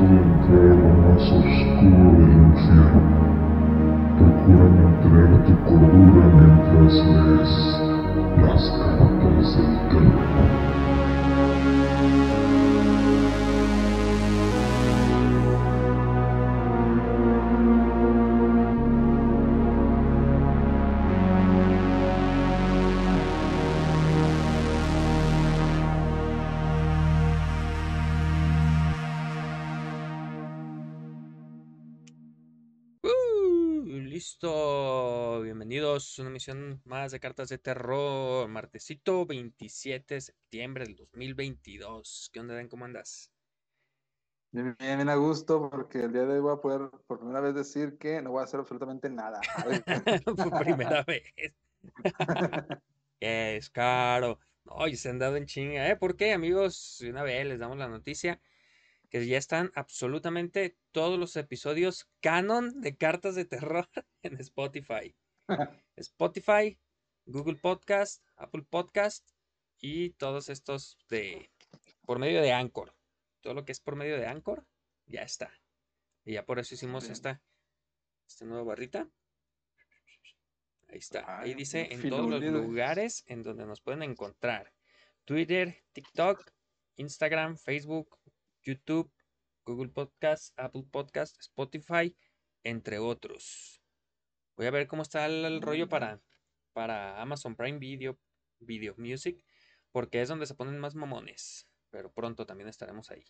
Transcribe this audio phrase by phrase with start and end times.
[0.00, 3.00] momento de entrar a lo más oscuro del infierno.
[4.18, 7.52] Procura mantener tu cordura mientras lees
[8.42, 10.99] las cartas del terror.
[36.20, 42.30] Una emisión más de Cartas de Terror, martesito 27 de septiembre del 2022.
[42.32, 42.68] ¿Qué onda, Dan?
[42.68, 43.30] ¿Cómo andas?
[44.52, 47.54] Bien, bien, a gusto, porque el día de hoy voy a poder por primera vez
[47.54, 49.40] decir que no voy a hacer absolutamente nada.
[50.24, 51.22] por primera vez.
[53.20, 54.38] es caro.
[54.64, 55.96] Oye, se han dado en chinga, ¿eh?
[55.96, 57.00] ¿Por qué, amigos?
[57.08, 58.40] Una vez les damos la noticia
[59.10, 63.88] que ya están absolutamente todos los episodios canon de cartas de terror
[64.22, 65.14] en Spotify.
[65.96, 66.78] Spotify,
[67.26, 69.28] Google Podcast, Apple Podcast
[69.78, 71.50] y todos estos de
[72.04, 72.94] por medio de Anchor.
[73.40, 74.66] Todo lo que es por medio de Anchor
[75.06, 75.52] ya está.
[76.24, 77.42] Y ya por eso hicimos esta,
[78.26, 79.08] esta nueva barrita.
[80.88, 81.40] Ahí está.
[81.40, 84.72] Ahí dice en todos los lugares en donde nos pueden encontrar.
[85.24, 86.50] Twitter, TikTok,
[86.96, 88.18] Instagram, Facebook,
[88.62, 89.12] YouTube,
[89.64, 92.16] Google Podcast, Apple Podcast, Spotify,
[92.64, 93.79] entre otros.
[94.60, 96.20] Voy a ver cómo está el, rollo para,
[96.74, 98.18] para Amazon Prime Video,
[98.58, 99.42] Video Music,
[99.90, 101.66] porque es donde se ponen más mamones.
[101.88, 103.24] Pero pronto también estaremos ahí.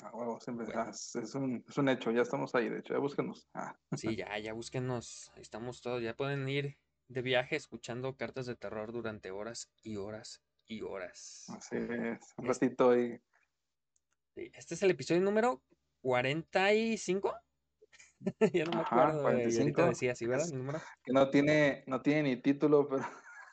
[0.00, 3.48] Ah, huevo, siempre es, un, es, un, hecho, ya estamos ahí, de hecho, ya búsquenos.
[3.52, 3.76] Ah.
[3.96, 8.54] Sí, ya, ya búsquenos, ahí estamos todos, ya pueden ir de viaje escuchando cartas de
[8.54, 11.46] terror durante horas y horas y horas.
[11.48, 13.20] Así es, un ratito ahí
[14.36, 15.64] este es el episodio número
[16.02, 17.34] 45.
[18.52, 19.22] ya no me acuerdo.
[19.22, 19.86] 45.
[19.86, 20.48] decía así, ¿verdad?
[20.48, 20.80] número.
[21.02, 23.04] Que no tiene, no tiene ni título, pero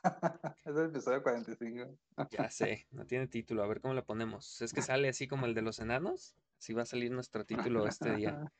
[0.65, 1.97] es el episodio 45.
[2.31, 3.63] ya sé, no tiene título.
[3.63, 4.61] A ver cómo lo ponemos.
[4.61, 6.35] Es que sale así como el de los enanos.
[6.59, 8.51] Así va a salir nuestro título este día.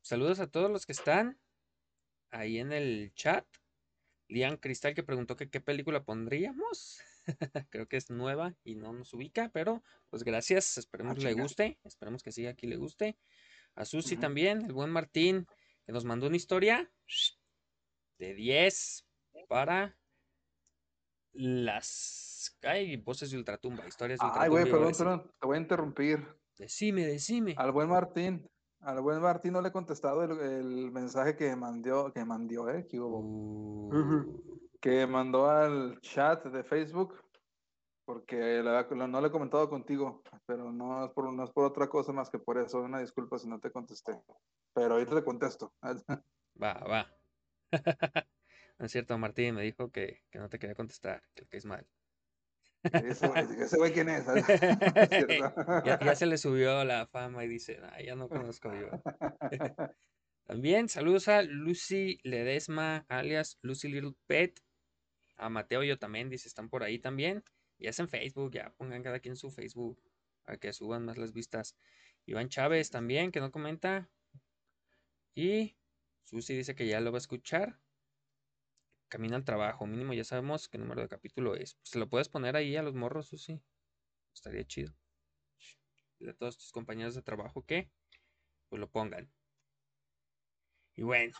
[0.00, 1.38] Saludos a todos los que están
[2.30, 3.46] ahí en el chat.
[4.28, 7.00] Lian Cristal que preguntó que qué película pondríamos.
[7.70, 10.78] Creo que es nueva y no nos ubica, pero pues gracias.
[10.78, 11.78] Esperemos que le guste.
[11.84, 13.16] Esperemos que siga aquí le guste.
[13.74, 15.46] A Susi también, el buen Martín,
[15.86, 16.90] que nos mandó una historia
[18.18, 19.06] de 10
[19.48, 19.96] para
[21.32, 24.44] las ay, voces de ultratumba, historias de ultratumba.
[24.44, 26.26] Ay, güey, perdón, perdón, te voy a interrumpir.
[26.58, 27.54] Decime, decime.
[27.56, 28.48] Al buen Martín,
[28.80, 33.00] al buen Martín no le he contestado el, mensaje que mandó, que mandó, eh, que
[33.00, 33.20] hubo.
[33.88, 34.52] Uh
[34.82, 37.14] que mandó al chat de Facebook,
[38.04, 42.12] porque no le he comentado contigo, pero no es, por, no es por otra cosa
[42.12, 42.80] más que por eso.
[42.80, 44.20] Una disculpa si no te contesté,
[44.74, 45.72] pero ahorita te contesto.
[46.62, 47.10] Va, va.
[48.78, 51.88] no es cierto, Martín me dijo que, no te quería contestar, que es mal.
[52.92, 54.26] Ese güey, quién es.
[55.84, 58.90] ya, se le subió la fama y dice, ya no conozco yo.
[60.44, 64.60] También saludos a Lucy Ledesma, alias Lucy Little Pet,
[65.36, 67.42] a Mateo yo también, dice, están por ahí también.
[67.82, 70.00] Y es en Facebook, ya pongan cada quien su Facebook
[70.44, 71.76] para que suban más las vistas.
[72.26, 74.08] Iván Chávez también, que no comenta.
[75.34, 75.76] Y
[76.22, 77.80] Susi dice que ya lo va a escuchar.
[79.08, 81.76] Camina al trabajo, mínimo ya sabemos qué número de capítulo es.
[81.82, 83.60] se lo puedes poner ahí a los morros, Susi.
[84.32, 84.94] Estaría chido.
[86.20, 87.90] Y a todos tus compañeros de trabajo que
[88.68, 89.28] pues lo pongan.
[90.94, 91.36] Y bueno,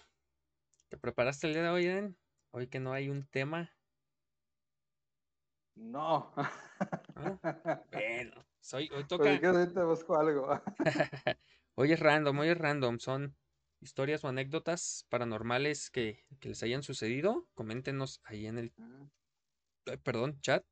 [0.89, 2.19] ¿te preparaste el día de hoy, Eden?
[2.51, 3.73] Hoy que no hay un tema
[5.75, 6.33] no.
[7.93, 9.39] Bueno, soy, hoy toca.
[9.41, 10.61] te busco algo.
[11.75, 12.99] hoy es random, hoy es random.
[12.99, 13.37] Son
[13.81, 17.47] historias o anécdotas paranormales que, les hayan sucedido.
[17.55, 18.73] Coméntenos ahí en el.
[20.03, 20.65] perdón, chat.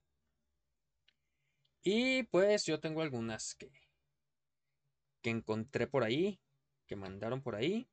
[1.83, 3.71] Y pues yo tengo algunas que,
[5.23, 6.41] que encontré por ahí,
[6.87, 7.89] que mandaron por ahí,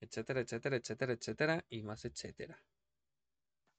[0.00, 2.58] etcétera, etcétera, etcétera, etcétera, y más etcétera.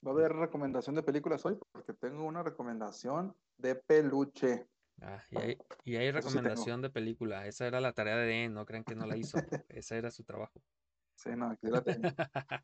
[0.06, 4.68] Va a haber recomendación de películas hoy porque tengo una recomendación de peluche.
[5.02, 5.24] Ah,
[5.84, 7.48] y hay, recomendación de película.
[7.48, 9.38] Esa era la tarea de Den, no crean que no la hizo.
[9.70, 10.62] Esa era su trabajo.
[11.16, 12.02] Sí, no, aquí la tengo.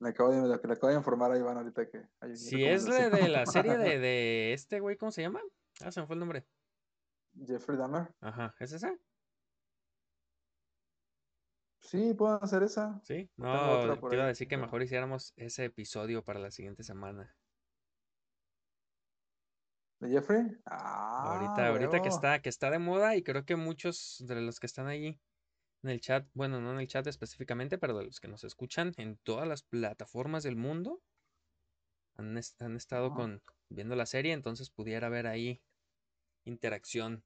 [0.00, 3.10] le, acabo de, le acabo de informar a Iván ahorita que hay Si es de,
[3.10, 5.40] de la serie de, de este güey, ¿cómo se llama?
[5.80, 6.46] Ah, se me fue el nombre.
[7.46, 8.14] Jeffrey Dahmer.
[8.20, 8.94] Ajá, ¿es esa?
[11.92, 12.98] Sí, puedo hacer esa.
[13.04, 17.36] Sí, no, te iba a decir que mejor hiciéramos ese episodio para la siguiente semana.
[20.00, 20.58] ¿De Jeffrey?
[20.64, 24.68] ahorita, ahorita que está, que está de moda y creo que muchos de los que
[24.68, 25.20] están allí
[25.82, 28.94] en el chat, bueno, no en el chat específicamente, pero de los que nos escuchan
[28.96, 31.02] en todas las plataformas del mundo,
[32.16, 35.60] han, estado con, viendo la serie, entonces pudiera haber ahí
[36.46, 37.22] interacción.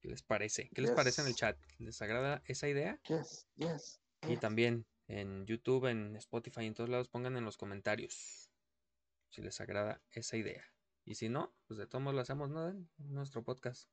[0.00, 0.70] ¿Qué les parece?
[0.74, 1.58] ¿Qué les parece en el chat?
[1.78, 2.98] ¿Les agrada esa idea?
[3.06, 8.50] Yes, yes, Y también en YouTube, en Spotify, en todos lados, pongan en los comentarios
[9.28, 10.64] si les agrada esa idea.
[11.04, 12.68] Y si no, pues de todos modos lo hacemos, ¿no?
[12.68, 13.88] En nuestro podcast.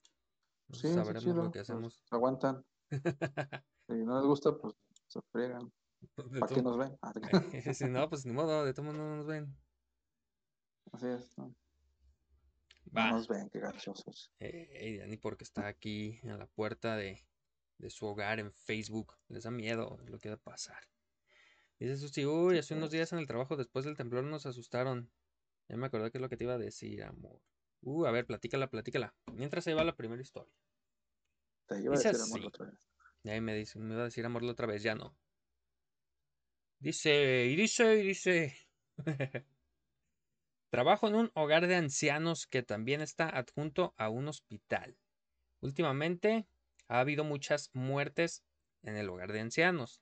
[0.71, 2.05] sí, sabremos lo que pues, hacemos.
[2.09, 2.65] aguantan.
[3.87, 4.75] si no les gusta, pues
[5.07, 5.71] se fregan.
[6.15, 6.97] ¿Para qué nos ven?
[7.75, 9.55] Si no, pues ni modo, de todos modos no nos ven.
[10.93, 11.53] Así es, ¿no?
[12.91, 14.31] No nos ven, qué gachosos.
[14.39, 17.25] Eh, ni porque está aquí en la puerta de,
[17.77, 19.13] de, su hogar en Facebook.
[19.27, 20.81] Les da miedo lo que va a pasar.
[21.79, 25.11] Dice Susi, uy, hace unos días en el trabajo después del temblor nos asustaron.
[25.67, 27.41] Ya me acordé que es lo que te iba a decir, amor.
[27.81, 29.13] Uh, a ver, platícala, platícala.
[29.33, 30.53] Mientras ahí va la primera historia.
[31.67, 32.89] Te iba a decir amor otra vez.
[33.23, 35.15] Y ahí me, dice, me iba a decir amor la otra vez, ya no.
[36.79, 38.57] Dice, y dice, y dice.
[40.69, 44.97] Trabajo en un hogar de ancianos que también está adjunto a un hospital.
[45.61, 46.45] Últimamente
[46.89, 48.43] ha habido muchas muertes
[48.83, 50.01] en el hogar de ancianos.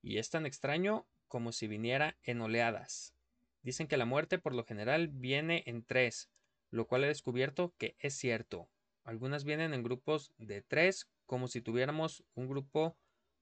[0.00, 3.14] Y es tan extraño como si viniera en oleadas.
[3.62, 6.30] Dicen que la muerte por lo general viene en tres,
[6.70, 8.68] lo cual he descubierto que es cierto.
[9.02, 12.96] Algunas vienen en grupos de tres, como si tuviéramos un grupo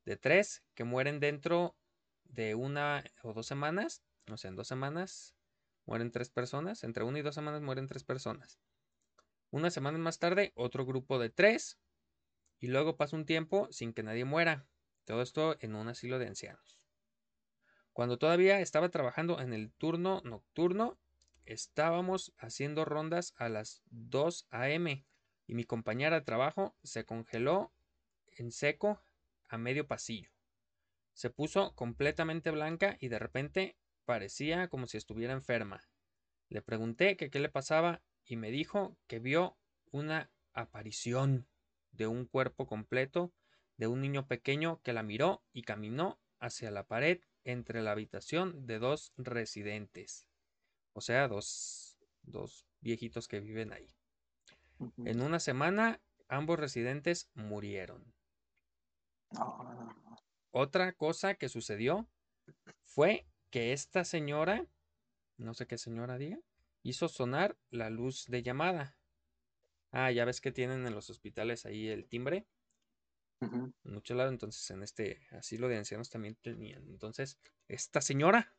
[0.07, 1.77] de tres que mueren dentro
[2.25, 5.35] de una o dos semanas, o sea, en dos semanas
[5.91, 8.61] mueren tres personas, entre una y dos semanas mueren tres personas.
[9.51, 11.81] Una semana más tarde, otro grupo de tres,
[12.61, 14.69] y luego pasa un tiempo sin que nadie muera.
[15.05, 16.79] Todo esto en un asilo de ancianos.
[17.93, 20.97] Cuando todavía estaba trabajando en el turno nocturno,
[21.45, 25.05] estábamos haciendo rondas a las 2 a.m.
[25.49, 27.73] y mi compañera de trabajo se congeló
[28.29, 29.03] en seco
[29.49, 30.31] a medio pasillo.
[31.15, 33.80] Se puso completamente blanca y de repente
[34.11, 35.89] Parecía como si estuviera enferma.
[36.49, 39.57] Le pregunté que qué le pasaba y me dijo que vio
[39.93, 41.47] una aparición
[41.93, 43.33] de un cuerpo completo
[43.77, 48.67] de un niño pequeño que la miró y caminó hacia la pared entre la habitación
[48.67, 50.27] de dos residentes.
[50.93, 53.95] O sea, dos, dos viejitos que viven ahí.
[55.05, 58.13] En una semana, ambos residentes murieron.
[60.51, 62.09] Otra cosa que sucedió
[62.83, 64.67] fue que esta señora,
[65.37, 66.39] no sé qué señora diga,
[66.83, 68.97] hizo sonar la luz de llamada.
[69.91, 72.47] Ah, ya ves que tienen en los hospitales ahí el timbre.
[73.41, 76.87] En muchos lados, entonces en este asilo de ancianos también tenían.
[76.89, 77.39] Entonces,
[77.69, 78.55] esta señora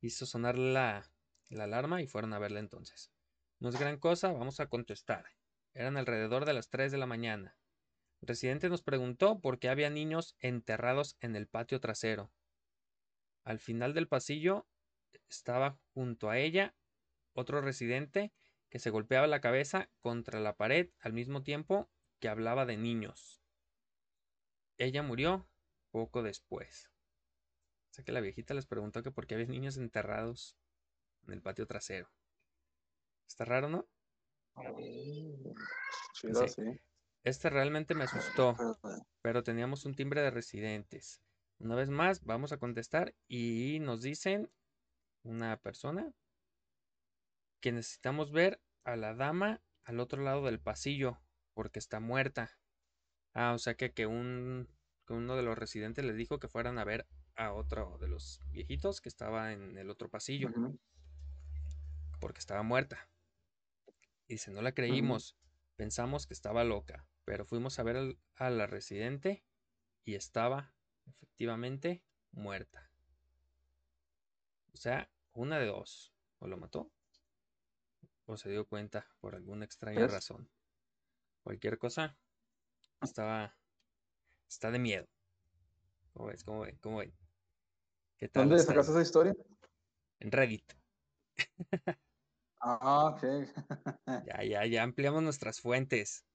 [0.00, 1.12] hizo sonar la,
[1.48, 3.12] la alarma y fueron a verla entonces.
[3.60, 5.26] No es gran cosa, vamos a contestar.
[5.74, 7.58] Eran alrededor de las 3 de la mañana.
[8.20, 12.32] El residente nos preguntó por qué había niños enterrados en el patio trasero.
[13.48, 14.66] Al final del pasillo
[15.30, 16.76] estaba junto a ella
[17.32, 18.30] otro residente
[18.68, 21.90] que se golpeaba la cabeza contra la pared al mismo tiempo
[22.20, 23.42] que hablaba de niños.
[24.76, 25.48] Ella murió
[25.90, 26.90] poco después.
[27.90, 30.54] O sea que la viejita les preguntó que por qué había niños enterrados
[31.26, 32.10] en el patio trasero.
[33.26, 33.88] Está raro, ¿no?
[37.24, 38.54] Este realmente me asustó,
[39.22, 41.22] pero teníamos un timbre de residentes.
[41.58, 44.50] Una vez más, vamos a contestar y nos dicen
[45.24, 46.12] una persona
[47.60, 51.18] que necesitamos ver a la dama al otro lado del pasillo
[51.54, 52.58] porque está muerta.
[53.34, 54.68] Ah, o sea que, que, un,
[55.08, 59.00] uno de los residentes les dijo que fueran a ver a otro de los viejitos
[59.00, 60.50] que estaba en el otro pasillo
[62.20, 63.08] porque estaba muerta.
[64.26, 65.36] Y dice, no la creímos,
[65.76, 69.44] pensamos que estaba loca, pero fuimos a ver a la residente
[70.04, 70.74] y estaba
[71.08, 72.90] efectivamente muerta.
[74.72, 76.12] O sea, una de dos.
[76.40, 76.92] O lo mató
[78.28, 80.50] o se dio cuenta por alguna extraña razón.
[81.42, 82.16] Cualquier cosa
[83.00, 83.56] estaba
[84.46, 85.08] está de miedo.
[86.12, 86.44] ¿Cómo ves?
[86.44, 86.76] ¿Cómo ven?
[86.78, 87.02] ¿Cómo
[88.32, 89.34] tal ¿Dónde sacaste esa historia?
[90.20, 90.74] En Reddit.
[92.60, 93.22] ah, ok.
[94.26, 96.26] ya, ya, ya ampliamos nuestras fuentes.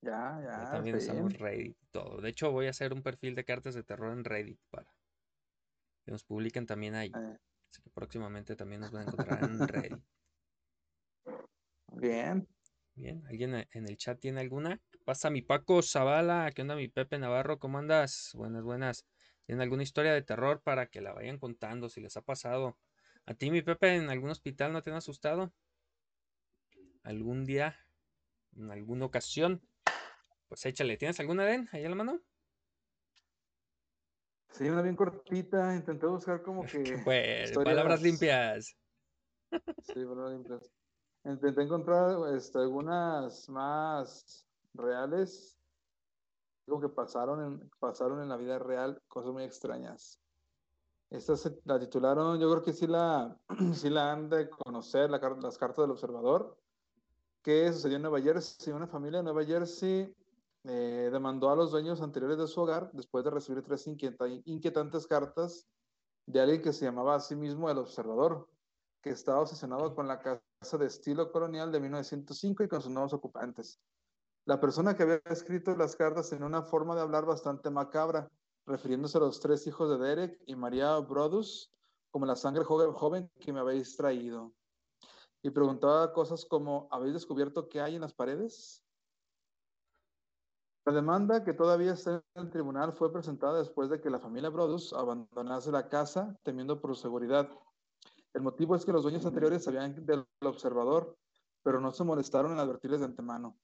[0.00, 0.70] Ya, ya.
[0.70, 2.20] también usamos Reddit y todo.
[2.20, 4.94] De hecho, voy a hacer un perfil de cartas de terror en Reddit para
[6.04, 7.12] que nos publiquen también ahí.
[7.14, 7.38] Eh.
[7.70, 10.02] Así que próximamente también nos van a encontrar en Reddit.
[11.92, 12.46] Bien.
[12.94, 14.80] Bien, ¿alguien en el chat tiene alguna?
[15.04, 16.50] pasa mi Paco Zavala?
[16.54, 17.58] ¿Qué onda mi Pepe Navarro?
[17.58, 18.32] ¿Cómo andas?
[18.34, 19.06] Buenas, buenas.
[19.46, 22.76] ¿Tienen alguna historia de terror para que la vayan contando si les ha pasado?
[23.24, 25.52] ¿A ti, mi Pepe, en algún hospital no te han asustado?
[27.08, 27.76] algún día,
[28.56, 29.62] en alguna ocasión.
[30.48, 32.20] Pues échale, ¿tienes alguna, Den, ahí a la mano?
[34.50, 37.00] Sí, una bien cortita, intenté buscar como que...
[37.04, 38.76] Pues, palabras limpias.
[39.82, 40.72] Sí, palabras limpias.
[41.24, 45.60] Intenté encontrar este, algunas más reales,
[46.66, 50.18] algo que pasaron en, pasaron en la vida real, cosas muy extrañas.
[51.10, 53.38] Esta se, la titularon, yo creo que sí la,
[53.74, 56.58] sí la han de conocer, la, las cartas del observador,
[57.42, 58.72] que sucedió en Nueva Jersey.
[58.72, 60.14] Una familia de Nueva Jersey
[60.64, 65.66] eh, demandó a los dueños anteriores de su hogar después de recibir tres inquietantes cartas
[66.26, 68.48] de alguien que se llamaba a sí mismo el observador,
[69.02, 73.14] que estaba obsesionado con la casa de estilo colonial de 1905 y con sus nuevos
[73.14, 73.80] ocupantes.
[74.44, 78.30] La persona que había escrito las cartas tenía una forma de hablar bastante macabra,
[78.66, 81.72] refiriéndose a los tres hijos de Derek y María Brodus
[82.10, 84.52] como la sangre joven que me habéis traído.
[85.42, 88.82] Y preguntaba cosas como, ¿habéis descubierto qué hay en las paredes?
[90.88, 94.48] La demanda que todavía está en el tribunal fue presentada después de que la familia
[94.48, 97.46] Brodus abandonase la casa temiendo por su seguridad.
[98.32, 101.14] El motivo es que los dueños anteriores sabían del observador,
[101.62, 103.58] pero no se molestaron en advertirles de antemano.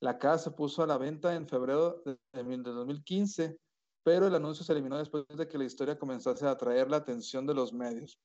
[0.00, 3.60] La casa se puso a la venta en febrero de 2015
[4.02, 7.46] pero el anuncio se eliminó después de que la historia comenzase a atraer la atención
[7.46, 8.18] de los medios.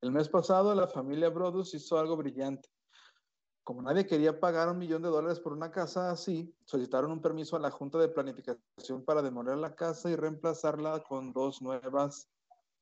[0.00, 2.68] El mes pasado, la familia Brodus hizo algo brillante.
[3.66, 7.56] Como nadie quería pagar un millón de dólares por una casa así, solicitaron un permiso
[7.56, 12.30] a la Junta de Planificación para demoler la casa y reemplazarla con dos nuevas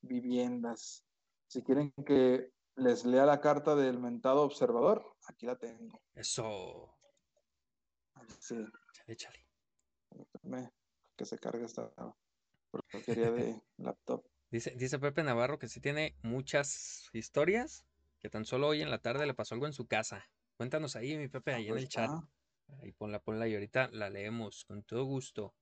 [0.03, 1.03] viviendas.
[1.49, 6.03] Si quieren que les lea la carta del mentado observador, aquí la tengo.
[6.15, 6.95] Eso.
[8.39, 8.63] Sí.
[9.07, 9.43] Échale,
[11.17, 11.91] que se cargue esta
[12.71, 14.23] porquería de laptop.
[14.51, 17.87] Dice, dice Pepe Navarro que sí tiene muchas historias,
[18.21, 20.29] que tan solo hoy en la tarde le pasó algo en su casa.
[20.57, 22.11] Cuéntanos ahí, mi Pepe, ah, ahí en el pues chat.
[22.83, 25.55] Ahí ponla, ponla y ahorita la leemos con todo gusto.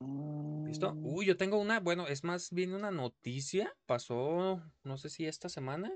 [0.00, 0.94] ¿Listo?
[0.94, 1.06] Mm.
[1.06, 3.74] Uy, yo tengo una, bueno, es más bien una noticia.
[3.86, 5.92] Pasó, no sé si esta semana,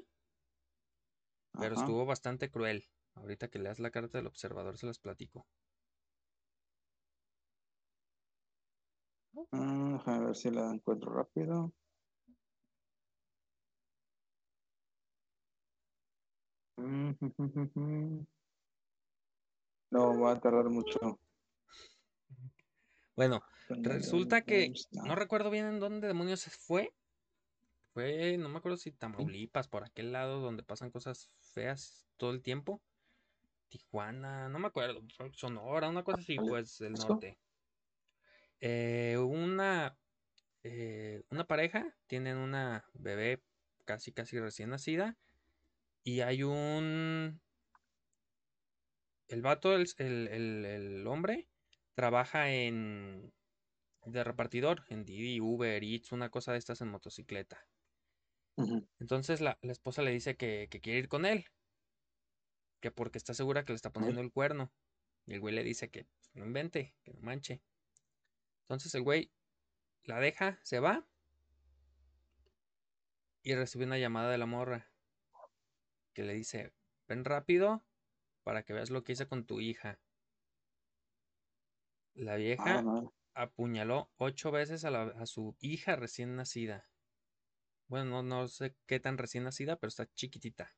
[1.59, 2.85] pero estuvo bastante cruel.
[3.15, 5.47] Ahorita que leas la carta del observador se las platico.
[9.51, 11.73] Mm, a ver si la encuentro rápido.
[19.91, 21.19] No, va a tardar mucho.
[23.15, 26.93] Bueno, resulta que no recuerdo bien en dónde demonios fue.
[27.93, 32.41] Fue, no me acuerdo si Tamaulipas, por aquel lado donde pasan cosas feas todo el
[32.43, 32.81] tiempo.
[33.69, 35.03] Tijuana, no me acuerdo.
[35.33, 37.39] Sonora, una cosa así, pues del norte.
[38.61, 39.99] Eh, una,
[40.63, 43.43] eh, una pareja, tienen una bebé
[43.85, 45.19] casi, casi recién nacida.
[46.05, 47.41] Y hay un...
[49.29, 51.49] El vato, el, el, hombre,
[51.95, 53.33] trabaja en...
[54.05, 57.65] De repartidor, en Didi, Uber, Eats, una cosa de estas en motocicleta.
[58.99, 61.47] Entonces la, esposa le dice que, quiere ir con él.
[62.81, 64.73] Que porque está segura que le está poniendo el cuerno.
[65.27, 67.63] Y el güey le dice que pues, no invente, que no manche.
[68.63, 69.31] Entonces el güey
[70.03, 71.07] la deja, se va
[73.45, 74.92] y recibe una llamada de la morra
[76.13, 76.73] que le dice,
[77.09, 77.85] ven rápido
[78.43, 80.01] para que veas lo que hice con tu hija.
[82.15, 83.03] La vieja ah,
[83.35, 86.89] apuñaló ocho veces a, su hija recién nacida.
[87.89, 90.75] Bueno, no, no sé qué tan recién nacida, pero está chiquitita.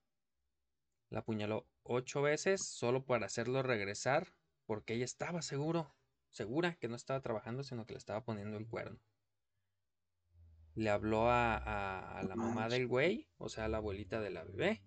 [1.10, 4.34] La apuñaló ocho veces solo para hacerlo regresar
[4.66, 5.94] porque ella estaba seguro
[6.34, 8.98] segura que no estaba trabajando, sino que le estaba poniendo el cuerno.
[10.74, 14.82] Le habló a, la mamá del güey, o sea, a la abuelita de la bebé,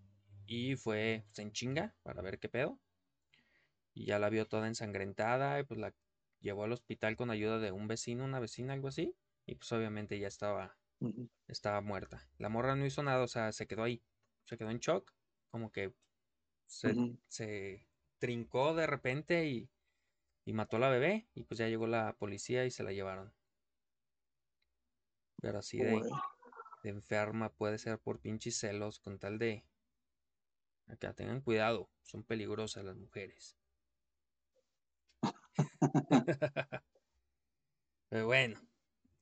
[0.47, 2.79] y fue pues, en chinga para ver qué pedo.
[3.93, 5.93] Y ya la vio toda ensangrentada, y pues la
[6.39, 10.19] llevó al hospital con ayuda de un vecino, una vecina, algo así, y pues obviamente
[10.19, 10.77] ya estaba,
[11.47, 12.29] estaba muerta.
[12.37, 14.03] La morra no hizo nada, o sea, se quedó ahí,
[14.45, 15.13] se quedó en shock,
[15.49, 15.93] como que
[16.65, 16.93] se,
[17.27, 17.87] se
[18.19, 19.69] trincó de repente y
[20.47, 23.33] y mató a la bebé y pues ya llegó la policía y se la llevaron.
[25.41, 26.01] Pero así de,
[26.83, 29.65] enferma puede ser por pinches celos con tal de...
[30.87, 33.57] Acá tengan cuidado, son peligrosas las mujeres.
[38.09, 38.57] Pero bueno,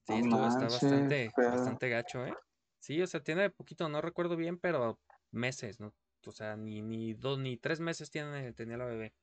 [0.04, 2.36] sí, esto está bastante, bastante gacho, ¿eh?
[2.80, 5.00] Sí, o sea, tiene poquito, no recuerdo bien, pero
[5.32, 5.96] meses, ¿no?
[6.24, 9.16] O sea, ni, ni dos ni tres meses tiene, tenía la bebé.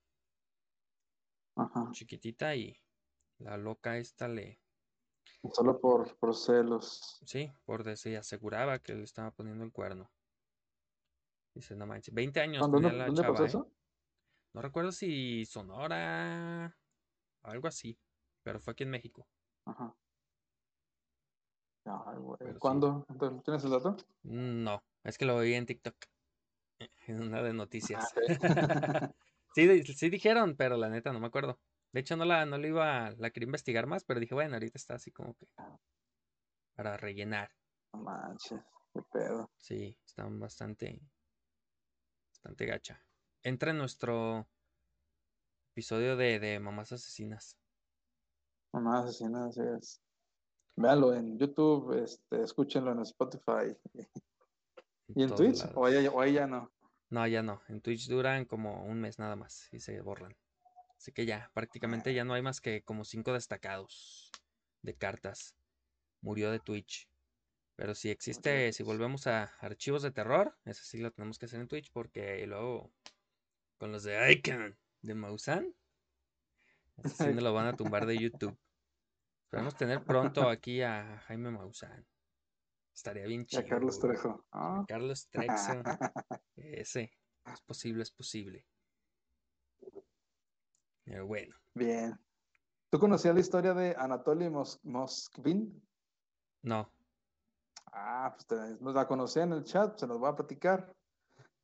[1.93, 2.77] Chiquitita y
[3.39, 4.61] la loca esta le...
[5.53, 7.21] Solo por, por celos.
[7.25, 10.11] Sí, por decir, aseguraba que le estaba poniendo el cuerno.
[11.55, 13.49] Dice, no manches, 20 años ¿Dónde, tenía la dónde chava, pasó ¿eh?
[13.49, 13.73] eso?
[14.55, 16.77] No recuerdo si Sonora,
[17.43, 17.99] algo así,
[18.43, 19.27] pero fue aquí en México.
[19.67, 19.95] Ajá.
[21.85, 21.91] Sí.
[22.59, 23.05] ¿Cuándo?
[23.09, 23.97] Entonces, ¿Tienes el dato?
[24.23, 25.97] No, es que lo vi en TikTok,
[27.09, 28.13] en una de noticias.
[28.17, 29.15] Ah, ok.
[29.55, 31.59] Sí, sí dijeron, pero la neta no me acuerdo.
[31.93, 34.79] De hecho, no la, no la iba, la quería investigar más, pero dije, bueno, ahorita
[34.79, 35.47] está así como que
[36.75, 37.51] para rellenar.
[37.93, 38.63] No manches,
[38.95, 39.51] qué pedo.
[39.59, 41.03] Sí, están bastante,
[42.43, 43.01] bastante gacha.
[43.45, 44.49] Entra en nuestro
[45.73, 47.57] episodio de, de mamás asesinas.
[48.73, 50.03] Mamá asesina, así es.
[50.75, 53.77] Véanlo en YouTube, este, escúchenlo en Spotify.
[55.15, 55.65] ¿Y en Twitch?
[55.75, 56.73] ¿O ahí, o ahí ya no?
[57.11, 57.63] No, ya no.
[57.69, 60.35] En Twitch duran como un mes nada más y se borran.
[60.97, 64.33] Así que ya, prácticamente ya no hay más que como cinco destacados
[64.83, 65.55] de cartas.
[66.23, 67.09] Murió de Twitch.
[67.77, 71.61] Pero si existe, si volvemos a archivos de terror, eso sí lo tenemos que hacer
[71.61, 72.93] en Twitch porque luego
[73.79, 75.75] con los de Icon de Mausan,
[77.05, 78.57] así sí me lo van a tumbar de YouTube.
[79.45, 82.07] Esperamos tener pronto aquí a Jaime Maussan.
[82.95, 83.63] Estaría bien chido.
[83.63, 83.99] a Carlos.
[83.99, 84.47] Trejo.
[84.53, 84.85] A.
[84.87, 85.83] Carlos Trejo.
[86.57, 87.11] Ese.
[87.53, 88.67] Es posible, es posible.
[91.05, 91.57] Pero bueno.
[91.75, 92.19] Bien.
[92.91, 95.83] ¿Tú conocías la historia de Anatoly Mos- Moskvin?
[96.63, 96.93] No.
[97.93, 100.95] Ah, pues nos la conocía en el chat, se nos va a platicar.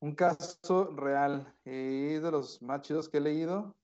[0.01, 3.75] Un caso real y de los más chidos que he leído,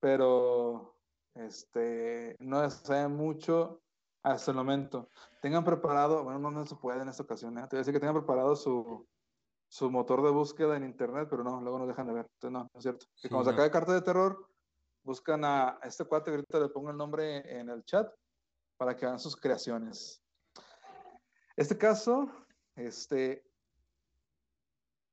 [0.00, 0.94] pero
[1.34, 3.80] este no se sabe mucho
[4.22, 5.08] hasta el momento.
[5.40, 7.62] Tengan preparado, bueno, no, no se puede en esta ocasión, ¿eh?
[7.62, 9.06] te voy a decir que tengan preparado su,
[9.70, 12.26] su motor de búsqueda en internet, pero no, luego nos dejan de ver.
[12.34, 13.06] Entonces, no, no es cierto.
[13.22, 13.54] Que Sí, cuando se no.
[13.54, 14.50] acabe carta de terror,
[15.04, 18.12] buscan a este cuate que ahorita le pongo el nombre en el chat
[18.76, 20.22] para que hagan sus creaciones.
[21.58, 22.30] Este caso,
[22.76, 23.42] este,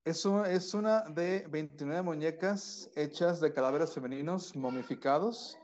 [0.06, 5.58] es, un- es una de 29 muñecas hechas de cadáveres femeninos momificados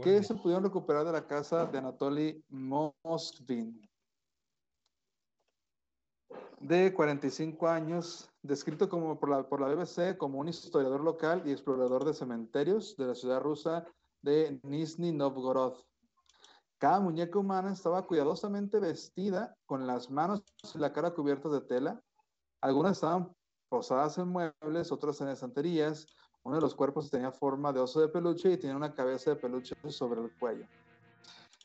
[0.00, 3.84] que se pudieron recuperar de la casa de Anatoly Moskvin.
[6.60, 11.50] De 45 años, descrito como por la, por la BBC como un historiador local y
[11.50, 13.84] explorador de cementerios de la ciudad rusa
[14.22, 15.82] de Nizhny Novgorod.
[16.78, 22.00] Cada muñeca humana estaba cuidadosamente vestida con las manos y la cara cubiertas de tela.
[22.60, 23.34] Algunas estaban
[23.68, 26.06] posadas en muebles, otras en estanterías.
[26.44, 29.36] Uno de los cuerpos tenía forma de oso de peluche y tenía una cabeza de
[29.36, 30.66] peluche sobre el cuello.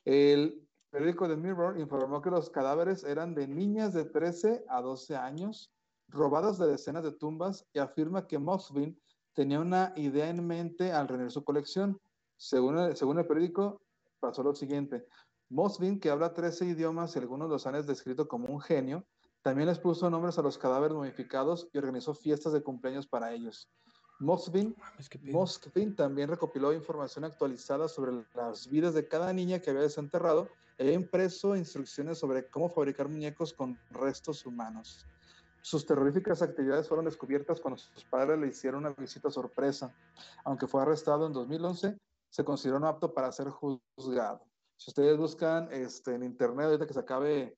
[0.04, 5.16] El periódico The Mirror informó que los cadáveres eran de niñas de 13 a 12
[5.16, 5.72] años,
[6.08, 9.00] robadas de decenas de tumbas, y afirma que Moskvin
[9.34, 12.00] tenía una idea en mente al reunir su colección.
[12.36, 13.83] Según el periódico,
[14.24, 15.06] pasó lo siguiente.
[15.50, 19.06] Moskvin, que habla 13 idiomas y algunos los han descrito como un genio,
[19.42, 23.70] también les puso nombres a los cadáveres momificados y organizó fiestas de cumpleaños para ellos.
[24.20, 24.74] Pedo.
[25.34, 30.94] Moskvin también recopiló información actualizada sobre las vidas de cada niña que había desenterrado e
[30.94, 35.06] impreso instrucciones sobre cómo fabricar muñecos con restos humanos.
[35.62, 39.94] Sus terroríficas actividades fueron descubiertas cuando sus padres le hicieron una visita sorpresa.
[40.46, 41.98] Aunque fue arrestado en 2011,
[42.34, 44.44] se consideró no apto para ser juzgado.
[44.76, 47.56] Si ustedes buscan este, en internet, ahorita que se acabe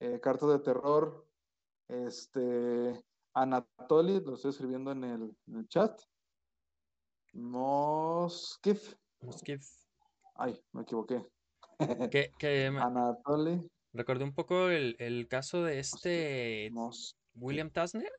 [0.00, 1.28] eh, cartas de terror,
[1.86, 6.00] este, Anatoly, lo estoy escribiendo en el, en el chat.
[7.34, 8.80] Moskiv.
[9.20, 9.60] Moskiv.
[10.34, 11.22] Ay, me equivoqué.
[12.10, 16.72] Que, que me- Anatoly recordé un poco el, el caso de este
[17.34, 18.10] William Tasner.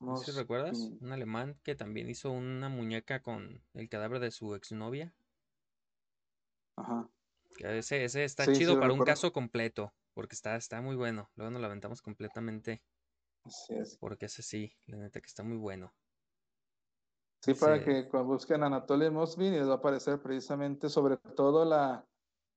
[0.00, 0.78] No sé si recuerdas.
[1.00, 5.14] Un alemán que también hizo una muñeca con el cadáver de su exnovia.
[6.76, 7.08] Ajá.
[7.56, 9.92] Que ese, ese está Sí, chido para un caso completo.
[10.14, 11.30] Porque está, está muy bueno.
[11.36, 12.82] Luego nos lo aventamos completamente.
[13.44, 13.96] Así es.
[13.98, 15.92] Porque ese sí, la neta que está muy bueno.
[17.42, 17.84] Sí, para Sí.
[17.84, 22.04] que cuando busquen Anatoly Moskvin y les va a aparecer precisamente sobre todo la,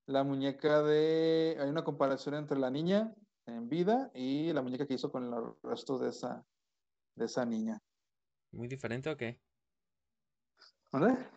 [0.08, 1.56] la muñeca de...
[1.60, 3.14] Hay una comparación entre la niña
[3.46, 6.46] en vida y la muñeca que hizo con los restos de esa,
[7.16, 7.80] de esa niña.
[8.52, 9.40] ¿Muy diferente o qué?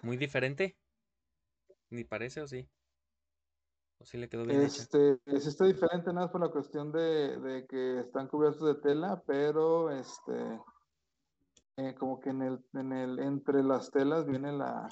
[0.02, 0.76] ¿Muy diferente?
[1.90, 2.68] ¿Ni parece o sí?
[4.00, 4.82] ¿O sí le quedó bien hecha?
[4.82, 8.74] Este, sí está diferente nada más por la cuestión de, de que están cubiertos de
[8.82, 10.60] tela, pero este,
[11.76, 14.88] eh, como que en el, en el, entre las telas viene la,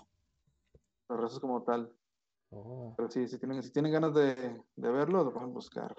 [1.08, 1.92] los restos como tal.
[2.50, 4.34] Oh, Pero sí, si tienen, si tienen ganas de,
[4.76, 5.94] de verlo, lo pueden buscar.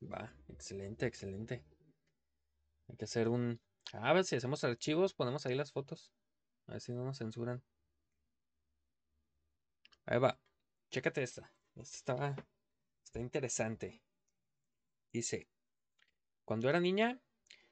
[0.00, 1.64] va, excelente, excelente.
[2.88, 3.60] Hay que hacer un...
[3.92, 6.12] A ver si hacemos archivos, ponemos ahí las fotos.
[6.66, 7.62] A ver si no nos censuran.
[10.06, 10.38] Ahí va.
[10.90, 11.52] Chécate esta.
[11.76, 12.46] Esta está,
[13.04, 14.02] está interesante.
[15.12, 15.48] Dice,
[16.44, 17.20] cuando era niña,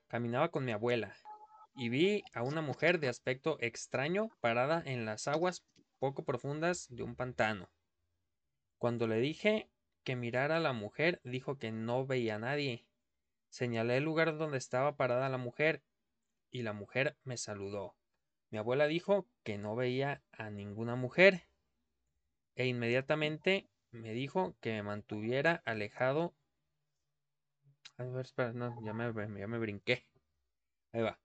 [0.09, 1.15] caminaba con mi abuela
[1.75, 5.65] y vi a una mujer de aspecto extraño parada en las aguas
[5.99, 7.71] poco profundas de un pantano.
[8.79, 9.71] Cuando le dije
[10.05, 12.87] que mirara a la mujer, dijo que no veía a nadie.
[13.51, 15.83] Señalé el lugar donde estaba parada la mujer
[16.51, 17.97] y la mujer me saludó.
[18.51, 21.47] Mi abuela dijo que no veía a ninguna mujer
[22.55, 26.35] e inmediatamente me dijo que me mantuviera alejado.
[27.97, 30.07] A ver, espera, no, ya me, brinqué.
[30.93, 31.19] Ahí va.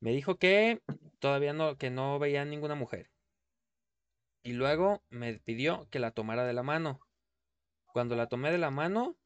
[0.00, 0.82] Me dijo que
[1.18, 3.10] todavía no, que no veía a ninguna mujer.
[4.42, 7.00] Y luego me pidió que la tomara de la mano.
[7.92, 9.16] Cuando la tomé de la mano,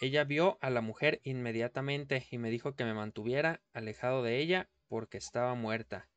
[0.00, 4.68] ella vio a la mujer inmediatamente y me dijo que me mantuviera alejado de ella
[4.88, 6.08] porque estaba muerta.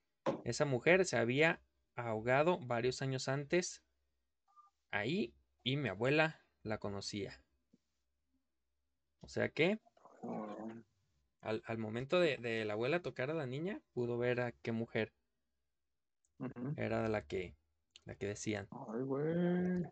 [0.44, 1.62] Esa mujer se había
[1.96, 3.84] ahogado varios años antes
[4.92, 5.34] ahí
[5.64, 7.42] y mi abuela la conocía.
[9.22, 9.80] O sea que
[11.42, 15.14] al, momento de, la abuela tocar a la niña, pudo ver a qué mujer
[16.76, 17.56] era la que,
[18.04, 18.68] la que decían.
[18.72, 19.84] Ay, güey.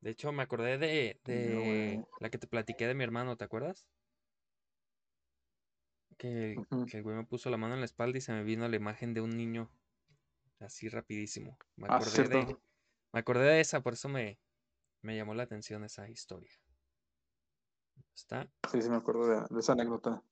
[0.00, 3.88] De hecho, me acordé de, de la que te platiqué de mi hermano, ¿te acuerdas?
[6.18, 6.56] Que,
[6.90, 8.76] que, el güey me puso la mano en la espalda y se me vino la
[8.76, 9.70] imagen de un niño
[10.60, 11.56] así rapidísimo.
[11.76, 12.62] Me Ah, acordé, de, cierto.
[13.12, 14.38] me acordé de esa, por eso me,
[15.02, 16.52] me llamó la atención esa historia.
[18.14, 20.22] Está, Sí, sí, me acuerdo de, de esa anécdota.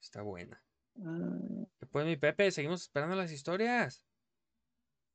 [0.00, 0.60] está buena.
[0.96, 2.50] Mm, ¿Qué pues, mi Pepe?
[2.50, 4.04] Seguimos esperando las historias.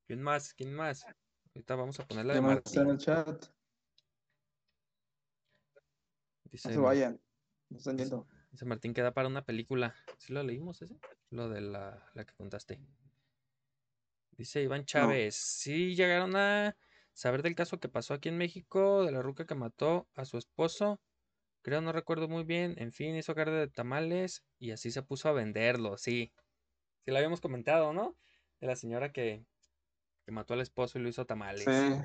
[0.07, 0.53] ¿Quién más?
[0.53, 1.05] ¿Quién más?
[1.55, 2.91] Ahorita vamos a poner la de ¿Qué más está en Martín.
[2.91, 3.45] el chat?
[6.45, 7.21] Dice, No se vayan.
[7.69, 8.27] No están yendo.
[8.51, 9.95] dice Martín que da para una película.
[10.17, 10.95] ¿Sí lo leímos ese?
[11.29, 12.79] Lo de la, la que contaste.
[14.31, 15.35] Dice Iván Chávez.
[15.35, 16.75] Sí llegaron a
[17.13, 20.37] saber del caso que pasó aquí en México, de la ruca que mató a su
[20.37, 21.01] esposo.
[21.61, 22.75] Creo, no recuerdo muy bien.
[22.77, 25.97] En fin, hizo carne de tamales y así se puso a venderlo.
[25.97, 26.31] Sí.
[27.03, 28.17] Sí lo habíamos comentado, ¿no?
[28.61, 29.45] De la señora que,
[30.29, 31.63] que mató al esposo y lo hizo tamales.
[31.63, 32.03] Sí.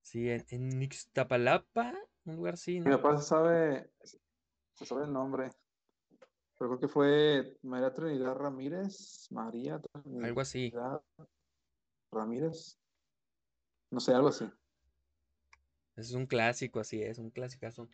[0.00, 1.92] Sí, en, en Ixtapalapa,
[2.24, 3.92] un lugar así, Mi papá se sabe,
[4.72, 5.50] se sabe el nombre.
[6.58, 9.26] Pero creo que fue María Trinidad Ramírez.
[9.30, 10.72] María Trinidad Algo así.
[12.10, 12.78] Ramírez.
[13.90, 14.50] No sé, algo así.
[15.96, 17.90] Es un clásico, así es, un clásicazo.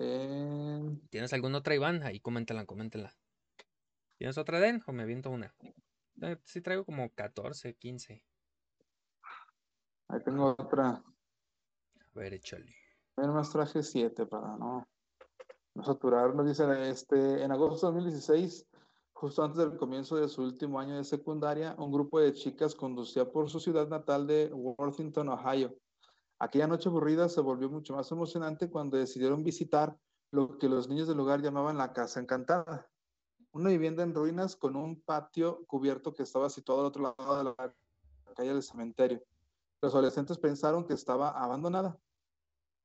[0.00, 2.02] Eh, ¿Tienes alguna otra, Iván?
[2.02, 3.14] Ahí coméntala, coméntala.
[4.18, 4.82] ¿Tienes otra, Den?
[4.84, 5.54] ¿O me aviento una?
[6.20, 8.22] Eh, Sí traigo como 14, 15.
[10.12, 10.90] Ahí tengo otra.
[10.90, 11.04] A
[12.14, 12.74] ver, échale.
[13.16, 14.86] Yo nomás traje siete para no,
[15.74, 16.46] no saturarnos.
[16.46, 18.66] Dice, este, en agosto de 2016,
[19.12, 23.30] justo antes del comienzo de su último año de secundaria, un grupo de chicas conducía
[23.30, 25.74] por su ciudad natal de Worthington, Ohio.
[26.38, 29.96] Aquella noche aburrida se volvió mucho más emocionante cuando decidieron visitar
[30.30, 32.90] lo que los niños del lugar llamaban la Casa Encantada,
[33.52, 37.44] una vivienda en ruinas con un patio cubierto que estaba situado al otro lado de
[37.44, 37.74] la
[38.34, 39.22] calle del cementerio.
[39.82, 41.98] Los adolescentes pensaron que estaba abandonada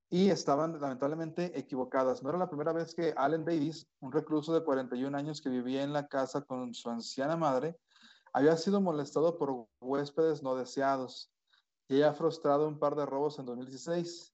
[0.10, 2.24] y estaban lamentablemente equivocadas.
[2.24, 5.84] No era la primera vez que Allen Davis, un recluso de 41 años que vivía
[5.84, 7.78] en la casa con su anciana madre,
[8.34, 11.32] había sido molestado por huéspedes no deseados
[11.88, 14.34] y había frustrado un par de robos en 2016.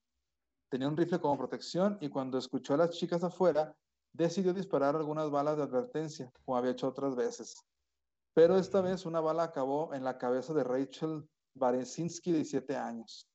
[0.69, 3.75] Tenía un rifle como protección y cuando escuchó a las chicas afuera,
[4.13, 7.55] decidió disparar algunas balas de advertencia, como había hecho otras veces.
[8.33, 13.29] Pero esta vez una bala acabó en la cabeza de Rachel Baresinski, de 17 años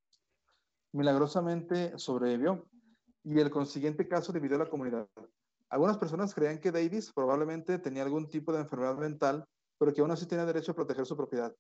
[0.93, 2.67] milagrosamente sobrevivió
[3.25, 5.09] y el consiguiente caso dividió a la comunidad.
[5.69, 9.45] Algunas personas creían que Davis probablemente tenía algún tipo de enfermedad mental,
[9.79, 11.55] pero que aún así tenía derecho a proteger su propiedad.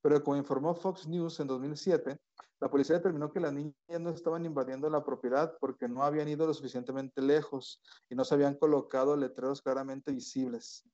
[0.00, 2.18] Pero como informó Fox News en 2007,
[2.60, 6.46] la policía determinó que las niñas no estaban invadiendo la propiedad porque no habían ido
[6.46, 10.84] lo suficientemente lejos y no se habían colocado letreros claramente visibles.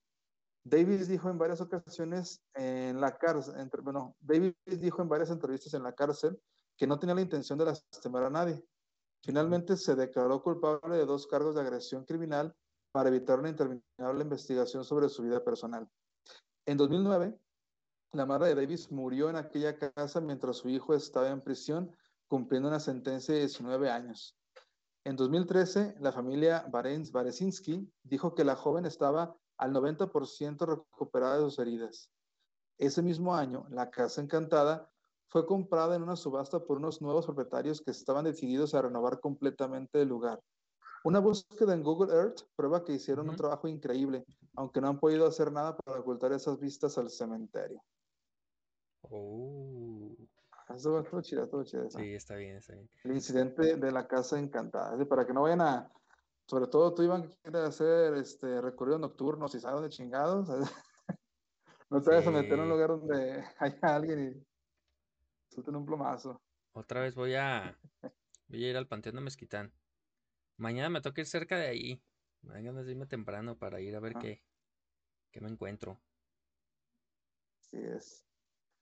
[0.64, 5.82] Davis dijo en varias ocasiones en la cárcel, bueno, Davis dijo en varias entrevistas en
[5.82, 6.40] la cárcel
[6.76, 8.64] que no tenía la intención de lastimar a nadie.
[9.22, 12.54] Finalmente se declaró culpable de dos cargos de agresión criminal
[12.92, 15.88] para evitar una interminable investigación sobre su vida personal.
[16.66, 17.38] En 2009,
[18.12, 21.94] la madre de Davis murió en aquella casa mientras su hijo estaba en prisión
[22.28, 24.36] cumpliendo una sentencia de 19 años.
[25.04, 31.58] En 2013, la familia Baresinski dijo que la joven estaba al 90% recuperada de sus
[31.58, 32.10] heridas.
[32.78, 34.90] Ese mismo año, la casa encantada
[35.28, 40.00] fue comprada en una subasta por unos nuevos propietarios que estaban decididos a renovar completamente
[40.00, 40.42] el lugar.
[41.04, 45.26] Una búsqueda en Google Earth prueba que hicieron un trabajo increíble, aunque no han podido
[45.26, 47.82] hacer nada para ocultar esas vistas al cementerio.
[49.02, 50.16] Oh.
[50.74, 51.98] Estuvo chida, estuvo chida esa.
[51.98, 52.88] Sí, está bien, está bien.
[53.04, 55.04] El incidente de la casa encantada.
[55.04, 55.92] Para que no vayan a
[56.50, 60.48] sobre todo tú, Iván, que quieres hacer este recorrido nocturnos y sabes de chingados.
[61.90, 66.42] no te vayas a meter en un lugar donde haya alguien y suelten un plomazo.
[66.72, 67.78] Otra vez voy a,
[68.48, 69.72] voy a ir al Panteón de Mezquitán.
[70.56, 72.02] Mañana me toca ir cerca de ahí.
[72.42, 74.42] Vengan a irme temprano para ir a ver qué,
[75.30, 76.00] qué, me encuentro.
[77.60, 78.26] Así es.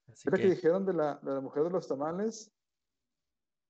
[0.06, 0.48] Así que...
[0.48, 2.50] dijeron de la, de la mujer de los tamales,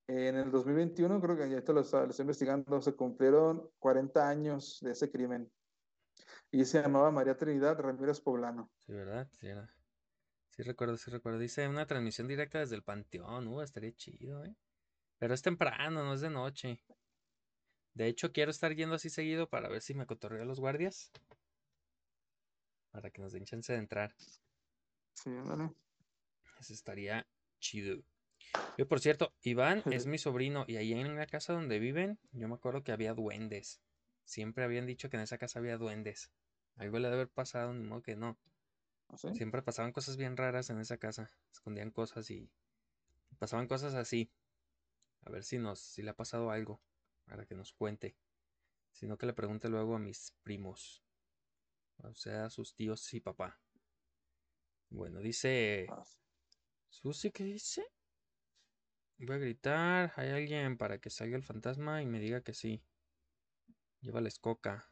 [0.09, 4.93] en el 2021, creo que ya esto lo, estoy investigando, se cumplieron 40 años de
[4.93, 5.51] ese crimen.
[6.51, 8.71] Y se llamaba María Trinidad Ramírez Poblano.
[8.79, 9.29] Sí, ¿verdad?
[9.39, 9.49] Sí,
[10.49, 11.39] sí recuerdo, sí recuerdo.
[11.39, 13.49] Dice una transmisión directa desde el Panteón.
[13.49, 14.57] Uh, estaría chido, ¿eh?
[15.19, 16.83] Pero es temprano, no es de noche.
[17.93, 21.13] De hecho, quiero estar yendo así seguido para ver si me cotorreo a los guardias.
[22.93, 24.15] Para que nos den chance de entrar.
[25.13, 25.71] Sí, vale.
[26.59, 27.27] Eso estaría
[27.61, 28.03] chido.
[28.77, 32.49] Yo, por cierto, Iván es mi sobrino y ahí en la casa donde viven, yo
[32.49, 33.81] me acuerdo que había duendes.
[34.25, 36.31] Siempre habían dicho que en esa casa había duendes.
[36.77, 38.39] Algo le debe haber pasado, ni modo que no.
[39.09, 41.31] ¿Ah, Siempre pasaban cosas bien raras en esa casa.
[41.51, 42.51] Escondían cosas y
[43.39, 44.31] pasaban cosas así.
[45.23, 46.81] A ver si nos, si le ha pasado algo
[47.25, 48.17] para que nos cuente.
[48.93, 51.03] Sino que le pregunte luego a mis primos.
[52.03, 53.59] O sea, a sus tíos y papá.
[54.91, 55.87] Bueno, dice.
[55.91, 56.05] Ah,
[56.89, 57.85] Susi, ¿qué dice?
[59.19, 60.13] Voy a gritar.
[60.17, 62.83] Hay alguien para que salga el fantasma y me diga que sí.
[64.01, 64.91] Llévales coca.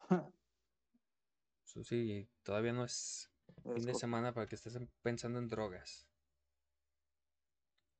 [1.64, 3.30] Susi, todavía no es
[3.74, 6.06] fin de semana para que estés pensando en drogas.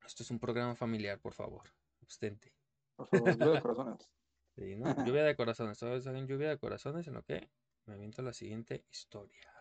[0.05, 1.69] Esto es un programa familiar, por favor.
[2.01, 2.53] Abstente.
[2.95, 4.09] Por favor, lluvia de corazones.
[4.55, 5.05] Sí, ¿no?
[5.05, 5.79] lluvia de corazones.
[5.79, 7.49] Todos en lluvia de corazones, en lo que
[7.85, 9.51] me aviento la siguiente historia.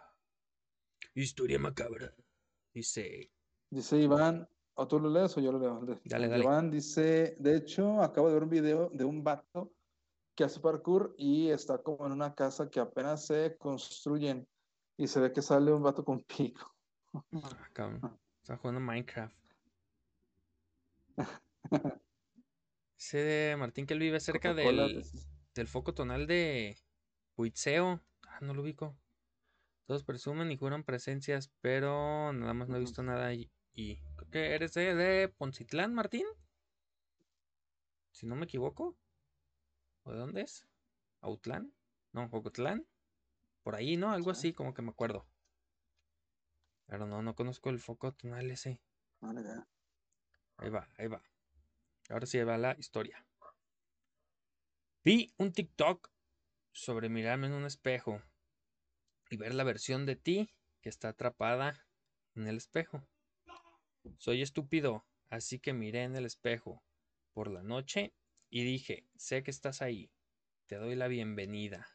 [1.14, 2.14] Historia macabra.
[2.72, 3.30] Dice.
[3.70, 5.80] Dice Iván, ¿O tú lo lees o yo lo leo?
[6.04, 6.42] Dale, dale.
[6.42, 9.72] Iván dice, de hecho, acabo de ver un video de un vato
[10.34, 14.48] que hace parkour y está como en una casa que apenas se construyen
[14.96, 16.74] y se ve que sale un vato con pico.
[17.12, 19.36] Ah, está jugando Minecraft.
[23.12, 25.04] De Martín que él vive cerca del,
[25.54, 26.78] del foco tonal de
[27.36, 28.00] Huitzeo.
[28.26, 28.96] Ah, no lo ubico.
[29.86, 33.51] Todos presumen y juran presencias, pero nada más no he visto nada ahí.
[33.74, 36.26] Y ¿qué eres de, Poncitlán, Martín?
[38.10, 38.98] Si no me equivoco.
[40.02, 40.66] ¿O de dónde es?
[41.20, 41.72] ¿Autlán?
[42.12, 42.86] No, Ocotlán.
[43.62, 44.12] Por ahí, ¿no?
[44.12, 45.26] Algo así, como que me acuerdo.
[46.86, 48.80] Pero no, no conozco el foco tonal ese.
[50.56, 51.22] Ahí va, ahí va.
[52.10, 53.24] Ahora sí va la historia.
[55.04, 56.12] Vi un TikTok
[56.72, 58.22] sobre mirarme en un espejo
[59.30, 61.86] y ver la versión de ti que está atrapada
[62.34, 63.06] en el espejo.
[64.18, 66.82] Soy estúpido, así que miré en el espejo
[67.32, 68.14] por la noche
[68.50, 70.10] y dije, sé que estás ahí,
[70.66, 71.86] te doy la bienvenida.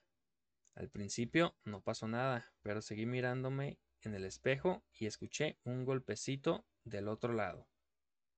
[0.74, 6.66] Al principio no pasó nada, pero seguí mirándome en el espejo y escuché un golpecito
[6.84, 7.68] del otro lado.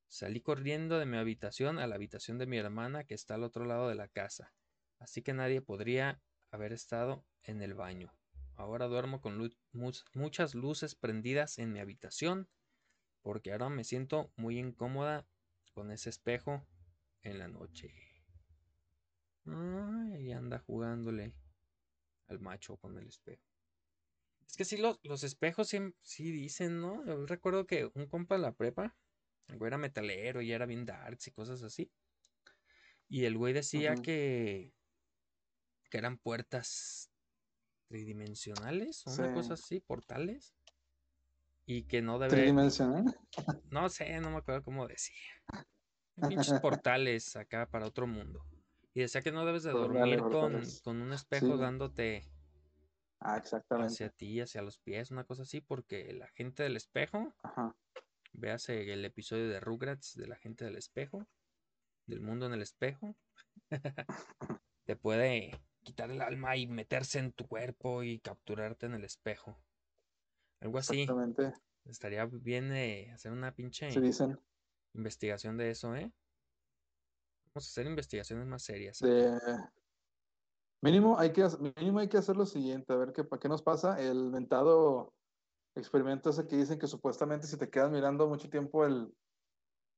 [0.07, 3.65] Salí corriendo de mi habitación a la habitación de mi hermana que está al otro
[3.65, 4.53] lado de la casa,
[4.97, 8.11] así que nadie podría haber estado en el baño.
[8.55, 9.51] Ahora duermo con
[10.13, 12.49] muchas luces prendidas en mi habitación
[13.21, 15.27] porque ahora me siento muy incómoda
[15.73, 16.65] con ese espejo
[17.21, 17.93] en la noche.
[19.45, 21.33] Ay, anda jugándole
[22.27, 23.43] al macho con el espejo.
[24.47, 27.05] Es que sí, los, los espejos sí, dicen, ¿no?
[27.05, 28.97] Yo recuerdo que un compa de la prepa,
[29.47, 31.91] el güey era metalero y era bien darks y cosas así.
[33.07, 34.73] Y el güey decía que,
[35.89, 37.11] que eran puertas
[37.87, 40.53] tridimensionales o una cosa así, portales
[41.69, 42.35] y que no debe.
[42.35, 43.15] ¿Tridimensional?
[43.69, 45.21] No sé, no me acuerdo cómo decía.
[46.27, 48.43] Pinches portales acá para otro mundo.
[48.95, 52.25] Y decía que no debes de dormir con, con, un espejo dándote
[53.19, 53.93] ah, exactamente.
[53.93, 57.75] hacia ti, hacia los pies, una cosa así, porque la gente del espejo, Ajá.
[58.33, 61.27] véase el episodio de Rugrats de la gente del espejo,
[62.07, 63.15] del mundo en el espejo,
[64.85, 65.51] te puede
[65.83, 69.55] quitar el alma y meterse en tu cuerpo y capturarte en el espejo.
[70.61, 71.01] Algo así.
[71.01, 71.53] Exactamente.
[71.85, 74.39] Estaría bien eh, hacer una pinche dicen.
[74.93, 76.11] investigación de eso, ¿eh?
[77.53, 79.01] Vamos a hacer investigaciones más serias.
[80.81, 81.45] Mínimo hay, que,
[81.77, 83.99] mínimo hay que hacer lo siguiente, a ver qué, qué nos pasa.
[83.99, 85.13] El mentado
[85.75, 89.13] experimento ese que dicen que supuestamente si te quedas mirando mucho tiempo el,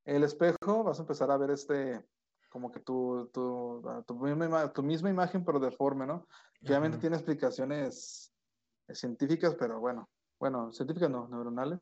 [0.06, 2.04] el espejo, vas a empezar a ver este,
[2.50, 6.28] como que tu, tu, tu, misma, tu misma imagen, pero deforme, ¿no?
[6.64, 8.32] obviamente tiene explicaciones
[8.90, 10.10] científicas, pero bueno,
[10.42, 11.80] bueno, científicas no, neuronales.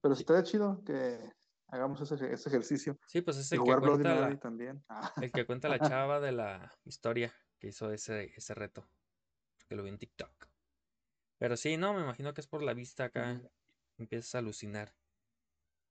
[0.00, 0.22] Pero sí.
[0.22, 1.32] estaría chido que
[1.66, 2.96] hagamos ese, ese ejercicio.
[3.08, 4.84] Sí, pues es Y el que Bloody cuenta la, también.
[4.88, 8.88] Ah, el que cuenta la chava de la historia que hizo ese, ese reto.
[9.68, 10.48] Que lo vi en TikTok.
[11.38, 13.42] Pero sí, no, me imagino que es por la vista acá.
[13.98, 14.94] Empiezas a alucinar.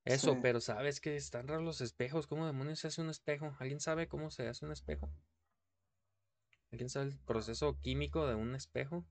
[0.05, 0.39] Eso, Sí.
[0.41, 2.27] pero sabes que están raros los espejos.
[2.27, 3.57] ¿Cómo demonios se hace un espejo?
[3.59, 5.11] ¿Alguien sabe cómo se hace un espejo?
[6.71, 9.05] ¿Alguien sabe el proceso químico de un espejo?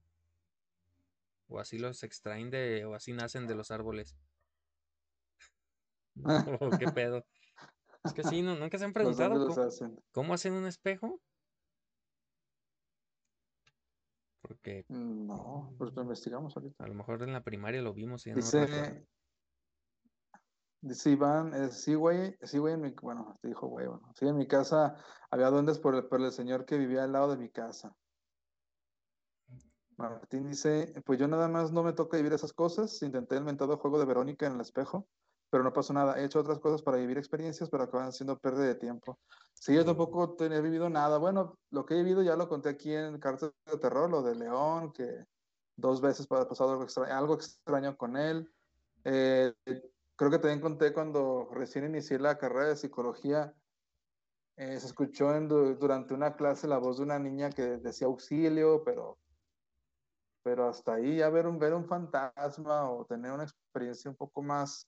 [1.51, 4.15] ¿O así los extraen de, o así nacen de los árboles?
[6.61, 7.25] ¿O qué pedo?
[8.05, 9.99] Es que sí, no, nunca se han preguntado cómo, hacen.
[10.13, 11.19] cómo hacen un espejo.
[14.41, 16.85] Porque No, pues lo investigamos ahorita.
[16.85, 18.41] a lo mejor en la primaria lo vimos y ya no.
[18.41, 19.05] Dice,
[20.79, 24.25] dice Iván, eh, sí, güey, sí, güey, en mi, bueno, te dijo, güey, bueno, sí,
[24.25, 24.95] en mi casa
[25.29, 27.93] había duendes por el, por el señor que vivía al lado de mi casa.
[30.01, 33.77] Martín dice, pues yo nada más no me toca vivir esas cosas, intenté el mentado
[33.77, 35.07] juego de Verónica en el espejo,
[35.49, 38.65] pero no pasó nada, he hecho otras cosas para vivir experiencias, pero acaban siendo pérdida
[38.65, 39.19] de tiempo.
[39.53, 42.93] Sí, yo tampoco he vivido nada, bueno, lo que he vivido ya lo conté aquí
[42.93, 45.25] en Cartas de Terror, lo de León, que
[45.75, 48.49] dos veces ha pasado algo extraño, con él.
[49.03, 49.53] Eh,
[50.15, 53.53] creo que también conté cuando recién inicié la carrera de psicología,
[54.57, 55.31] eh, se escuchó
[55.79, 59.17] durante una clase la voz de una niña que decía auxilio, pero,
[60.43, 64.41] pero hasta ahí ya ver un, ver un fantasma o tener una experiencia un poco
[64.41, 64.87] más,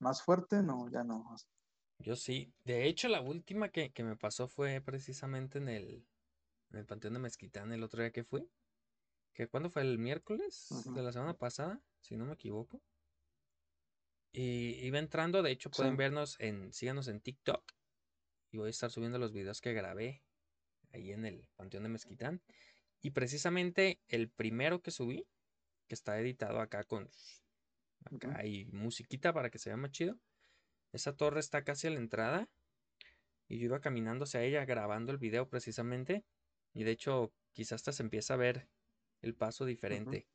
[0.00, 1.24] más fuerte, no, ya no.
[1.98, 2.52] Yo sí.
[2.64, 6.06] De hecho, la última que, que me pasó fue precisamente en el,
[6.70, 8.50] en el Panteón de Mezquitán el otro día que fui.
[9.34, 9.82] que ¿Cuándo fue?
[9.82, 11.80] ¿El miércoles de la semana pasada?
[12.00, 12.82] Si no me equivoco.
[14.32, 15.96] Y iba entrando, de hecho pueden Sí.
[15.96, 17.72] vernos en, síganos en TikTok.
[18.52, 20.22] Y voy a estar subiendo los videos que grabé
[20.92, 22.42] ahí en el Panteón de Mezquitán.
[23.00, 25.26] Y precisamente el primero que subí,
[25.88, 27.08] que está editado acá con
[28.04, 30.18] acá hay musiquita para que se vea más chido.
[30.92, 32.48] Esa torre está casi a la entrada.
[33.48, 36.24] Y yo iba caminando hacia ella grabando el video precisamente.
[36.72, 38.68] Y de hecho, quizás hasta se empieza a ver
[39.22, 40.26] el paso diferente.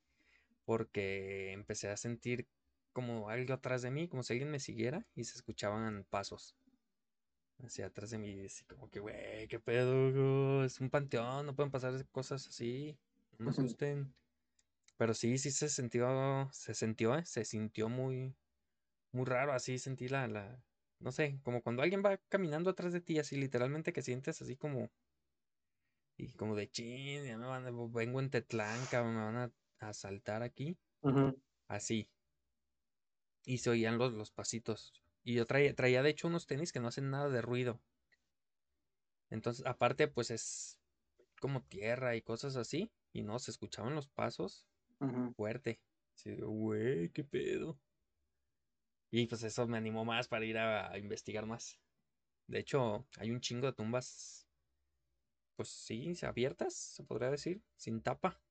[0.65, 2.47] Porque empecé a sentir
[2.93, 6.56] como algo atrás de mí, como si alguien me siguiera y se escuchaban pasos
[7.65, 8.45] hacia atrás de mí.
[8.45, 13.00] Así como que, güey, qué pedo, es un panteón, no pueden pasar cosas así,
[13.38, 14.15] no me asusten.
[14.97, 17.26] Pero sí, sí se sintió, se sintió, ¿eh?
[17.26, 18.38] se sintió muy,
[19.12, 20.65] muy raro, así sentí la, la,
[21.00, 24.58] no sé, como cuando alguien va caminando atrás de ti, así literalmente que sientes así
[24.58, 24.91] como,
[26.17, 30.43] y como de chin, ya me van a- vengo en Tetlanca, me van a asaltar
[30.43, 31.41] aquí, Ujú.
[31.67, 32.12] así.
[33.45, 35.00] Y se oían los, los pasitos.
[35.23, 37.81] Y yo traía, traía de hecho unos tenis que no hacen nada de ruido.
[39.29, 40.79] Entonces, aparte, pues es
[41.39, 42.91] como tierra y cosas así.
[43.13, 44.67] Y no, se escuchaban los pasos
[45.36, 45.79] fuerte.
[46.23, 47.79] De, güey, qué pedo.
[49.10, 51.79] Y pues eso me animó más para ir a, a investigar más.
[52.47, 54.47] De hecho, hay un chingo de tumbas,
[55.55, 58.41] pues sí, abiertas, se podría decir, sin tapa.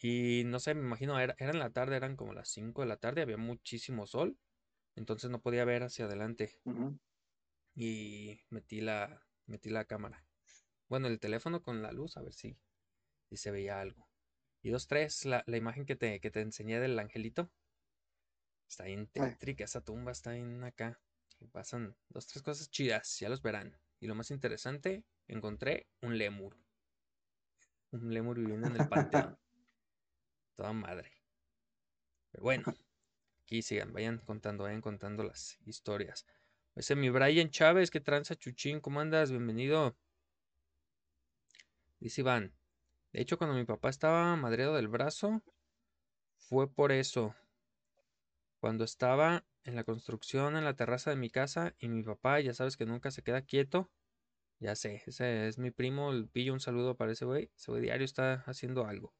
[0.00, 2.88] Y no sé, me imagino, era, era en la tarde, eran como las 5 de
[2.88, 4.36] la tarde, había muchísimo sol,
[4.96, 6.58] entonces no podía ver hacia adelante.
[7.74, 10.24] Y metí la, metí la cámara.
[10.88, 12.58] Bueno, el teléfono con la luz, a ver si,
[13.28, 14.08] si se veía algo.
[14.62, 17.50] Y dos, tres, la, la imagen que te, que te enseñé del angelito.
[18.68, 21.00] Está bien tétrica, esa tumba está bien acá.
[21.38, 23.78] Y pasan dos, tres cosas chidas, ya los verán.
[24.00, 26.56] Y lo más interesante, encontré un lemur.
[27.92, 29.38] Un lemur viviendo en el panteón.
[30.56, 31.10] Toda madre.
[32.30, 32.64] Pero bueno,
[33.50, 36.24] aquí sigan, vayan contando, vayan contando las historias.
[36.76, 39.32] Ese mi Brian Chávez, que tranza Chuchín, ¿cómo andas?
[39.32, 39.96] Bienvenido.
[41.98, 42.54] Dice Iván.
[43.12, 45.42] De hecho, cuando mi papá estaba madreado del brazo,
[46.36, 47.34] fue por eso.
[48.60, 52.54] Cuando estaba en la construcción en la terraza de mi casa y mi papá, ya
[52.54, 53.90] sabes que nunca se queda quieto.
[54.60, 57.50] Ya sé, ese es mi primo, el pillo, un saludo para ese güey.
[57.56, 59.12] Ese güey diario está haciendo algo.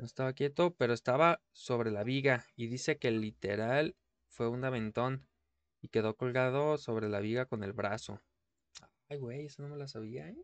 [0.00, 3.94] No estaba quieto, pero estaba sobre la viga y dice que literal
[4.28, 5.28] fue un aventón
[5.82, 8.18] y quedó colgado sobre la viga con el brazo.
[9.10, 10.42] Ay, güey, eso no me la sabía, ¿eh?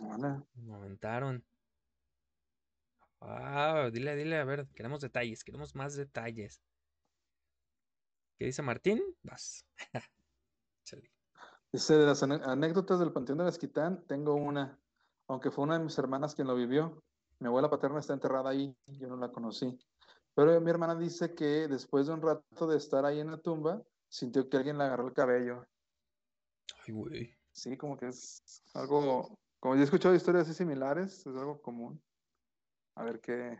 [0.00, 0.42] Hola.
[0.54, 1.44] Me aventaron.
[3.20, 6.62] Ah, dile, dile, a ver, queremos detalles, queremos más detalles.
[8.38, 9.02] ¿Qué dice Martín?
[9.22, 9.66] Vas.
[11.72, 14.80] Dice, de las anécdotas del Panteón de Mezquitán, tengo una,
[15.28, 17.04] aunque fue una de mis hermanas quien lo vivió.
[17.40, 19.78] Mi abuela paterna está enterrada ahí, yo no la conocí.
[20.34, 23.82] Pero mi hermana dice que después de un rato de estar ahí en la tumba,
[24.08, 25.66] sintió que alguien le agarró el cabello.
[26.86, 27.34] Ay, güey.
[27.52, 32.00] Sí, como que es algo, como yo he escuchado historias así similares, es algo común.
[32.94, 33.58] A ver qué,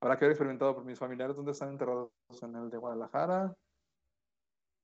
[0.00, 2.10] habrá que haber experimentado por mis familiares, ¿dónde están enterrados?
[2.42, 3.56] En el de Guadalajara,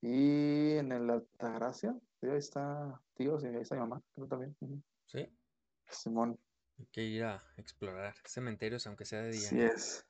[0.01, 4.57] Y en el Altagracia, sí, ahí está tío, sí, ahí está mi mamá, creo también.
[5.07, 5.26] Sí.
[5.89, 6.39] Simón,
[6.78, 9.48] Hay que ir a explorar cementerios, aunque sea de día.
[9.48, 10.06] sí es.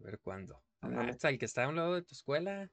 [0.00, 0.62] A ver cuándo.
[0.80, 2.70] Ah, está el que está a un lado de tu escuela.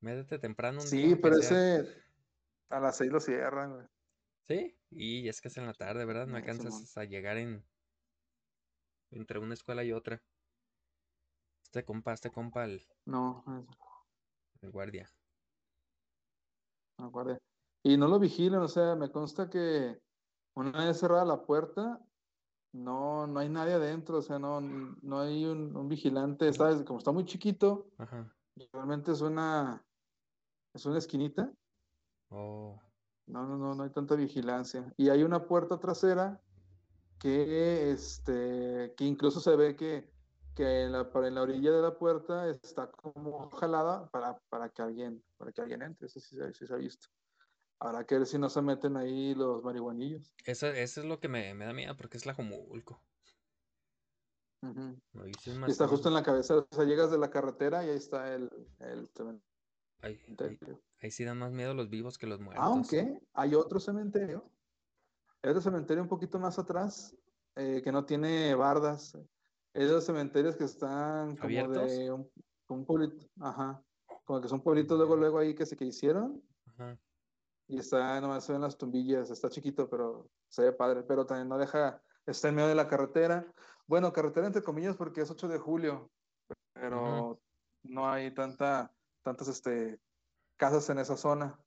[0.00, 1.78] Métete temprano un Sí, pero sea.
[1.80, 2.02] ese
[2.68, 3.86] a las seis lo cierran, güey.
[4.46, 6.26] Sí, y es que es en la tarde, ¿verdad?
[6.26, 6.50] No Simón.
[6.50, 7.64] alcanzas a llegar en
[9.10, 10.22] entre una escuela y otra.
[11.64, 15.10] Este compa, este compa, el, No, es- el guardia.
[16.98, 17.38] no guardia.
[17.86, 20.02] Y no lo vigilan, o sea, me consta que
[20.56, 22.04] una vez cerrada la puerta,
[22.72, 26.98] no, no hay nadie adentro, o sea, no, no hay un, un vigilante, está, como
[26.98, 28.34] está muy chiquito, Ajá.
[28.72, 29.86] realmente es una,
[30.74, 31.52] es una esquinita,
[32.28, 32.82] Oh,
[33.26, 34.92] no, no, no, no hay tanta vigilancia.
[34.96, 36.40] Y hay una puerta trasera
[37.20, 40.10] que, este, que incluso se ve que,
[40.56, 44.82] que en la, en la orilla de la puerta está como jalada para, para que
[44.82, 47.06] alguien, para que alguien entre, eso sí se ha visto.
[47.78, 50.34] Habrá que ver si no se meten ahí los marihuanillos.
[50.44, 53.00] eso, eso es lo que me, me da miedo porque es la Jomulco.
[54.62, 58.34] Y está justo en la cabeza, o sea, llegas de la carretera y ahí está
[58.34, 58.50] el,
[58.80, 59.08] el
[60.00, 60.82] Ahí, ahí, cementerio.
[61.00, 62.64] ahí sí dan más miedo los vivos que los muertos.
[62.64, 64.50] Aunque hay otro cementerio,
[65.42, 67.16] hay otro cementerio un poquito más atrás,
[67.54, 69.16] eh, que no tiene bardas.
[69.72, 71.90] Es de los cementerios que están como ¿Abiertos?
[71.92, 72.30] de un,
[72.68, 73.82] un pueblito, ajá,
[74.24, 76.98] como que son pueblitos luego, luego ahí que se que hicieron Ajá.
[77.68, 81.58] Y está, nomás ven las tumbillas, está chiquito, pero se ve padre, pero también no
[81.58, 83.52] deja, está en medio de la carretera.
[83.86, 86.12] Bueno, carretera entre comillas porque es 8 de julio,
[86.72, 87.40] pero
[87.82, 90.00] no hay tanta, tantas este,
[90.56, 91.60] casas en esa zona.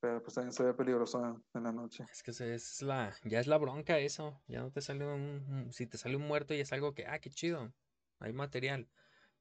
[0.00, 2.04] Pero pues también se ve peligroso en, en la noche.
[2.10, 4.42] Es que se- es la, ya es la bronca eso.
[4.46, 7.18] Ya no te sale un, si te sale un muerto y es algo que, ah,
[7.20, 7.74] qué chido,
[8.18, 8.90] hay material.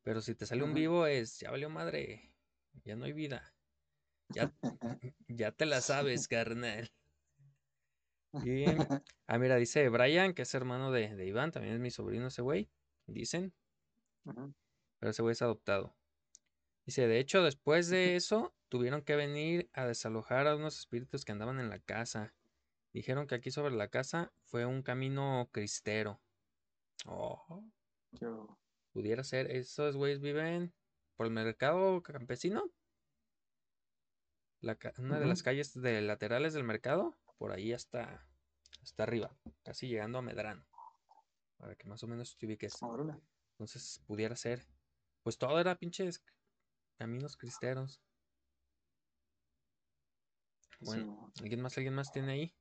[0.03, 2.35] Pero si te sale un vivo es, ya valió madre,
[2.73, 3.55] ya no hay vida.
[4.29, 4.53] Ya,
[5.27, 6.91] ya te la sabes, carnal.
[8.43, 8.65] Y,
[9.27, 12.43] ah, mira, dice Brian, que es hermano de, de Iván, también es mi sobrino ese
[12.43, 12.69] güey,
[13.07, 13.53] dicen,
[14.23, 15.95] pero ese güey es adoptado.
[16.85, 21.31] Dice, de hecho, después de eso, tuvieron que venir a desalojar a unos espíritus que
[21.31, 22.35] andaban en la casa.
[22.93, 26.19] Dijeron que aquí sobre la casa fue un camino cristero.
[27.05, 27.63] Oh,
[28.91, 29.51] pudiera ser.
[29.51, 30.73] Esos güeyes viven
[31.15, 32.71] por el mercado campesino.
[34.61, 37.17] La una de las calles de laterales del mercado.
[37.37, 38.27] Por ahí hasta,
[38.83, 39.35] hasta arriba.
[39.63, 40.65] Casi llegando a Medrano.
[41.57, 42.73] Para que más o menos te ubiques.
[43.53, 44.65] Entonces pudiera ser.
[45.23, 46.23] Pues todo era pinches
[46.97, 48.01] caminos cristeros.
[50.81, 51.31] Bueno.
[51.39, 52.55] ¿alguien más, alguien más tiene ahí?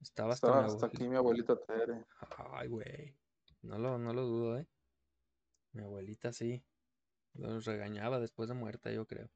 [0.00, 2.04] Estaba hasta Estaba hasta aquí mi abuelita Tere.
[2.52, 3.16] Ay, güey.
[3.62, 4.66] No lo, no lo dudo, ¿eh?
[5.72, 6.64] Mi abuelita sí.
[7.34, 9.30] Los regañaba después de muerta, yo creo.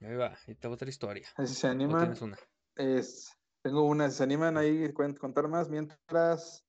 [0.00, 1.26] Ahí va, ahí está otra historia.
[1.38, 2.38] Si se ¿O animan, una?
[2.76, 3.32] es,
[3.62, 6.64] tengo una, si se animan ahí contar más, mientras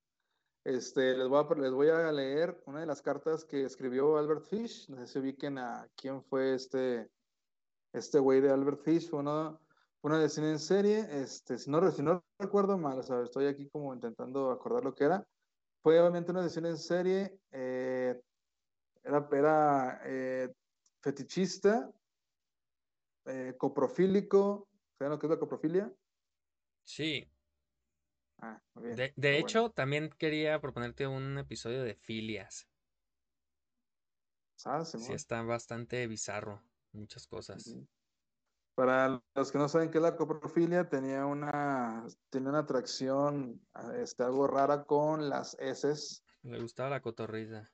[0.63, 4.45] este, les, voy a, les voy a leer una de las cartas que escribió Albert
[4.45, 4.89] Fish.
[4.89, 7.09] No sé si ubiquen a quién fue este,
[7.93, 9.09] este güey de Albert Fish.
[9.09, 9.59] Fue una,
[10.01, 11.05] una decisión en serie.
[11.11, 14.95] Este, si, no, si no recuerdo mal, o sea, estoy aquí como intentando acordar lo
[14.95, 15.27] que era.
[15.83, 17.39] Fue obviamente una decisión en serie.
[17.51, 18.21] eh,
[19.03, 20.51] era era eh,
[21.05, 21.93] fetichista,
[23.25, 24.67] eh, coprofílico.
[24.97, 25.93] ¿Saben lo que es la coprofilia?
[26.83, 27.29] Sí.
[28.39, 28.95] Ah, muy bien.
[28.95, 29.47] De, de qué bueno.
[29.47, 32.67] hecho, también quería proponerte un episodio de filias.
[34.65, 36.59] Ah, Sí, está bastante bizarro.
[36.91, 37.75] Muchas cosas.
[38.73, 43.93] Para los que no saben qué es la coprofilia, tenía una, tenía una atracción ah,
[43.95, 46.23] este, algo rara con las heces.
[46.41, 47.69] Le gustaba la cotorriza.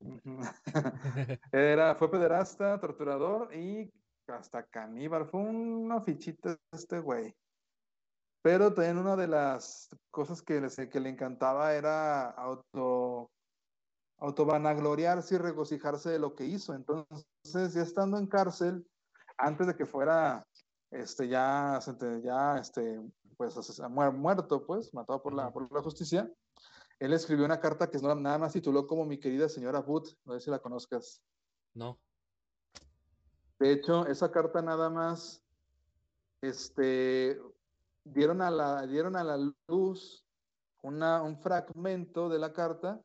[1.52, 3.92] Era, fue pederasta, torturador y
[4.26, 5.26] hasta caníbal.
[5.26, 7.34] Fue una fichita este güey.
[8.42, 13.30] Pero también una de las cosas que, le- que le encantaba era auto,
[14.18, 16.74] autovanagloriarse y regocijarse de lo que hizo.
[16.74, 18.86] Entonces, ya estando en cárcel,
[19.36, 20.46] antes de que fuera
[20.90, 21.78] este, ya,
[22.22, 23.00] ya este,
[23.36, 26.30] pues, muerto, pues, matado por la, por la justicia,
[26.98, 30.40] él escribió una carta que nada más tituló como Mi querida señora Booth, no sé
[30.40, 31.22] si la conozcas.
[31.74, 31.98] No.
[33.58, 35.42] De hecho, esa carta nada más
[36.40, 37.40] este,
[38.04, 40.24] dieron, a la, dieron a la luz
[40.82, 43.02] una, un fragmento de la carta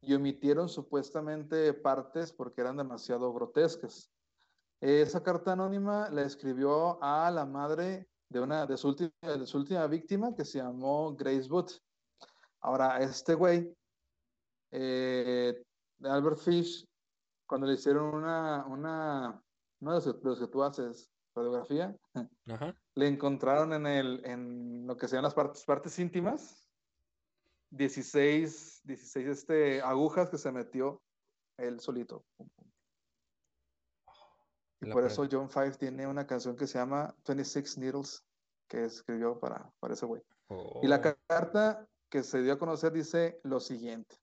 [0.00, 4.10] y omitieron supuestamente partes porque eran demasiado grotescas.
[4.80, 9.58] Esa carta anónima la escribió a la madre de, una, de, su, última, de su
[9.58, 11.80] última víctima que se llamó Grace Booth.
[12.66, 13.72] Ahora, este güey
[14.72, 15.62] eh,
[16.02, 16.84] Albert Fish,
[17.46, 19.40] cuando le hicieron una, una,
[19.80, 21.96] uno de los, que tú haces, radiografía,
[22.96, 26.68] le encontraron en, el, en lo que sean las partes, partes íntimas
[27.70, 31.00] 16, 16 este, agujas que se metió
[31.58, 32.24] él solito.
[34.80, 38.24] Y por eso John Five tiene una canción que se llama 26 Needles,
[38.66, 40.20] que escribió para, para ese güey.
[40.82, 41.16] Y la oh.
[41.28, 44.16] carta que se dio a conocer dice lo siguiente.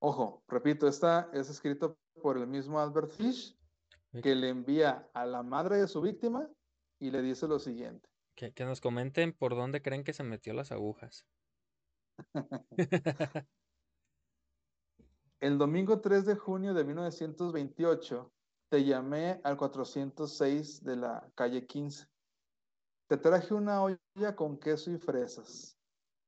[0.00, 3.56] Ojo, repito, esta es escrito por el mismo Albert Fish,
[4.22, 6.48] que le envía a la madre de su víctima
[6.98, 8.08] y le dice lo siguiente.
[8.34, 11.26] Que, que nos comenten por dónde creen que se metió las agujas.
[15.40, 18.32] el domingo 3 de junio de 1928
[18.70, 22.06] te llamé al 406 de la calle 15.
[23.08, 25.79] Te traje una olla con queso y fresas.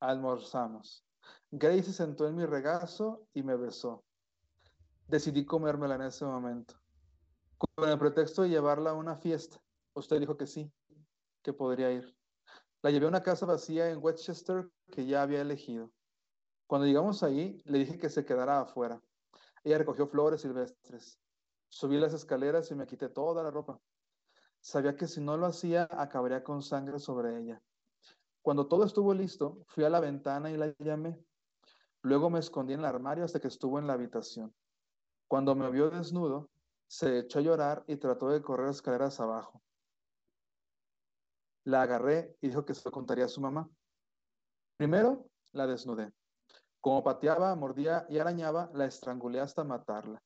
[0.02, 1.06] Almorzamos.
[1.52, 4.02] Grace se sentó en mi regazo y me besó.
[5.06, 6.74] Decidí comérmela en ese momento.
[7.56, 9.62] Con el pretexto de llevarla a una fiesta.
[9.94, 10.72] Usted dijo que sí,
[11.40, 12.16] que podría ir.
[12.82, 15.92] La llevé a una casa vacía en Westchester que ya había elegido.
[16.66, 19.00] Cuando llegamos ahí, le dije que se quedara afuera.
[19.62, 21.20] Ella recogió flores silvestres.
[21.68, 23.80] Subí las escaleras y me quité toda la ropa.
[24.60, 27.62] Sabía que si no lo hacía, acabaría con sangre sobre ella.
[28.42, 31.16] Cuando todo estuvo listo, fui a la ventana y la llamé.
[32.02, 34.52] Luego me escondí en el armario hasta que estuvo en la habitación.
[35.28, 36.50] Cuando me vio desnudo,
[36.88, 39.62] se echó a llorar y trató de correr escaleras abajo.
[41.64, 43.70] La agarré y dijo que se lo contaría a su mamá.
[44.76, 46.12] Primero, la desnudé.
[46.80, 50.20] Como pateaba, mordía y arañaba, la estrangulé hasta matarla.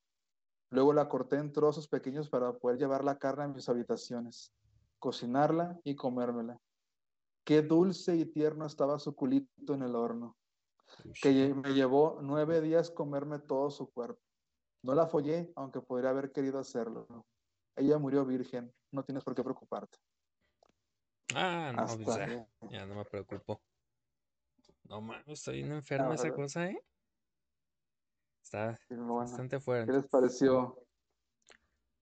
[0.70, 4.52] Luego la corté en trozos pequeños para poder llevar la carne a mis habitaciones,
[4.98, 6.58] cocinarla y comérmela.
[7.46, 10.36] Qué dulce y tierno estaba su culito en el horno,
[11.22, 14.20] que me llevó nueve días comerme todo su cuerpo.
[14.82, 17.06] No la follé, aunque podría haber querido hacerlo.
[17.76, 19.96] Ella murió virgen, no tienes por qué preocuparte.
[21.36, 22.18] Ah, no, pues
[22.68, 23.62] ya, no me preocupo.
[24.88, 26.82] No mames, estoy bien enferma esa cosa, ¿eh?
[28.42, 29.92] Está bastante fuerte.
[29.92, 30.84] ¿Qué les pareció?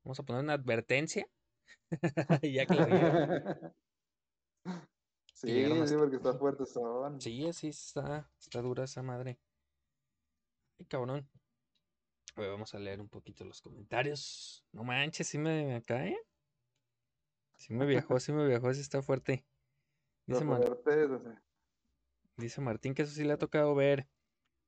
[0.05, 1.29] Vamos a poner una advertencia.
[2.43, 3.75] ya que
[5.45, 6.81] Sí, sí, porque está fuerte esa
[7.19, 9.39] Sí, sí, está, está dura esa madre.
[10.79, 11.29] Ay, cabrón.
[12.37, 14.65] A ver, vamos a leer un poquito los comentarios.
[14.73, 16.17] No manches, sí me, cae.
[17.59, 19.47] Sí me viajó, sí me viajó, sí está fuerte.
[20.27, 20.45] Dice,
[22.37, 24.09] Dice Martín que eso sí le ha tocado ver.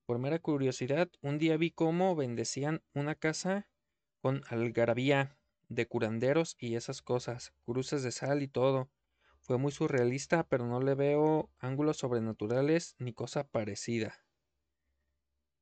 [0.07, 3.69] Por mera curiosidad, un día vi cómo bendecían una casa
[4.23, 5.37] con algarabía
[5.69, 8.89] de curanderos y esas cosas, cruces de sal y todo.
[9.47, 14.13] Fue muy surrealista, pero no le veo ángulos sobrenaturales ni cosa parecida.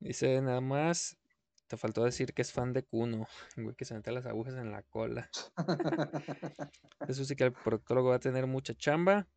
[0.01, 1.19] Dice nada más,
[1.67, 3.27] te faltó decir que es fan de Kuno,
[3.59, 5.29] güey que se mete las agujas en la cola.
[7.09, 9.29] Eso sí que el proctólogo va a tener mucha chamba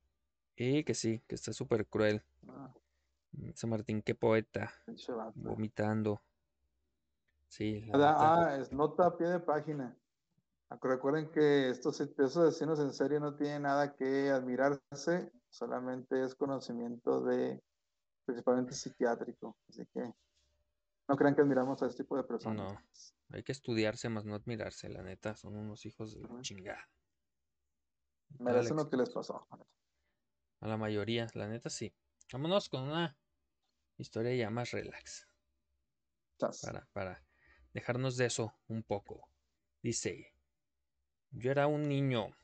[0.55, 2.23] y que sí, que está súper cruel.
[2.47, 2.73] Ah.
[3.53, 4.71] San Martín, qué poeta.
[5.35, 6.23] Vomitando.
[7.49, 7.91] Sí.
[7.93, 9.97] ah, es nota a pie de página.
[10.69, 17.21] Recuerden que estos, estos asesinos en serie no tienen nada que admirarse, solamente es conocimiento
[17.23, 17.63] de,
[18.25, 19.57] principalmente psiquiátrico.
[19.69, 20.13] Así que
[21.07, 22.73] no crean que admiramos a este tipo de personas.
[22.73, 26.89] No, hay que estudiarse más no admirarse, la neta, son unos hijos de chingada.
[28.39, 29.47] Merecen lo que les pasó.
[30.59, 31.95] A la mayoría, la neta sí.
[32.31, 33.17] Vámonos con una
[33.97, 35.29] historia ya más relax.
[36.61, 37.23] Para, para
[37.73, 39.29] dejarnos de eso un poco.
[39.81, 40.33] Dice,
[41.31, 42.35] yo era un niño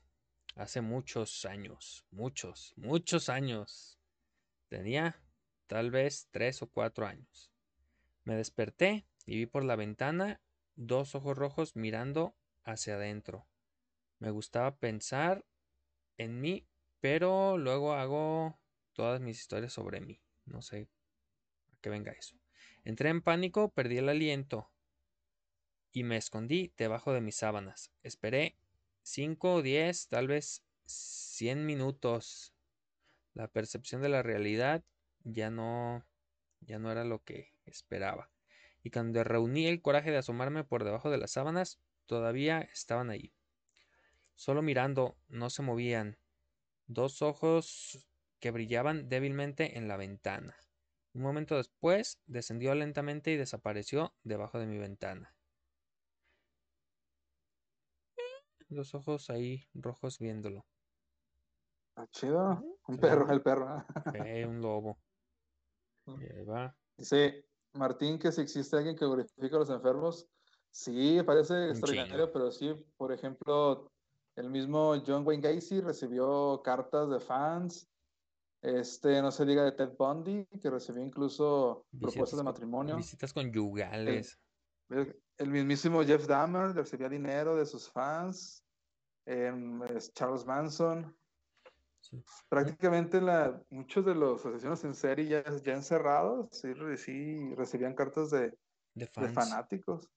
[0.55, 3.99] hace muchos años, muchos, muchos años.
[4.67, 5.21] Tenía
[5.67, 7.51] tal vez tres o cuatro años.
[8.23, 10.41] Me desperté y vi por la ventana
[10.75, 13.47] dos ojos rojos mirando hacia adentro.
[14.19, 15.45] Me gustaba pensar
[16.17, 16.67] en mí,
[16.99, 18.59] pero luego hago
[18.93, 20.21] todas mis historias sobre mí.
[20.45, 20.89] No sé
[21.71, 22.37] a qué venga eso.
[22.83, 24.71] Entré en pánico, perdí el aliento
[25.91, 27.91] y me escondí debajo de mis sábanas.
[28.01, 28.57] Esperé
[29.03, 32.53] 5, 10, tal vez 100 minutos.
[33.33, 34.83] La percepción de la realidad
[35.23, 36.05] ya no
[36.65, 38.29] ya no era lo que esperaba.
[38.81, 43.33] Y cuando reuní el coraje de asomarme por debajo de las sábanas, todavía estaban ahí.
[44.35, 46.17] Solo mirando, no se movían.
[46.87, 48.07] Dos ojos
[48.39, 50.55] que brillaban débilmente en la ventana.
[51.13, 55.33] Un momento después descendió lentamente y desapareció debajo de mi ventana.
[58.73, 60.65] Los ojos ahí rojos viéndolo.
[61.95, 62.63] Ah, chido.
[62.87, 63.85] Un perro, el perro.
[64.49, 64.97] un lobo.
[66.07, 66.75] Ahí va.
[66.97, 70.27] Dice, Martín, que si existe alguien que glorifica a los enfermos,
[70.71, 73.91] sí, parece extraordinario, pero sí, por ejemplo,
[74.35, 77.87] el mismo John Wayne Gacy recibió cartas de fans.
[78.61, 82.95] Este, no se diga de Ted Bundy, que recibió incluso propuestas de matrimonio.
[82.95, 84.39] Visitas conyugales.
[84.89, 88.63] El, el, mismísimo Jeff Dahmer recibía dinero de sus fans.
[89.25, 89.79] Em,
[90.13, 91.15] Charles Manson.
[92.49, 98.29] Prácticamente la, muchos de los asesinos en serie ya, ya encerrados sí, sí recibían cartas
[98.29, 98.53] de,
[98.93, 100.09] de, fanáticos.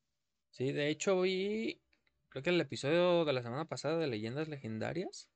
[0.51, 1.81] Sí, de hecho vi,
[2.29, 5.31] creo que el episodio de la semana pasada de Leyendas Legendarias,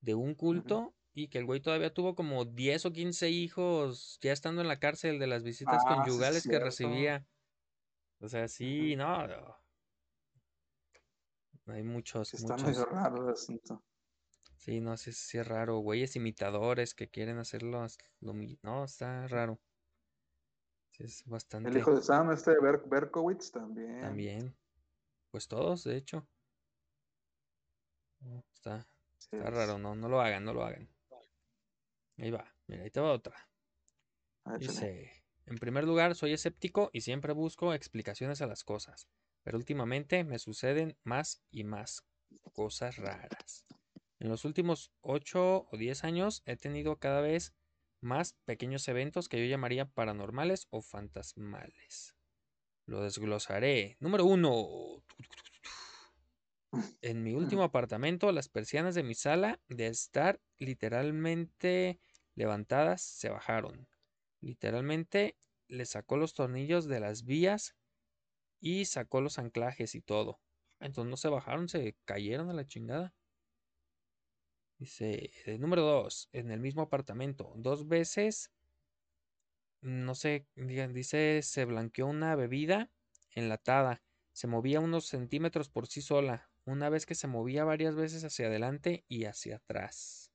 [0.00, 4.32] de un culto, y que el güey todavía tuvo como 10 o 15 hijos ya
[4.32, 7.26] estando en la cárcel de las visitas ah, conyugales que recibía.
[8.20, 9.26] O sea, sí, no,
[11.66, 12.34] Hay muchos.
[12.34, 12.88] Está muchos.
[12.90, 13.82] raro el asunto.
[14.56, 15.78] Sí, no sé si es raro.
[15.78, 17.86] Güeyes imitadores que quieren hacerlo.
[18.20, 19.58] Lo, no, está raro.
[20.90, 21.70] Sí, es bastante.
[21.70, 24.00] El hijo de Sam, este Berkowitz también.
[24.00, 24.56] También.
[25.30, 26.28] Pues todos, de hecho.
[28.52, 28.86] Está,
[29.18, 30.88] está raro, no, no lo hagan, no lo hagan.
[32.18, 33.34] Ahí va, mira, ahí te va otra.
[34.58, 39.08] Dice, en primer lugar, soy escéptico y siempre busco explicaciones a las cosas,
[39.42, 42.04] pero últimamente me suceden más y más
[42.52, 43.66] cosas raras.
[44.18, 47.54] En los últimos 8 o 10 años he tenido cada vez
[48.00, 52.14] más pequeños eventos que yo llamaría paranormales o fantasmales.
[52.86, 53.96] Lo desglosaré.
[54.00, 55.04] Número 1.
[57.02, 61.98] En mi último apartamento, las persianas de mi sala, de estar literalmente
[62.34, 63.88] levantadas, se bajaron.
[64.40, 65.36] Literalmente
[65.68, 67.76] le sacó los tornillos de las vías
[68.60, 70.40] y sacó los anclajes y todo.
[70.80, 73.14] Entonces no se bajaron, se cayeron a la chingada.
[74.78, 78.50] Dice, eh, número dos, en el mismo apartamento, dos veces,
[79.82, 82.90] no sé, dice, se blanqueó una bebida
[83.32, 88.24] enlatada, se movía unos centímetros por sí sola, una vez que se movía varias veces
[88.24, 90.32] hacia adelante y hacia atrás.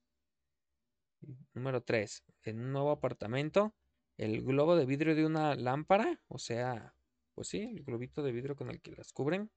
[1.56, 3.74] Número tres, en un nuevo apartamento,
[4.18, 6.94] el globo de vidrio de una lámpara, o sea,
[7.34, 9.52] pues sí, el globito de vidrio con el que las cubren.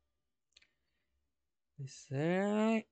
[1.76, 2.88] Dice,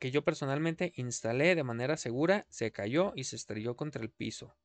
[0.00, 4.56] que yo personalmente instalé de manera segura, se cayó y se estrelló contra el piso,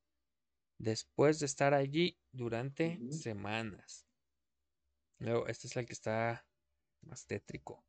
[0.79, 4.07] después de estar allí durante semanas.
[5.19, 6.45] Luego, este es el que está
[7.01, 7.83] más tétrico.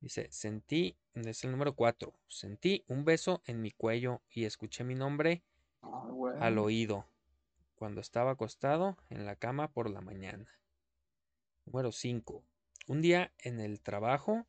[0.00, 4.94] Dice, sentí, es el número 4, sentí un beso en mi cuello y escuché mi
[4.94, 5.42] nombre
[5.82, 6.06] ah,
[6.40, 7.08] al oído
[7.76, 10.50] cuando estaba acostado en la cama por la mañana.
[11.64, 12.44] Número 5.
[12.88, 14.46] Un día en el trabajo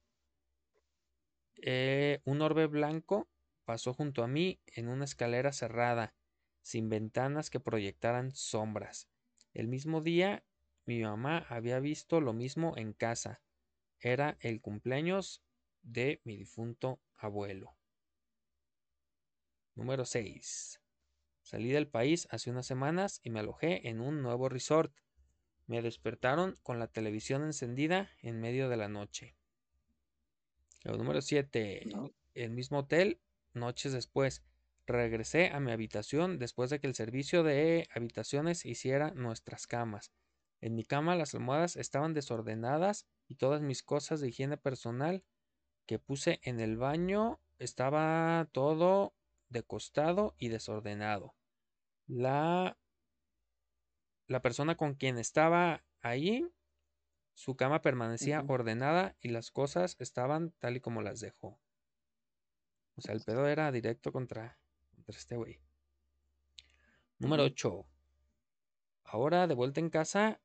[1.61, 3.28] eh, un orbe blanco
[3.65, 6.13] pasó junto a mí en una escalera cerrada,
[6.61, 9.09] sin ventanas que proyectaran sombras.
[9.53, 10.43] El mismo día
[10.86, 13.41] mi mamá había visto lo mismo en casa.
[13.99, 15.43] Era el cumpleaños
[15.82, 17.75] de mi difunto abuelo.
[19.75, 20.80] Número 6.
[21.47, 24.93] Salí del país hace unas semanas y me alojé en un nuevo resort.
[25.65, 29.37] Me despertaron con la televisión encendida en medio de la noche
[30.97, 31.87] número 7.
[32.33, 33.21] El mismo hotel,
[33.53, 34.43] noches después.
[34.85, 40.11] Regresé a mi habitación después de que el servicio de habitaciones hiciera nuestras camas.
[40.59, 45.23] En mi cama las almohadas estaban desordenadas y todas mis cosas de higiene personal
[45.85, 49.13] que puse en el baño estaba todo
[49.47, 51.36] de costado y desordenado.
[52.08, 52.78] La
[54.28, 56.45] la persona con quien estaba ahí
[57.34, 61.60] su cama permanecía ordenada y las cosas estaban tal y como las dejó.
[62.95, 64.58] O sea, el pedo era directo contra,
[65.05, 65.62] este güey.
[67.20, 67.86] Número 8.
[69.03, 70.41] Ahora, de vuelta en casa,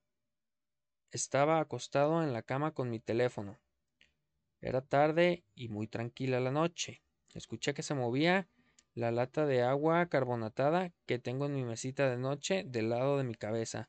[1.11, 3.59] estaba acostado en la cama con mi teléfono.
[4.61, 7.03] Era tarde y muy tranquila la noche.
[7.33, 8.51] Escuché que se movía
[8.95, 13.25] la lata de agua carbonatada que tengo en mi mesita de noche del lado de
[13.25, 13.89] mi cabeza.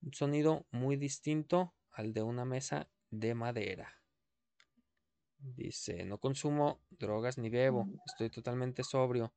[0.00, 4.00] Un sonido muy distinto al de una mesa de madera.
[5.38, 7.98] Dice, no consumo drogas ni bebo, mm.
[8.06, 9.32] estoy totalmente sobrio.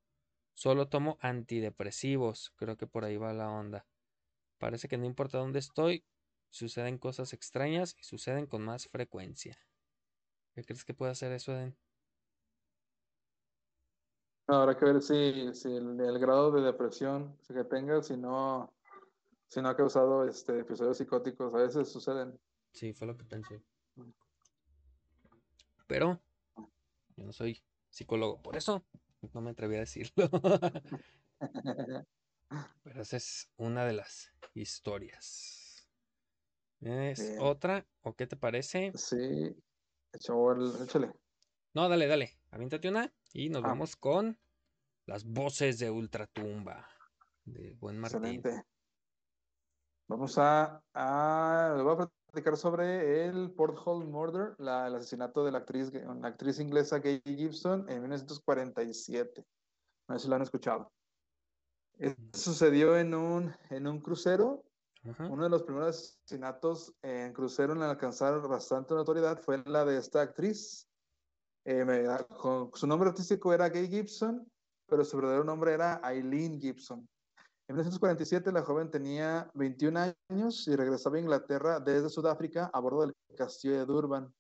[0.54, 3.88] Solo tomo antidepresivos, creo que por ahí va la onda.
[4.58, 6.06] Parece que no importa dónde estoy,
[6.50, 9.58] suceden cosas extrañas y suceden con más frecuencia.
[10.54, 11.76] ¿Qué crees que puede hacer eso, Eden?
[14.52, 18.74] Habrá que ver si, el, grado de depresión que tenga, si no,
[19.48, 22.38] si no ha causado este, episodios psicóticos, a veces suceden.
[22.74, 23.64] Sí, fue lo que pensé.
[25.88, 26.20] Pero
[27.16, 28.84] yo no soy psicólogo, por eso
[29.34, 30.30] no me atreví a decirlo.
[32.84, 35.88] Pero esa es una de las historias.
[36.82, 37.88] ¿Es otra?
[38.02, 38.92] ¿O qué te parece?
[38.96, 39.56] Sí.
[40.12, 41.10] Échale.
[41.74, 42.38] No, dale, dale.
[42.50, 43.68] Aviéntate una y nos ah.
[43.68, 44.38] vamos con
[45.06, 46.88] las voces de Ultratumba
[47.46, 48.24] de Buen Martín.
[48.26, 48.66] Excelente.
[50.08, 55.60] Vamos a, a, voy a platicar sobre el Porthole Murder, la, el asesinato de la
[55.60, 59.46] actriz, la actriz inglesa Gay Gibson en 1947.
[60.08, 60.92] No sé si lo han escuchado.
[62.34, 64.66] sucedió en un, en un crucero.
[65.18, 70.22] Uno de los primeros asesinatos en crucero en alcanzar bastante notoriedad fue la de esta
[70.22, 70.91] actriz.
[71.64, 72.08] Eh,
[72.74, 74.50] su nombre artístico era Gay Gibson,
[74.88, 77.08] pero su verdadero nombre era Eileen Gibson.
[77.68, 83.02] En 1947 la joven tenía 21 años y regresaba a Inglaterra desde Sudáfrica a bordo
[83.02, 84.34] del castillo de Durban,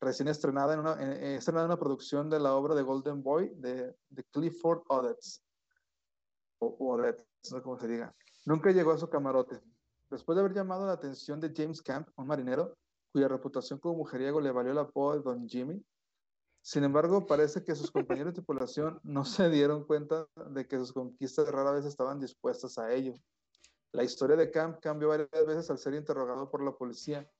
[0.00, 0.92] recién estrenada en una,
[1.34, 3.96] estrenada una producción de la obra de Golden Boy de,
[4.30, 5.42] Clifford Odets.
[6.58, 6.98] O.
[8.44, 9.60] Nunca llegó a su camarote.
[10.08, 12.76] Después de haber llamado la atención de James Camp, un marinero,
[13.10, 15.84] cuya reputación como mujeriego le valió el apodo de Don Jimmy,
[16.66, 20.92] sin embargo, parece que sus compañeros de tripulación no se dieron cuenta de que sus
[20.92, 23.14] conquistas rara vez estaban dispuestas a ello.
[23.92, 27.30] La historia de Camp cambió varias veces al ser interrogado por la policía,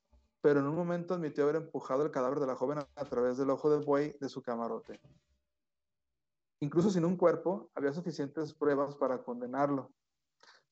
[0.41, 3.51] pero en un momento admitió haber empujado el cadáver de la joven a través del
[3.51, 5.01] ojo de buey de su camarote.
[6.61, 9.91] Incluso sin un cuerpo, había suficientes pruebas para condenarlo.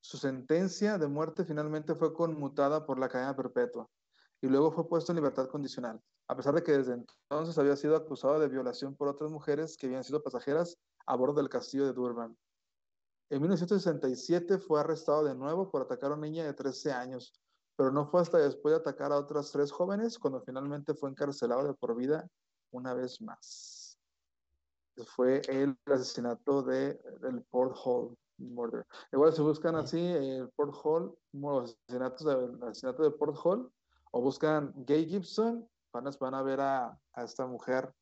[0.01, 3.91] Su sentencia de muerte finalmente fue conmutada por la cadena perpetua
[4.45, 7.97] y luego fue puesto en libertad condicional a pesar de que desde entonces había sido
[7.97, 11.93] acusado de violación por otras mujeres que habían sido pasajeras a bordo del castillo de
[11.93, 12.37] Durban.
[13.31, 17.35] En 1967 fue arrestado de nuevo por atacar a una niña de 13 años,
[17.77, 21.65] pero no fue hasta después de atacar a otras tres jóvenes cuando finalmente fue encarcelado
[21.65, 22.27] de por vida
[22.71, 23.99] una vez más.
[25.15, 28.87] Fue el asesinato de, del Port Hall Murder.
[29.13, 33.71] Igual se buscan así el Port Hall, los asesinatos de, asesinato de Port Hall,
[34.15, 37.93] o buscan Gay Gibson van a ver a, esta mujer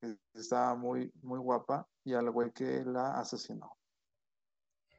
[0.00, 3.76] que está muy, muy guapa y al güey que la asesinó.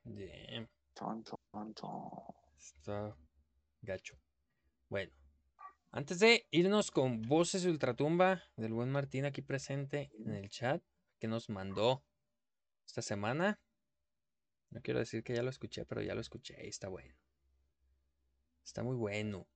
[0.04, 0.70] Bien.
[2.58, 3.16] Está
[3.82, 4.18] gacho.
[4.90, 5.14] Bueno,
[5.92, 10.84] antes de irnos con voces de ultratumba del buen Martín aquí presente en el chat
[11.18, 12.04] que nos mandó
[12.86, 13.62] esta semana.
[14.70, 17.16] No quiero decir que ya lo escuché, pero ya lo escuché y está bueno.
[18.66, 19.48] Está muy bueno.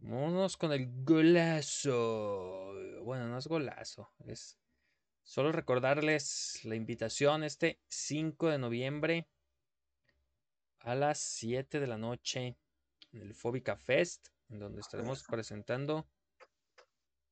[0.00, 2.72] Vámonos con el golazo.
[3.02, 4.58] Bueno, no es golazo, es
[5.22, 9.28] solo recordarles la invitación este 5 de noviembre
[10.80, 12.56] a las 7 de la noche
[13.12, 16.06] en el Fóbica Fest, en donde estaremos presentando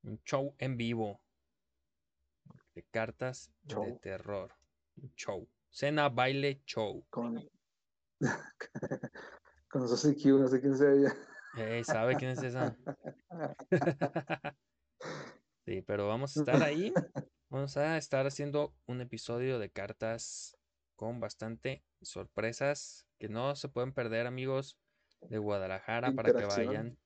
[0.02, 1.20] un show en vivo
[2.74, 4.52] de cartas de terror.
[4.96, 5.48] Un show.
[5.70, 7.04] Cena, baile, show.
[7.10, 7.48] Con,
[9.68, 11.16] con no sé quién sea
[11.84, 12.76] ¿Sabe quién es esa?
[15.64, 16.92] sí, pero vamos a estar ahí.
[17.48, 20.58] Vamos a estar haciendo un episodio de cartas
[20.96, 24.78] con bastante sorpresas que no se pueden perder, amigos
[25.22, 26.98] de Guadalajara, para que vayan.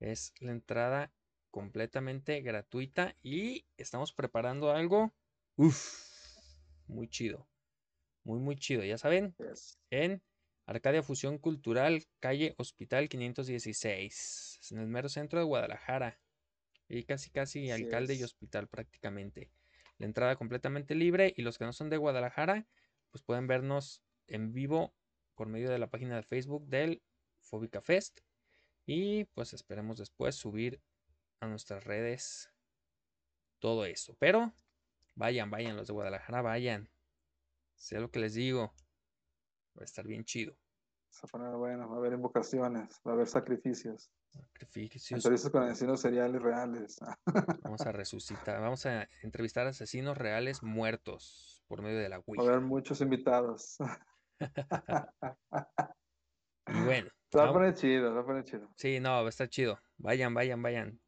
[0.00, 1.12] Es la entrada
[1.50, 5.14] completamente gratuita y estamos preparando algo.
[5.56, 6.04] Uf,
[6.86, 7.46] muy chido.
[8.24, 8.82] Muy, muy chido.
[8.84, 9.36] Ya saben,
[9.90, 10.22] en
[10.66, 16.18] Arcadia Fusión Cultural, calle Hospital 516, en el mero centro de Guadalajara.
[16.88, 19.50] Y casi, casi alcalde y hospital prácticamente.
[19.98, 22.66] La entrada completamente libre y los que no son de Guadalajara,
[23.10, 24.94] pues pueden vernos en vivo
[25.34, 27.02] por medio de la página de Facebook del
[27.40, 28.20] Fóbica Fest.
[28.86, 30.80] Y pues esperemos después subir
[31.40, 32.50] a nuestras redes
[33.58, 34.16] todo eso.
[34.18, 34.54] Pero
[35.14, 36.90] vayan, vayan, los de Guadalajara, vayan.
[37.74, 38.74] Sé lo que les digo.
[39.76, 40.54] Va a estar bien chido.
[40.54, 44.10] Va a poner bueno, va a haber invocaciones, va a haber sacrificios.
[44.30, 45.12] Sacrificios.
[45.12, 46.98] Entrevistas con asesinos seriales reales.
[47.64, 52.38] Vamos a resucitar, vamos a entrevistar asesinos reales muertos por medio de la Wii.
[52.38, 53.76] Va a haber muchos invitados.
[56.66, 57.10] y bueno.
[57.36, 58.68] va a poner chido, va a poner chido.
[58.76, 59.80] Sí, no, va a estar chido.
[59.98, 61.00] Vayan, vayan, vayan.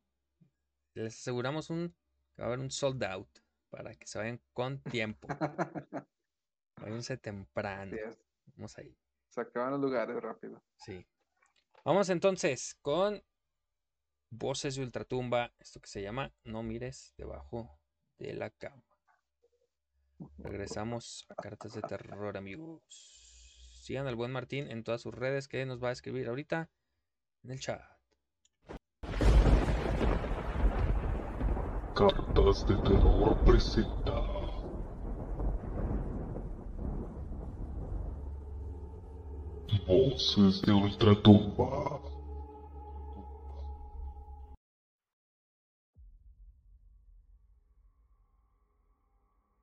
[0.94, 1.94] Les aseguramos un,
[2.38, 3.28] va a haber un sold out
[3.70, 5.26] para que se vayan con tiempo.
[6.78, 7.96] Váyanse temprano.
[8.54, 8.96] Vamos ahí.
[9.28, 10.62] Se acaban los lugares rápido.
[10.76, 11.06] Sí.
[11.84, 13.22] Vamos entonces con
[14.30, 17.78] Voces de Ultratumba, esto que se llama No mires debajo
[18.18, 18.82] de la cama.
[20.38, 22.82] Regresamos a Cartas de Terror, amigos.
[23.82, 26.70] Sigan al buen Martín en todas sus redes que nos va a escribir ahorita
[27.44, 27.80] en el chat.
[31.94, 34.25] Cartas de Terror presenta
[39.86, 42.00] voces de Ultratumba.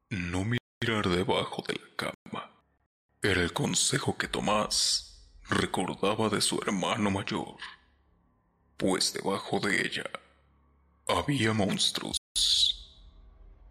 [0.09, 2.51] No mirar debajo de la cama
[3.21, 7.57] era el consejo que Tomás recordaba de su hermano mayor,
[8.77, 10.03] pues debajo de ella
[11.07, 12.17] había monstruos,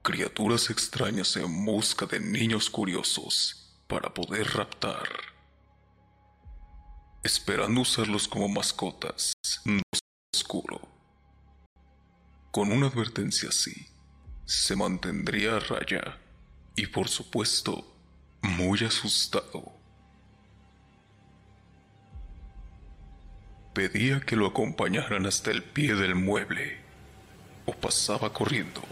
[0.02, 5.31] criaturas extrañas en busca de niños curiosos para poder raptar,
[7.22, 9.32] esperando usarlos como mascotas
[9.64, 9.80] en
[10.34, 10.80] oscuro.
[12.50, 13.86] Con una advertencia así,
[14.44, 16.18] se mantendría a raya
[16.74, 17.96] y por supuesto
[18.42, 19.72] muy asustado.
[23.72, 26.78] Pedía que lo acompañaran hasta el pie del mueble
[27.64, 28.82] o pasaba corriendo,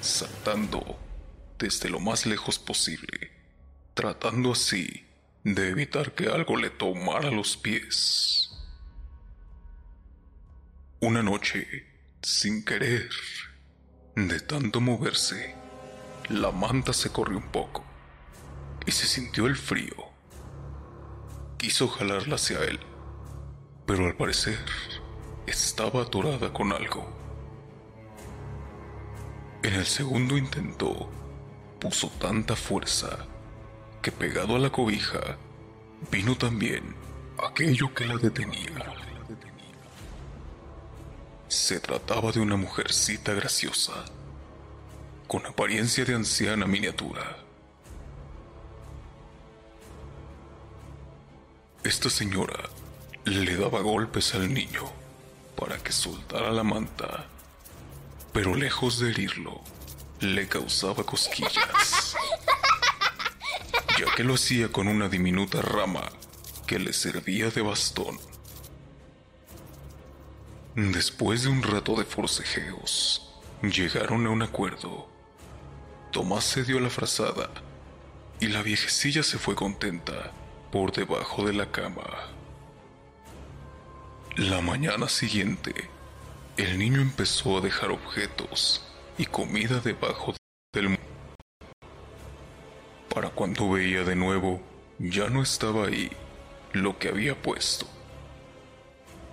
[0.00, 0.98] saltando
[1.58, 3.32] desde lo más lejos posible,
[3.94, 5.07] tratando así
[5.54, 8.50] de evitar que algo le tomara los pies.
[11.00, 11.86] Una noche,
[12.22, 13.08] sin querer,
[14.14, 15.54] de tanto moverse,
[16.28, 17.82] la manta se corrió un poco
[18.84, 19.96] y se sintió el frío.
[21.56, 22.80] Quiso jalarla hacia él,
[23.86, 24.64] pero al parecer
[25.46, 27.10] estaba atorada con algo.
[29.62, 31.10] En el segundo intento,
[31.80, 33.26] puso tanta fuerza
[34.02, 35.36] que pegado a la cobija
[36.10, 36.94] vino también
[37.42, 38.94] aquello que la detenía.
[41.48, 44.04] Se trataba de una mujercita graciosa,
[45.26, 47.38] con apariencia de anciana miniatura.
[51.84, 52.68] Esta señora
[53.24, 54.84] le daba golpes al niño
[55.56, 57.26] para que soltara la manta,
[58.32, 59.60] pero lejos de herirlo,
[60.20, 62.16] le causaba cosquillas,
[63.98, 66.08] ya que lo hacía con una diminuta rama
[66.66, 68.16] que le servía de bastón.
[70.76, 73.28] Después de un rato de forcejeos,
[73.62, 75.08] llegaron a un acuerdo.
[76.12, 77.50] Tomás se dio la frazada
[78.38, 80.30] y la viejecilla se fue contenta
[80.70, 82.04] por debajo de la cama.
[84.36, 85.74] La mañana siguiente,
[86.56, 88.84] el niño empezó a dejar objetos
[89.16, 90.36] y comida debajo
[90.72, 90.90] del
[93.14, 94.60] Para cuando veía de nuevo,
[94.98, 96.10] ya no estaba ahí
[96.72, 97.86] lo que había puesto.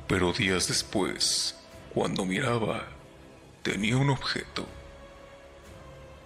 [0.08, 1.58] Pero días después,
[1.94, 2.88] cuando miraba,
[3.64, 4.66] tenía un objeto.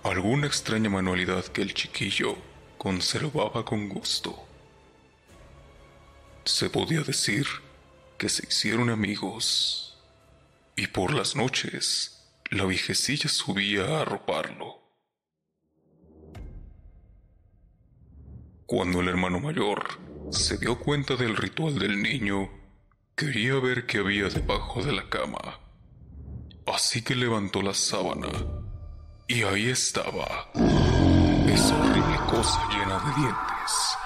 [0.03, 2.37] Alguna extraña manualidad que el chiquillo
[2.77, 4.35] conservaba con gusto.
[6.45, 7.45] Se podía decir
[8.17, 9.97] que se hicieron amigos
[10.75, 14.78] y por las noches la viejecilla subía a arroparlo.
[18.69, 19.83] Cuando el hermano mayor
[20.29, 22.51] se dio cuenta del ritual del niño,
[23.15, 25.59] quería ver qué había debajo de la cama.
[26.67, 28.27] Así que levantó la sábana
[29.27, 30.51] y ahí estaba
[31.47, 33.97] esa horrible cosa llena de dientes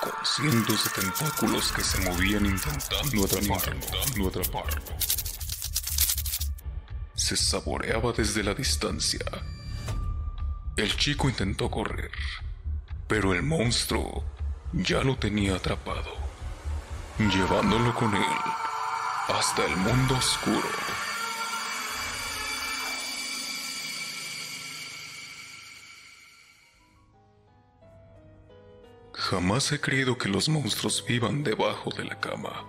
[0.00, 4.82] con cientos de tentáculos que se movían intentando atraparlo, atraparlo.
[7.16, 9.26] Se saboreaba desde la distancia.
[10.76, 12.12] El chico intentó correr,
[13.06, 14.24] pero el monstruo
[14.72, 16.14] ya lo tenía atrapado,
[17.18, 18.22] llevándolo con él
[19.28, 20.68] hasta el mundo oscuro.
[29.12, 32.64] Jamás he creído que los monstruos vivan debajo de la cama.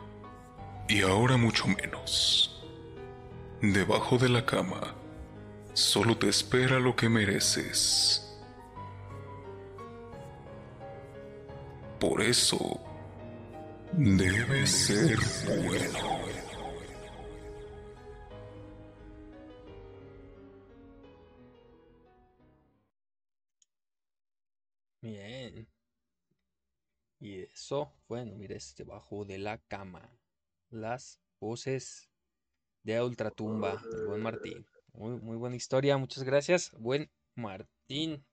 [0.88, 2.64] Y ahora mucho menos.
[3.62, 4.94] Debajo de la cama,
[5.74, 8.23] solo te espera lo que mereces.
[12.04, 12.60] Por eso,
[13.94, 16.00] debe ser bueno.
[25.00, 25.70] Bien.
[27.22, 30.20] Y eso, bueno, mira, este debajo de la cama.
[30.72, 32.10] Las voces
[32.84, 34.68] de Ultratumba, buen Martín.
[34.92, 36.72] Muy, muy buena historia, muchas gracias.
[36.78, 38.26] Buen Martín.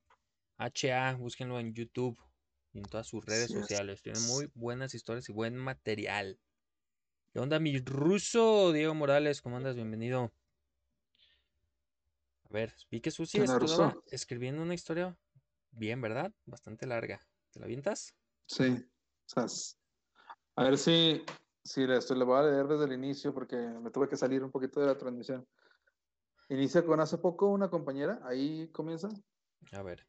[0.57, 2.19] HA, búsquenlo en YouTube
[2.73, 4.01] y en todas sus redes sociales.
[4.01, 6.39] Tienen muy buenas historias y buen material.
[7.33, 8.71] ¿Qué onda, mi ruso?
[8.71, 9.75] Diego Morales, ¿cómo andas?
[9.75, 10.31] Bienvenido.
[12.49, 12.73] A ver,
[13.09, 14.03] Susi ¿Qué onda, estuvo ruso?
[14.07, 15.17] escribiendo una historia
[15.71, 16.33] bien, ¿verdad?
[16.45, 17.21] Bastante larga.
[17.51, 18.13] ¿Te la avientas?
[18.47, 18.63] Sí.
[18.65, 18.83] o
[19.25, 19.75] sea, s-
[20.55, 21.23] a ver si,
[21.63, 24.43] si le, estoy- le voy a leer desde el inicio porque me tuve que salir
[24.43, 25.47] un poquito de la transmisión.
[26.49, 29.07] Inicia con hace poco una compañera, ahí comienza.
[29.71, 30.07] A ver.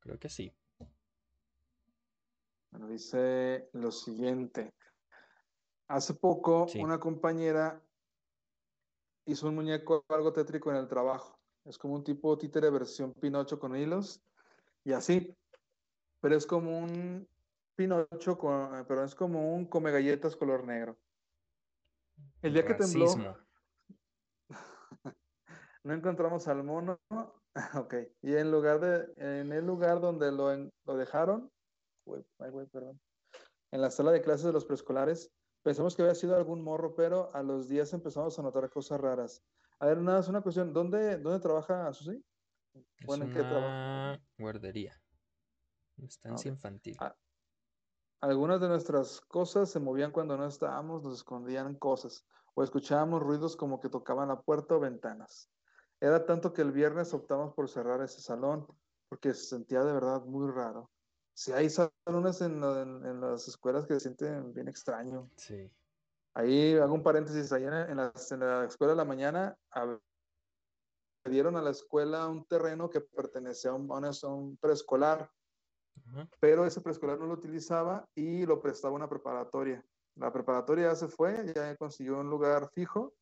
[0.00, 0.52] Creo que sí.
[2.72, 4.74] Bueno, dice lo siguiente.
[5.88, 6.80] Hace poco Sí.
[6.80, 7.82] una compañera
[9.26, 11.38] hizo un muñeco algo tétrico en el trabajo.
[11.66, 14.24] Es como un tipo títere versión Pinocho con hilos
[14.84, 15.36] y así.
[16.20, 17.28] Pero es como un
[17.76, 20.98] Pinocho con, pero es como un come galletas color negro.
[22.40, 23.06] El día que tembló,
[25.84, 26.98] no encontramos al mono.
[27.74, 27.94] ok.
[28.22, 31.52] Y en lugar de, en el lugar donde lo, en- lo dejaron,
[32.04, 33.00] güey, ay, güey, perdón,
[33.70, 35.32] en la sala de clases de los preescolares,
[35.62, 39.42] pensamos que había sido algún morro, pero a los días empezamos a notar cosas raras.
[39.78, 40.72] A ver, nada, es una cuestión.
[40.72, 42.24] ¿Dónde, dónde trabaja Susi?
[42.74, 43.66] Es Bueno, ¿en qué trabaja?
[43.66, 45.02] una guardería.
[45.96, 46.96] Estancia infantil.
[47.00, 47.16] Ah,
[48.20, 52.24] Algunas de nuestras cosas se movían cuando no estábamos, nos escondían cosas
[52.54, 55.50] o escuchábamos ruidos como que tocaban la puerta o ventanas.
[55.98, 58.66] Era tanto que el viernes optamos por cerrar ese salón
[59.08, 60.91] porque se sentía de verdad muy raro.
[61.34, 65.30] Si hay salones en, la- en- en las escuelas que se sienten bien extraño.
[65.36, 65.70] Sí.
[66.34, 69.98] Ahí hago un paréntesis, ahí en, en la, en la escuela de la mañana a-
[71.24, 75.30] le dieron a la escuela un terreno que pertenecía a un, a un- preescolar
[76.40, 79.84] pero ese preescolar no lo utilizaba y lo prestaba una preparatoria.
[80.16, 83.14] La preparatoria ya se fue, ya consiguió un lugar fijo.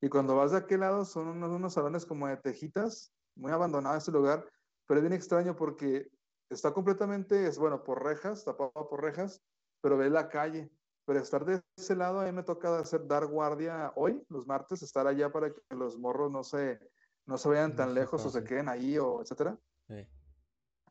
[0.00, 3.96] Y cuando vas de aquel lado son unos, unos salones como de tejitas, muy abandonado
[3.96, 4.44] ese lugar,
[4.86, 6.10] pero es bien extraño porque
[6.52, 9.42] está completamente, es bueno, por rejas, tapado por rejas,
[9.80, 10.70] pero ve la calle.
[11.04, 14.82] Pero estar de ese lado, a mí me toca hacer, dar guardia hoy, los martes,
[14.82, 16.78] estar allá para que los morros no se,
[17.26, 19.58] no se vayan No tan se lejos o se queden ahí o etcétera.
[19.88, 20.06] Sí.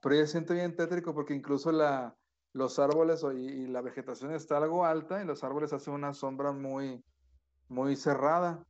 [0.01, 2.17] Pero ya se siente bien tétrico porque incluso la,
[2.53, 6.51] los árboles y, y la vegetación está algo alta y los árboles hacen una sombra
[6.51, 7.03] muy,
[7.69, 8.65] muy cerrada.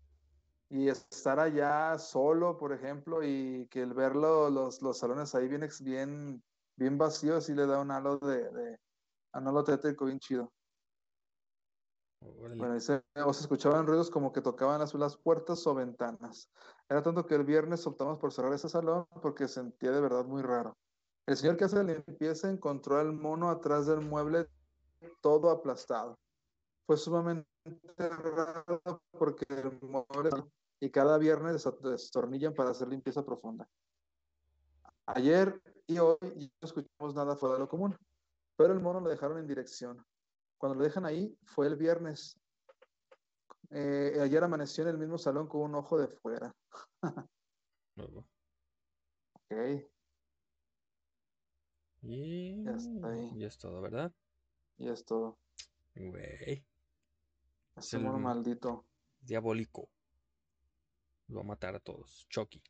[0.69, 5.67] Y estar allá solo, por ejemplo, y que el verlo, los, los salones ahí bien,
[5.81, 6.43] bien,
[6.81, 8.79] bien vacíos, sí le da un halo de, de
[9.33, 10.51] un halo tétrico bien chido.
[12.21, 12.55] Órale.
[12.55, 16.49] Bueno, dice, o se escuchaban ruidos como que tocaban las, las puertas o ventanas.
[16.89, 20.41] Era tanto que el viernes optamos por cerrar ese salón porque sentía de verdad muy
[20.41, 20.77] raro.
[21.27, 24.49] El señor que hace la limpieza encontró al mono atrás del mueble
[25.21, 26.19] todo aplastado.
[26.85, 27.47] Fue sumamente
[27.97, 28.81] raro
[29.17, 30.31] porque el mueble
[30.79, 33.67] y cada viernes des- destornillan para hacer limpieza profunda.
[35.07, 37.97] Ayer y hoy ya no escuchamos nada fuera de lo común,
[38.55, 40.05] pero el mono lo dejaron en dirección.
[40.57, 42.39] Cuando lo dejan ahí fue el viernes.
[43.69, 46.53] Eh, ayer amaneció en el mismo salón con un ojo de fuera.
[47.97, 49.83] Ok,
[52.01, 53.31] Y Ya está ahí.
[53.37, 54.11] ya es todo, ¿verdad?
[54.77, 55.37] y es todo.
[55.93, 56.65] Güey.
[57.75, 58.85] Ese el- mono maldito.
[59.19, 59.89] Diabólico.
[61.27, 62.25] Lo va a matar a todos.
[62.29, 62.63] Chucky.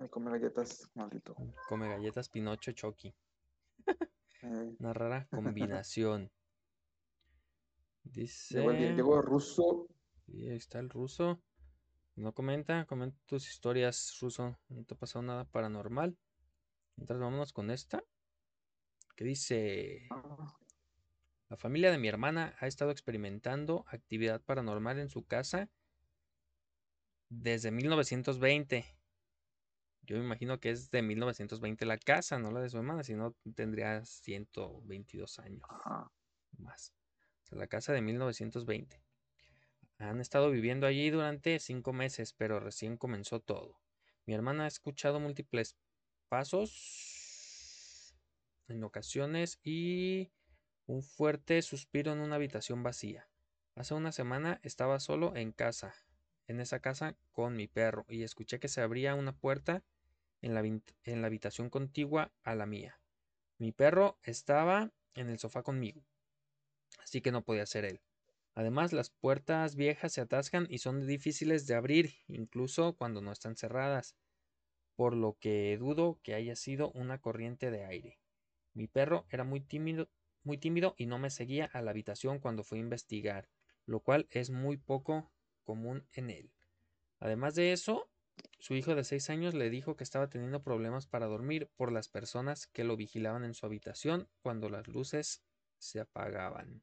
[0.00, 1.36] Me come galletas, maldito.
[1.68, 3.14] Come galletas Pinocho Chucky.
[4.42, 6.32] Eh, Una rara combinación.
[8.02, 8.62] Dice.
[8.62, 9.86] llegó el ruso.
[10.24, 11.42] Sí, ahí está el ruso.
[12.16, 14.58] No comenta, comenta tus historias, ruso.
[14.70, 16.16] No te ha pasado nada paranormal.
[16.96, 18.02] Entonces vámonos con esta.
[19.14, 20.08] Que dice.
[21.50, 25.68] La familia de mi hermana ha estado experimentando actividad paranormal en su casa
[27.28, 28.99] desde 1920.
[30.10, 33.14] Yo me imagino que es de 1920 la casa, no la de su hermana, si
[33.14, 36.10] no tendría 122 años ajá.
[36.58, 36.92] más.
[37.44, 39.00] O sea, la casa de 1920.
[39.98, 43.80] Han estado viviendo allí durante cinco meses, pero recién comenzó todo.
[44.26, 45.76] Mi hermana ha escuchado múltiples
[46.28, 48.16] pasos
[48.66, 50.32] en ocasiones y
[50.86, 53.28] un fuerte suspiro en una habitación vacía.
[53.76, 55.94] Hace una semana estaba solo en casa,
[56.48, 59.84] en esa casa con mi perro, y escuché que se abría una puerta
[60.42, 63.00] en la, en la habitación contigua a la mía.
[63.58, 66.04] Mi perro estaba en el sofá conmigo,
[67.02, 68.00] así que no podía ser él.
[68.54, 73.56] Además, las puertas viejas se atascan y son difíciles de abrir, incluso cuando no están
[73.56, 74.16] cerradas,
[74.96, 78.18] por lo que dudo que haya sido una corriente de aire.
[78.74, 80.10] Mi perro era muy tímido,
[80.42, 83.48] muy tímido y no me seguía a la habitación cuando fui a investigar,
[83.86, 85.30] lo cual es muy poco
[85.64, 86.52] común en él.
[87.18, 88.10] Además de eso,
[88.58, 92.08] su hijo de seis años le dijo que estaba teniendo problemas para dormir por las
[92.08, 95.42] personas que lo vigilaban en su habitación cuando las luces
[95.78, 96.82] se apagaban.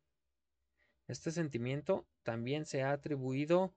[1.07, 3.73] Este sentimiento también se ha atribuido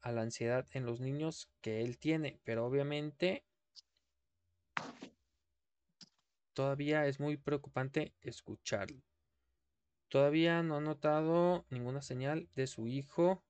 [0.00, 3.44] a la ansiedad en los niños que él tiene, pero obviamente
[6.52, 9.02] todavía es muy preocupante escucharlo.
[10.08, 13.44] Todavía no ha notado ninguna señal de su hijo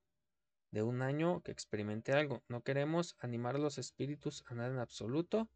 [0.71, 2.43] de un año que experimente algo.
[2.47, 5.49] No queremos animar a los espíritus a nada en absoluto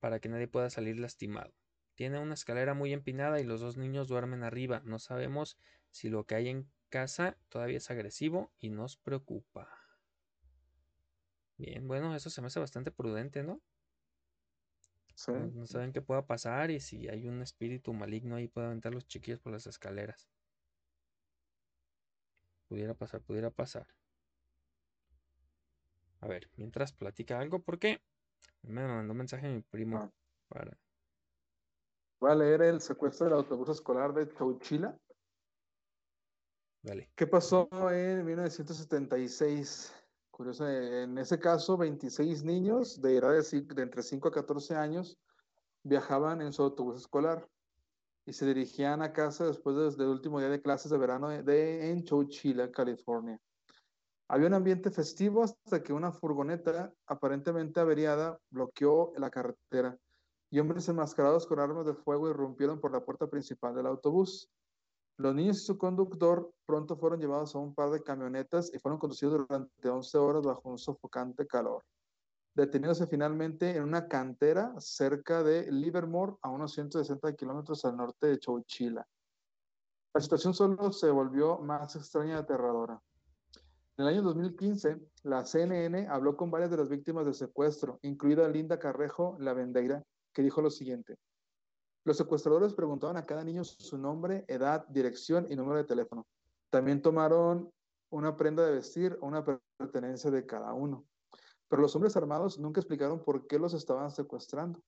[0.00, 1.52] para que nadie pueda salir lastimado.
[1.94, 4.82] Tiene una escalera muy empinada y los dos niños duermen arriba.
[4.84, 5.58] No sabemos
[5.90, 9.68] si lo que hay en casa todavía es agresivo y nos preocupa.
[11.56, 13.60] Bien, bueno, eso se me hace bastante prudente, ¿no?
[15.16, 15.32] Sí.
[15.32, 18.94] No, no saben qué pueda pasar y si hay un espíritu maligno ahí puede aventar
[18.94, 20.28] los chiquillos por las escaleras.
[22.68, 23.88] Pudiera pasar, pudiera pasar.
[26.20, 28.00] A ver, mientras platica algo, porque
[28.62, 30.10] me mandó un mensaje mi primo Ah.
[30.48, 30.78] para.
[32.20, 34.98] Voy a leer el secuestro del autobús escolar de Chowchila.
[36.82, 37.10] Dale.
[37.14, 39.94] ¿Qué pasó en 1976?
[40.30, 45.18] Curioso, en ese caso, 26 niños de edad de, de entre 5 a 14 años
[45.82, 47.48] viajaban en su autobús escolar
[48.24, 51.42] y se dirigían a casa después de- del último día de clases de verano de,
[51.42, 53.40] de- en Chowchilla, California.
[54.30, 59.98] Había un ambiente festivo hasta que una furgoneta aparentemente averiada bloqueó la carretera
[60.50, 64.50] y hombres enmascarados con armas de fuego irrumpieron por la puerta principal del autobús.
[65.16, 68.98] Los niños y su conductor pronto fueron llevados a un par de camionetas y fueron
[68.98, 71.82] conducidos durante 11 horas bajo un sofocante calor,
[72.54, 78.38] deteniéndose finalmente en una cantera cerca de Livermore, a unos 160 kilómetros al norte de
[78.38, 79.06] Chowchilla.
[80.12, 83.00] La situación solo se volvió más extraña y aterradora.
[83.98, 88.46] En el año 2015, la CNN habló con varias de las víctimas del secuestro, incluida
[88.46, 91.16] Linda Carrejo Lavendeira, que dijo lo siguiente.
[92.04, 96.28] Los secuestradores preguntaban a cada niño su nombre, edad, dirección y número de teléfono.
[96.70, 97.72] También tomaron
[98.10, 99.44] una prenda de vestir o una
[99.76, 101.04] pertenencia de cada uno.
[101.66, 104.80] Pero los hombres armados nunca explicaron por qué los estaban secuestrando.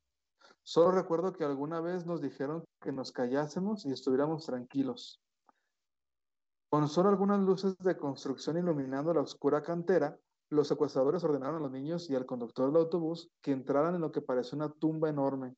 [0.63, 5.21] Solo recuerdo que alguna vez nos dijeron que nos callásemos y estuviéramos tranquilos.
[6.71, 10.17] Con solo algunas luces de construcción iluminando la oscura cantera,
[10.51, 14.13] los secuestradores ordenaron a los niños y al conductor del autobús que entraran en lo
[14.13, 15.57] que parecía una tumba enorme,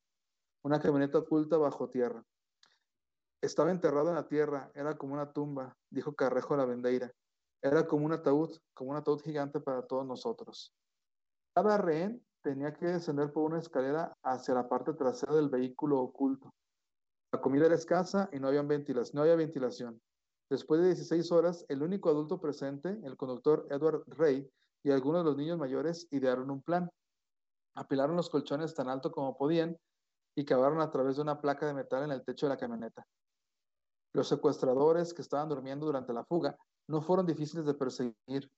[0.62, 2.24] una camioneta oculta bajo tierra.
[3.42, 7.12] Estaba enterrado en la tierra, era como una tumba, dijo Carrejo la Vendeira.
[7.60, 10.74] Era como un ataúd, como un ataúd gigante para todos nosotros.
[11.54, 16.54] Cada rehén tenía que descender por una escalera hacia la parte trasera del vehículo oculto.
[17.32, 19.16] La comida era escasa y no había ventilación.
[19.16, 20.00] No había ventilación.
[20.52, 24.46] Después de 16 horas, el único adulto presente, el conductor Edward Rey,
[24.82, 26.90] y algunos de los niños mayores idearon un plan.
[27.74, 29.78] Apilaron los colchones tan alto como podían
[30.36, 33.06] y cavaron a través de una placa de metal en el techo de la camioneta.
[34.12, 36.54] Los secuestradores que estaban durmiendo durante la fuga
[36.86, 38.50] no fueron difíciles de perseguir.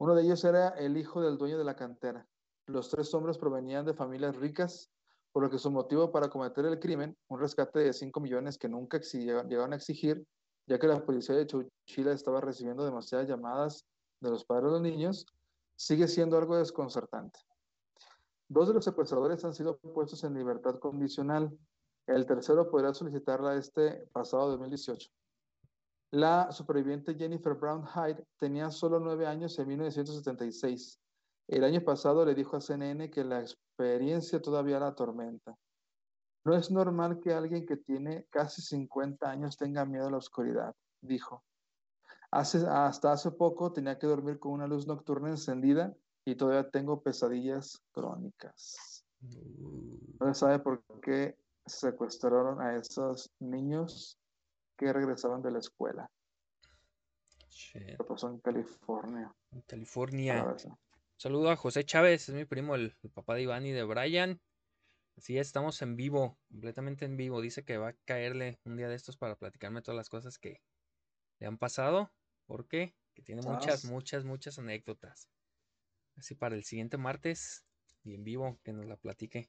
[0.00, 2.26] Uno de ellos era el hijo del dueño de la cantera.
[2.66, 4.90] Los tres hombres provenían de familias ricas,
[5.30, 8.68] por lo que su motivo para cometer el crimen, un rescate de 5 millones que
[8.68, 10.26] nunca llegaron a exigir,
[10.66, 13.86] ya que la policía de Chowchilla estaba recibiendo demasiadas llamadas
[14.20, 15.26] de los padres de los niños,
[15.76, 17.40] sigue siendo algo desconcertante.
[18.48, 21.50] Dos de los secuestradores han sido puestos en libertad condicional.
[22.06, 25.10] El tercero podrá solicitarla este pasado 2018.
[26.10, 31.00] La superviviente Jennifer Brown Hyde tenía solo nueve años en 1976.
[31.48, 35.56] El año pasado le dijo a CNN que la experiencia todavía la atormenta.
[36.44, 40.74] No es normal que alguien que tiene casi 50 años tenga miedo a la oscuridad,
[41.00, 41.42] dijo.
[42.30, 45.94] Hace, hasta hace poco tenía que dormir con una luz nocturna encendida
[46.24, 49.04] y todavía tengo pesadillas crónicas.
[50.20, 54.18] No se sabe por qué secuestraron a esos niños
[54.76, 56.10] que regresaban de la escuela.
[57.48, 57.96] Shit.
[57.96, 59.32] ¿Qué pasó en California?
[59.52, 60.56] En California.
[61.16, 64.40] Saludo a José Chávez, es mi primo, el, el, papá de Iván y de Brian.
[65.16, 67.40] Así es, estamos en vivo, completamente en vivo.
[67.40, 70.60] Dice que va a caerle un día de estos para platicarme todas las cosas que
[71.38, 72.12] le han pasado.
[72.46, 72.94] ¿Por qué?
[73.14, 75.28] Que tiene muchas, muchas, muchas anécdotas.
[76.16, 77.64] Así para el siguiente martes
[78.02, 79.48] y en vivo que nos la platique.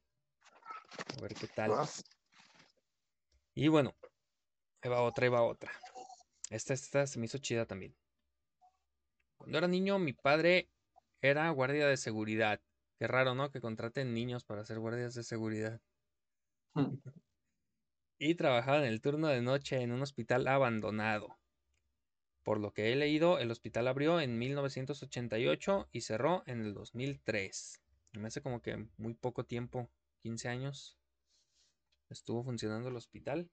[1.18, 1.72] A ver qué tal.
[3.54, 3.96] Y bueno,
[4.82, 5.72] ahí va otra, ahí va otra.
[6.50, 7.96] Esta, esta se me hizo chida también.
[9.38, 10.70] Cuando era niño, mi padre
[11.22, 12.62] era guardia de seguridad.
[12.97, 13.51] Qué raro, ¿no?
[13.51, 15.81] Que contraten niños para ser guardias de seguridad.
[16.73, 16.97] Hmm.
[18.17, 21.38] y trabajaba en el turno de noche en un hospital abandonado.
[22.43, 27.81] Por lo que he leído, el hospital abrió en 1988 y cerró en el 2003.
[28.13, 29.89] Me hace como que muy poco tiempo,
[30.22, 30.97] 15 años,
[32.09, 33.49] estuvo funcionando el hospital.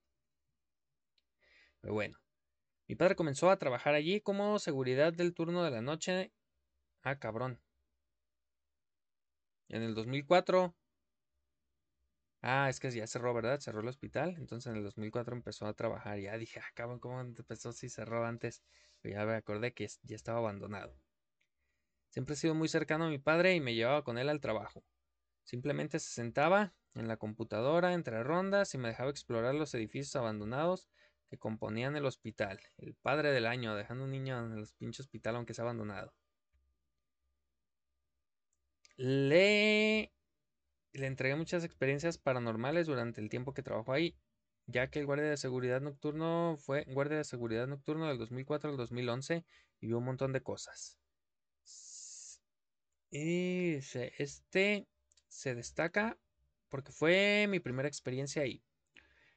[1.81, 2.19] Pero bueno,
[2.87, 6.33] mi padre comenzó a trabajar allí como seguridad del turno de la noche.
[7.03, 7.61] Ah, cabrón.
[9.73, 10.77] En el 2004.
[12.43, 13.59] Ah, es que ya cerró, ¿verdad?
[13.61, 14.35] Cerró el hospital.
[14.37, 16.19] Entonces en el 2004 empezó a trabajar.
[16.19, 18.63] Ya dije, ah, ¿cómo empezó si cerró antes?
[19.01, 20.95] Pero ya me acordé que ya estaba abandonado.
[22.11, 24.85] Siempre he sido muy cercano a mi padre y me llevaba con él al trabajo.
[25.43, 30.91] Simplemente se sentaba en la computadora entre rondas y me dejaba explorar los edificios abandonados
[31.31, 32.61] que componían el hospital.
[32.77, 36.13] El padre del año, dejando un niño en el pinche hospital aunque sea abandonado.
[38.97, 40.13] Le,
[40.93, 44.17] le entregué muchas experiencias paranormales durante el tiempo que trabajó ahí,
[44.67, 48.77] ya que el guardia de seguridad nocturno fue guardia de seguridad nocturno del 2004 al
[48.77, 49.45] 2011
[49.81, 50.99] y vio un montón de cosas.
[53.11, 54.87] Y este
[55.29, 56.19] se destaca
[56.69, 58.63] porque fue mi primera experiencia ahí.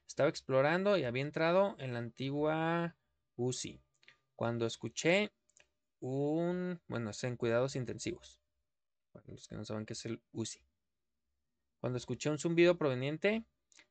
[0.07, 2.95] Estaba explorando y había entrado en la antigua
[3.36, 3.82] UCI
[4.36, 5.32] cuando escuché
[5.99, 8.40] un, bueno, en cuidados intensivos.
[9.16, 10.60] Para los que no saben qué es el UCI.
[11.80, 13.46] Cuando escuché un zumbido proveniente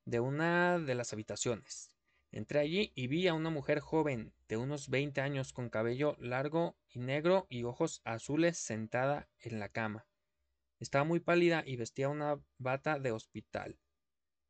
[0.05, 1.91] de una de las habitaciones.
[2.31, 6.77] Entré allí y vi a una mujer joven de unos 20 años con cabello largo
[6.91, 10.07] y negro y ojos azules sentada en la cama.
[10.79, 13.79] Estaba muy pálida y vestía una bata de hospital.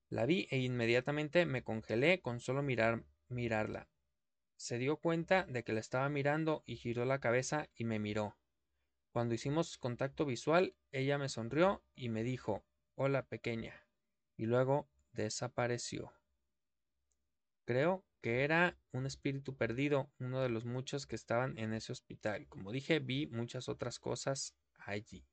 [0.09, 3.89] La vi e inmediatamente me congelé con solo mirar, mirarla.
[4.57, 8.37] Se dio cuenta de que la estaba mirando y giró la cabeza y me miró.
[9.15, 12.67] Cuando hicimos contacto visual, ella me sonrió y me dijo
[12.97, 13.87] Hola pequeña.
[14.37, 16.13] Y luego desapareció.
[17.65, 22.49] Creo que era un espíritu perdido, uno de los muchos que estaban en ese hospital.
[22.49, 25.25] Como dije, vi muchas otras cosas allí,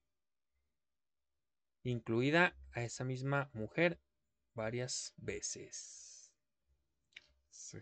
[1.82, 4.00] incluida a esa misma mujer
[4.54, 6.32] varias veces.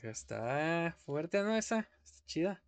[0.01, 1.57] Está fuerte, ¿no?
[1.57, 2.63] Esa, está chida.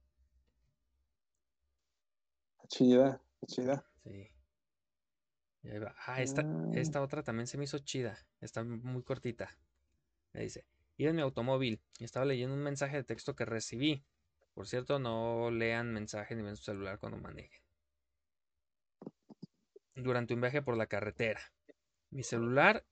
[2.71, 3.85] Chida, chida.
[4.05, 4.29] Sí.
[6.07, 6.77] Ah, esta, mm.
[6.77, 8.17] esta otra también se me hizo chida.
[8.39, 9.57] Está muy cortita.
[10.31, 10.65] Me dice,
[10.95, 14.05] iba en mi automóvil y estaba leyendo un mensaje de texto que recibí.
[14.53, 17.61] Por cierto, no lean mensajes ni ven su celular cuando manejen.
[19.93, 21.41] Durante un viaje por la carretera.
[22.09, 22.85] Mi celular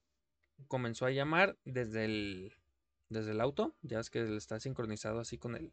[0.67, 2.53] comenzó a llamar desde el,
[3.07, 3.77] desde el auto.
[3.81, 5.71] Ya es que está sincronizado así con el...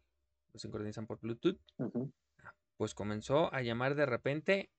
[0.53, 1.59] Lo sincronizan por Bluetooth.
[1.77, 1.89] Ah,
[2.77, 4.69] pues comenzó a llamar de repente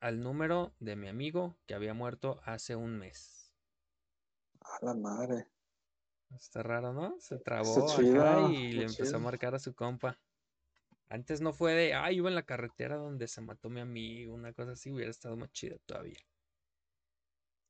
[0.00, 3.52] al número de mi amigo que había muerto hace un mes.
[4.60, 5.46] A la madre.
[6.36, 7.16] Está raro, ¿no?
[7.18, 10.18] Se trabó acá y le empezó a marcar a su compa.
[11.08, 14.52] Antes no fue de, ah, iba en la carretera donde se mató mi amigo, una
[14.52, 16.20] cosa así, hubiera estado más chida todavía.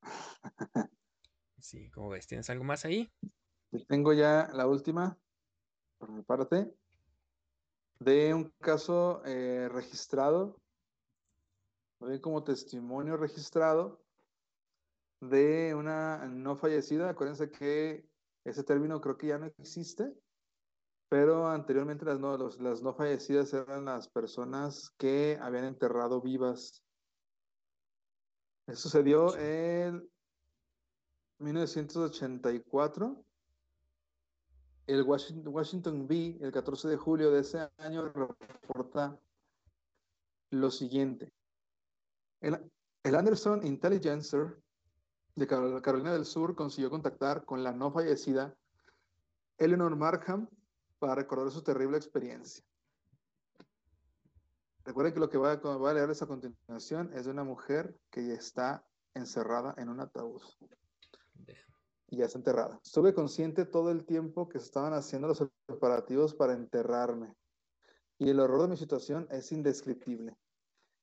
[1.60, 3.10] Sí, como ves, ¿tienes algo más ahí?
[3.88, 5.18] Tengo ya la última,
[5.98, 6.72] por mi parte,
[8.00, 10.56] de un caso eh, registrado
[12.22, 14.00] como testimonio registrado
[15.20, 17.10] de una no fallecida.
[17.10, 18.08] Acuérdense que
[18.44, 20.14] ese término creo que ya no existe,
[21.08, 26.82] pero anteriormente las no, las no fallecidas eran las personas que habían enterrado vivas.
[28.66, 30.08] Eso sucedió en
[31.38, 33.24] 1984.
[34.88, 39.20] El Washington, Washington Bee, el 14 de julio de ese año, reporta
[40.48, 41.30] lo siguiente.
[42.40, 42.58] El,
[43.04, 44.56] Anderson Intelligencer
[45.34, 48.56] de Carolina del Sur consiguió contactar con la no fallecida
[49.58, 50.48] Eleanor Markham
[50.98, 52.64] para recordar su terrible experiencia.
[54.84, 58.86] Recuerden que lo que va a, leerles a continuación es de una mujer que está
[59.12, 60.40] encerrada en un ataúd.
[62.10, 62.80] Y ya está enterrada.
[62.82, 67.34] Estuve consciente todo el tiempo que se estaban haciendo los preparativos para enterrarme.
[68.18, 70.36] Y el horror de mi situación es indescriptible.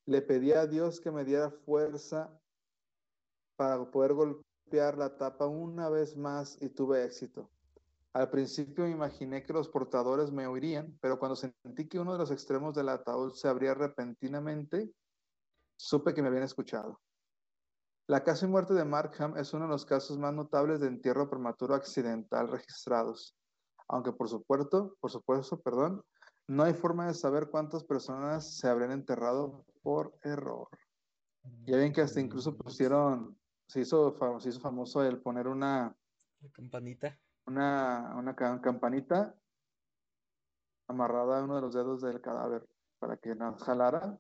[0.06, 2.38] Le pedí a Dios que me diera fuerza
[3.56, 7.50] para poder golpear la tapa una vez más y tuve éxito.
[8.14, 12.20] Al principio me imaginé que los portadores me oirían, pero cuando sentí que uno de
[12.20, 14.90] los extremos del ataúd se abría repentinamente,
[15.76, 17.02] supe que me habían escuchado.
[18.08, 21.74] La casi muerte de Markham es uno de los casos más notables de entierro prematuro
[21.74, 23.36] accidental registrados,
[23.88, 26.04] aunque por supuesto, por supuesto, perdón,
[26.48, 30.68] no hay forma de saber cuántas personas se habrían enterrado por error.
[31.66, 33.38] Ya ven que hasta incluso pusieron,
[33.68, 35.96] se hizo, se hizo famoso el poner una...
[36.52, 37.20] campanita.
[37.48, 39.36] Una, una campanita
[40.88, 42.68] amarrada a uno de los dedos del cadáver
[43.00, 44.20] para que no jalara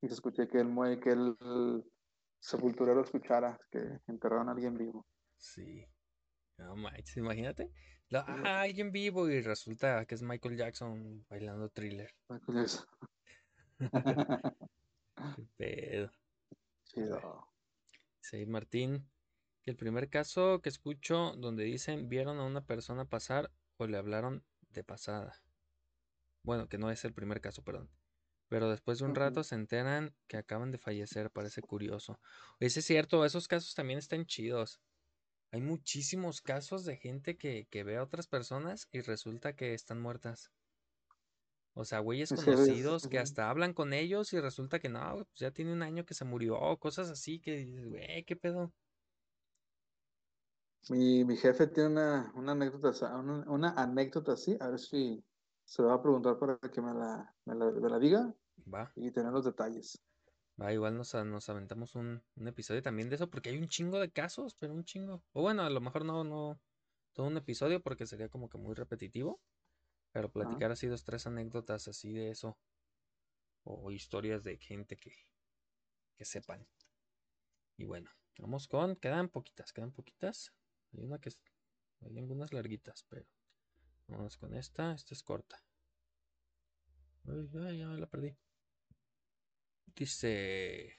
[0.00, 1.84] y se escuché que el, que el,
[2.44, 5.06] sepulturero escuchara que enterraron a alguien vivo.
[5.38, 5.86] Sí.
[6.58, 7.70] No manches, imagínate.
[8.12, 12.10] ah, alguien vivo y resulta que es Michael Jackson bailando thriller.
[12.28, 12.86] Michael Jackson.
[15.36, 16.10] Qué pedo.
[18.20, 19.08] Sí, Martín.
[19.64, 24.44] El primer caso que escucho donde dicen vieron a una persona pasar o le hablaron
[24.68, 25.40] de pasada.
[26.42, 27.88] Bueno, que no es el primer caso, perdón.
[28.48, 32.20] Pero después de un rato se enteran que acaban de fallecer, parece curioso.
[32.60, 34.80] Ese es cierto, esos casos también están chidos.
[35.52, 40.00] hay muchísimos casos de gente que, que ve a otras personas y resulta que están
[40.02, 40.52] muertas.
[41.76, 45.50] O sea, güeyes conocidos que hasta hablan con ellos y resulta que no, pues ya
[45.52, 48.72] tiene un año que se murió, o cosas así que dices, güey, ¿qué pedo?
[50.88, 55.24] Mi, mi jefe tiene una, una anécdota, una, una anécdota así, a ver si
[55.64, 58.34] se va a preguntar para que me la, me la, me la diga
[58.74, 60.02] Va, y tener los detalles.
[60.60, 64.00] va, igual nos, nos aventamos un, un episodio también de eso, porque hay un chingo
[64.00, 65.22] de casos, pero un chingo.
[65.32, 66.60] O bueno, a lo mejor no, no,
[67.12, 69.40] todo un episodio porque sería como que muy repetitivo,
[70.12, 72.58] pero platicar así dos, tres anécdotas así de eso,
[73.64, 75.12] o historias de gente que,
[76.16, 76.66] que sepan.
[77.76, 80.52] Y bueno, vamos con, quedan poquitas, quedan poquitas.
[80.92, 81.30] Hay una que
[82.00, 83.26] hay algunas larguitas, pero
[84.08, 85.62] vamos con esta, esta es corta.
[87.26, 88.36] Ay, ay, ya me la perdí.
[89.96, 90.98] Dice,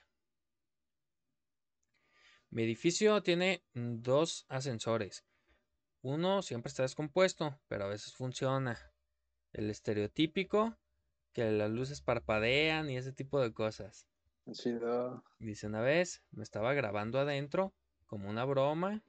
[2.49, 5.25] mi edificio tiene dos ascensores.
[6.01, 8.79] Uno siempre está descompuesto, pero a veces funciona.
[9.51, 10.77] El estereotípico,
[11.33, 14.07] que las luces parpadean y ese tipo de cosas.
[14.51, 15.23] Chido.
[15.39, 17.73] Dice una vez, me estaba grabando adentro
[18.05, 19.03] como una broma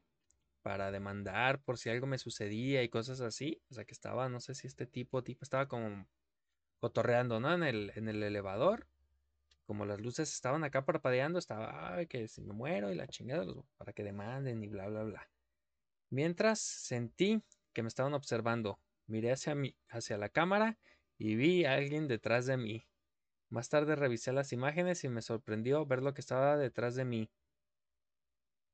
[0.67, 3.63] para demandar por si algo me sucedía y cosas así.
[3.71, 6.09] O sea que estaba, no sé si este tipo, tipo estaba como
[6.81, 7.55] cotorreando, ¿no?
[7.55, 8.89] En el, en el elevador.
[9.65, 13.45] Como las luces estaban acá parpadeando, estaba, ay, que si me muero y la chingada,
[13.45, 15.31] los- para que demanden y bla, bla, bla.
[16.11, 20.79] Mientras sentí que me estaban observando, miré hacia mi, hacia la cámara
[21.17, 22.89] y vi a alguien detrás de mí.
[23.51, 27.31] Más tarde revisé las imágenes y me sorprendió ver lo que estaba detrás de mí.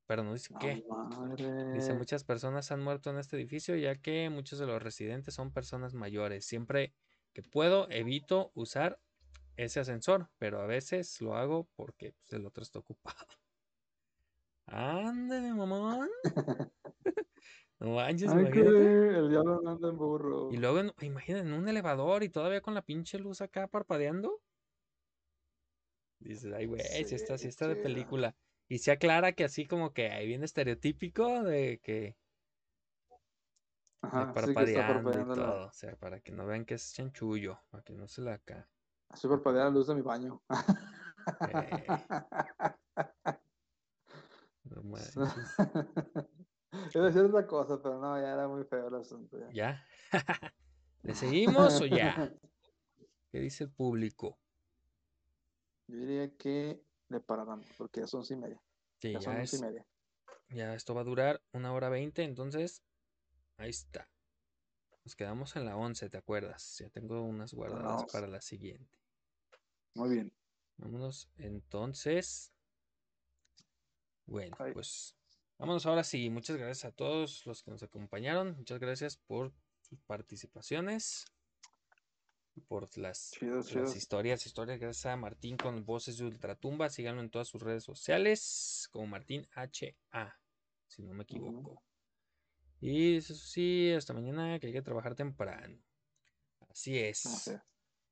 [0.06, 0.84] Pero no dice Ah, qué.
[0.88, 1.72] madre.
[1.72, 5.52] Dice, muchas personas han muerto en este edificio ya que muchos de los residentes son
[5.52, 6.44] personas mayores.
[6.44, 6.94] Siempre
[7.32, 9.00] que puedo evito usar
[9.56, 13.26] ese ascensor, pero a veces lo hago porque pues, el otro está ocupado.
[14.66, 16.08] Ándale, mamón.
[17.80, 20.52] No manches, Ay, que el diablo anda en burro.
[20.52, 24.40] Y luego, en- imagínate, en un elevador y todavía con la pinche luz acá parpadeando.
[26.20, 28.36] Dices, ay, güey, si está, si está de película.
[28.72, 32.16] Y se aclara que así como que ahí viene estereotípico de que
[34.00, 35.66] Ajá, sí que está parpadeando y la, todo.
[35.66, 38.66] O sea, para que no vean que es chanchullo, para que no se la acá.
[39.10, 40.42] Así parpadea la luz de mi baño.
[44.64, 45.16] No manches.
[46.94, 49.38] Iba a decir otra cosa, pero no, ya era muy feo el asunto.
[49.38, 49.50] ya.
[49.52, 49.86] ¿Ya?
[51.02, 52.32] ¿Le seguimos o ya?
[53.30, 54.38] ¿Qué dice el público?
[55.88, 56.82] Yo diría que
[57.12, 58.60] le paráramos, porque ya son once y media.
[59.00, 59.86] Sí, Ya son once y es, media.
[60.50, 62.82] ya esto va a durar una hora veinte, entonces
[63.56, 64.08] ahí está.
[65.04, 66.78] Nos quedamos en la 11, ¿te acuerdas?
[66.78, 68.12] Ya tengo unas guardadas once.
[68.12, 68.98] para la siguiente.
[69.94, 70.32] Muy bien.
[70.76, 72.52] Vámonos entonces.
[74.26, 74.72] Bueno, Ay.
[74.72, 75.16] pues
[75.58, 76.30] vámonos ahora sí.
[76.30, 78.56] Muchas gracias a todos los que nos acompañaron.
[78.56, 81.24] Muchas gracias por sus participaciones.
[82.68, 83.82] Por las, Chido, chido.
[83.84, 84.78] las historias, historias.
[84.78, 86.88] Gracias a Martín con Voces de Ultratumba.
[86.90, 90.38] Síganlo en todas sus redes sociales como Martín HA,
[90.86, 91.82] si no me equivoco.
[92.80, 95.82] Y eso sí, hasta mañana que hay que trabajar temprano.
[96.68, 97.48] Así es.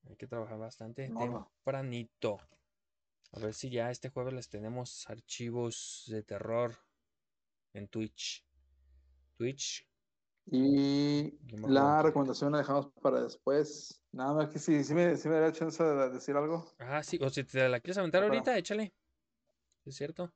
[0.04, 1.50] Hay que trabajar bastante Modo.
[1.62, 2.38] tempranito.
[3.32, 6.76] A ver si ya este jueves les tenemos archivos de terror
[7.74, 8.44] en Twitch.
[9.36, 9.86] Twitch.
[10.52, 14.02] Y la recomendación la dejamos para después.
[14.10, 16.66] Nada más que si, si, me, si me da chance de decir algo.
[16.78, 17.18] Ah, sí.
[17.22, 18.92] O si te la quieres aventar ahorita, échale.
[19.84, 20.32] ¿Es cierto?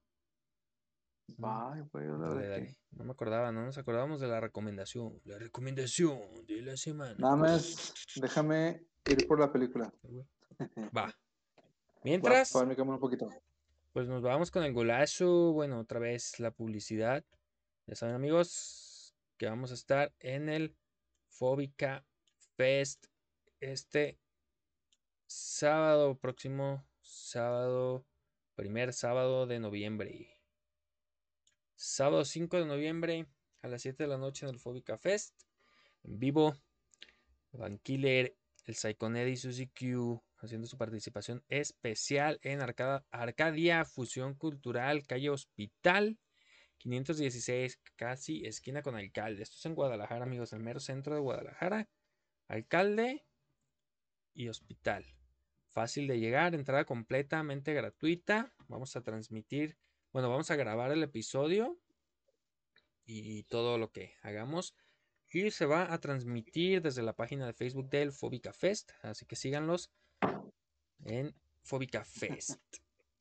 [1.36, 2.06] Bye, güey.
[2.06, 2.76] la Dale.
[2.92, 5.20] No me acordaba, no nos acordábamos de la recomendación.
[5.24, 7.16] La recomendación de la semana.
[7.18, 9.92] Nada más, déjame ir por la película.
[10.96, 11.12] Va.
[12.04, 13.30] Mientras, un poquito.
[13.92, 15.52] pues nos vamos con el golazo.
[15.52, 17.24] Bueno, otra vez la publicidad.
[17.86, 18.83] Ya saben, amigos,
[19.36, 20.76] que vamos a estar en el
[21.28, 22.06] Fóbica
[22.56, 23.06] Fest
[23.60, 24.18] este
[25.26, 28.06] sábado próximo, sábado,
[28.54, 30.38] primer sábado de noviembre.
[31.74, 33.26] Sábado 5 de noviembre
[33.62, 35.42] a las 7 de la noche en el Fóbica Fest.
[36.04, 36.56] En vivo,
[37.52, 44.34] Van Killer, el Psychonet y Suzy Q haciendo su participación especial en Arcada- Arcadia Fusión
[44.34, 46.18] Cultural, calle Hospital
[46.84, 49.42] 516, casi esquina con Alcalde.
[49.42, 51.88] Esto es en Guadalajara, amigos, el mero centro de Guadalajara.
[52.46, 53.26] Alcalde
[54.34, 55.04] y Hospital.
[55.68, 58.54] Fácil de llegar, entrada completamente gratuita.
[58.68, 59.78] Vamos a transmitir,
[60.12, 61.78] bueno, vamos a grabar el episodio
[63.06, 64.76] y todo lo que hagamos.
[65.30, 68.92] Y se va a transmitir desde la página de Facebook del Fóbica Fest.
[69.02, 69.90] Así que síganlos
[71.04, 72.60] en Fóbica Fest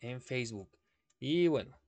[0.04, 0.70] en Facebook.
[1.18, 1.80] Y bueno,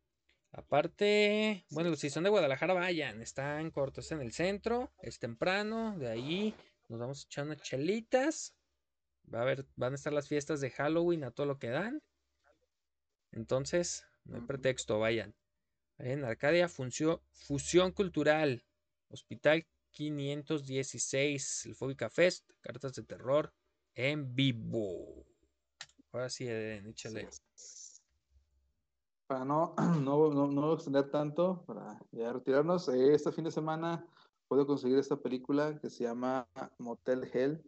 [0.58, 6.08] Aparte, bueno, si son de Guadalajara, vayan, están cortos en el centro, es temprano, de
[6.08, 6.56] ahí
[6.88, 8.56] nos vamos a echar unas chelitas.
[9.34, 12.02] Va a haber, van a estar las fiestas de Halloween a todo lo que dan.
[13.34, 15.36] Entonces, no hay pretexto, vayan.
[15.98, 18.64] En Arcadia, Fusión Cultural,
[19.10, 23.54] Hospital 516, el Fóbica Fest, cartas de terror
[23.94, 25.26] en vivo.
[26.14, 27.28] Ahora sí, échale.
[29.28, 34.06] Para no, no, no, no, extender tanto, para ya retirarnos, eh, este fin de semana
[34.48, 36.48] puedo conseguir esta película que se llama
[36.78, 37.64] Motel Hell.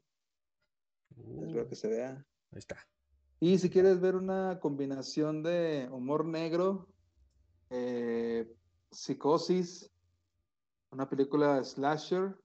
[1.15, 1.69] Espero uh.
[1.69, 2.25] que se vea.
[2.51, 2.77] Ahí está.
[3.39, 6.87] Y si quieres ver una combinación de humor negro,
[7.69, 8.51] eh,
[8.91, 9.91] psicosis,
[10.91, 12.35] una película slasher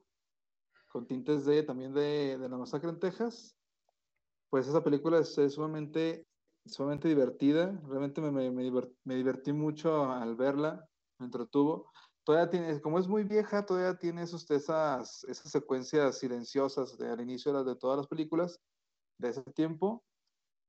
[0.88, 3.56] con tintes de también de, la masacre en Texas,
[4.50, 6.26] pues esa película es, sumamente,
[6.66, 7.78] sumamente divertida.
[7.86, 11.90] Realmente me, me, divertí mucho al verla, me entretuvo.
[12.24, 17.64] Todavía tiene, como es muy vieja, todavía tiene esos, esas, esas secuencias silenciosas al inicio
[17.64, 18.60] de, todas las películas
[19.18, 20.04] de ese tiempo,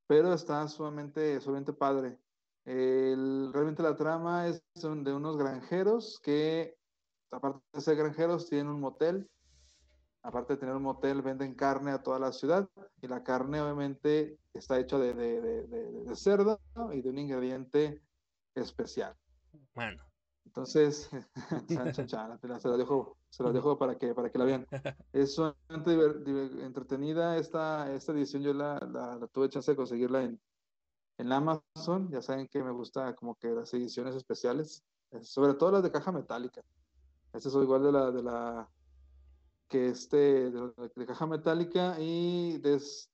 [0.07, 2.20] pero está sumamente, sumamente padre.
[2.65, 6.76] realmente la trama es de unos granjeros que
[7.34, 9.30] aparte de ser granjeros, tienen un motel.
[10.23, 12.69] Aparte de tener un motel, venden carne a toda la ciudad.
[13.01, 16.61] Y la carne, obviamente, está hecha de, de, cerdo
[16.93, 18.01] y de un ingrediente
[18.55, 19.15] especial.
[19.75, 20.01] Bueno.
[20.45, 21.09] Entonces,
[21.67, 24.67] se la dejo, se la dejo para que, para que la vean.
[25.11, 25.93] Es sumamente
[26.63, 28.43] entretenida esta, esta edición.
[28.43, 30.39] Yo la, la, tuve chance de conseguirla en,
[31.17, 32.09] en Amazon.
[32.11, 34.83] Ya saben que me gusta como que las ediciones especiales,
[35.21, 36.61] sobre todo las de caja metálica.
[37.33, 38.69] Este es igual de la, de la
[39.68, 42.61] que este, de, caja metálica y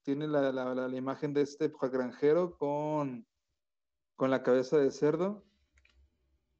[0.03, 3.25] tiene la, la, la, imagen de este granjero con,
[4.15, 5.45] con la cabeza de cerdo.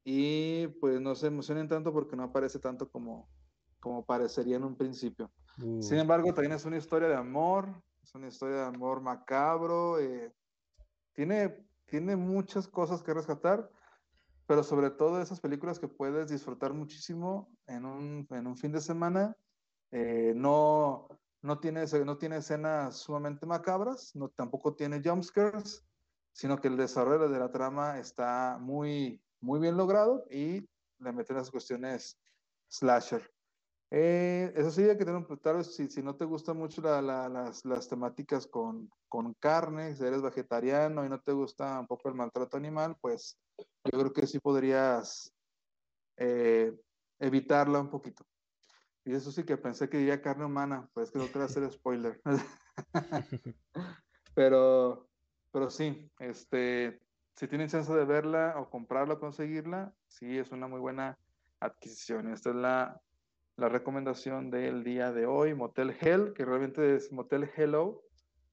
[0.04, 3.30] Y pues no se emocionen tanto porque no aparece tanto como,
[3.80, 5.32] como parecería en un principio.
[5.82, 7.68] Sin embargo, también es una historia de amor,
[8.02, 10.00] es una historia de amor macabro.
[10.00, 10.34] Eh,
[11.14, 13.70] tiene, tiene muchas cosas que rescatar
[14.50, 18.82] pero sobre todo esas películas que puedes disfrutar muchísimo en un, en un fin de
[18.82, 19.38] semana.
[19.92, 21.08] Eh, no,
[21.42, 25.86] no, tiene, no tiene escenas sumamente macabras, no, tampoco tiene jumpscares,
[26.32, 30.68] sino que el desarrollo de la trama está muy, muy bien logrado y
[31.00, 32.18] le meten las cuestiones
[32.68, 33.30] slasher.
[33.92, 36.80] Eh, eso sí, hay que tener un tal vez si, si no te gustan mucho
[36.82, 41.88] la, las, las, temáticas con, con carne, si eres vegetariano y no te gusta un
[41.88, 45.34] poco el maltrato animal, pues yo creo que sí podrías
[46.18, 46.72] eh,
[47.18, 48.24] evitarla un poquito.
[49.06, 52.22] Y eso sí que pensé que diría carne humana, pues que no quiero hacer spoiler.
[54.36, 55.10] pero,
[55.52, 57.02] pero sí, este,
[57.36, 61.18] si tienen chance de verla o comprarla o conseguirla, sí es una muy buena
[61.60, 62.32] adquisición.
[62.32, 63.02] Esta es la,
[63.58, 68.04] la recomendación del día de hoy, Motel Hell, que realmente es Motel Hello,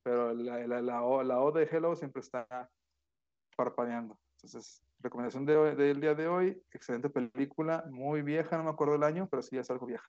[0.03, 2.71] pero la, la, la, o, la o de Hello siempre está
[3.57, 4.19] parpadeando.
[4.37, 9.29] Entonces, recomendación del día de hoy, excelente película, muy vieja, no me acuerdo el año,
[9.31, 10.09] pero sí es algo vieja.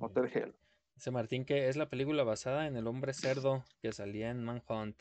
[0.00, 0.54] Motel Hell.
[0.94, 5.00] Dice Martín que es la película basada en el hombre cerdo que salía en Manhunt.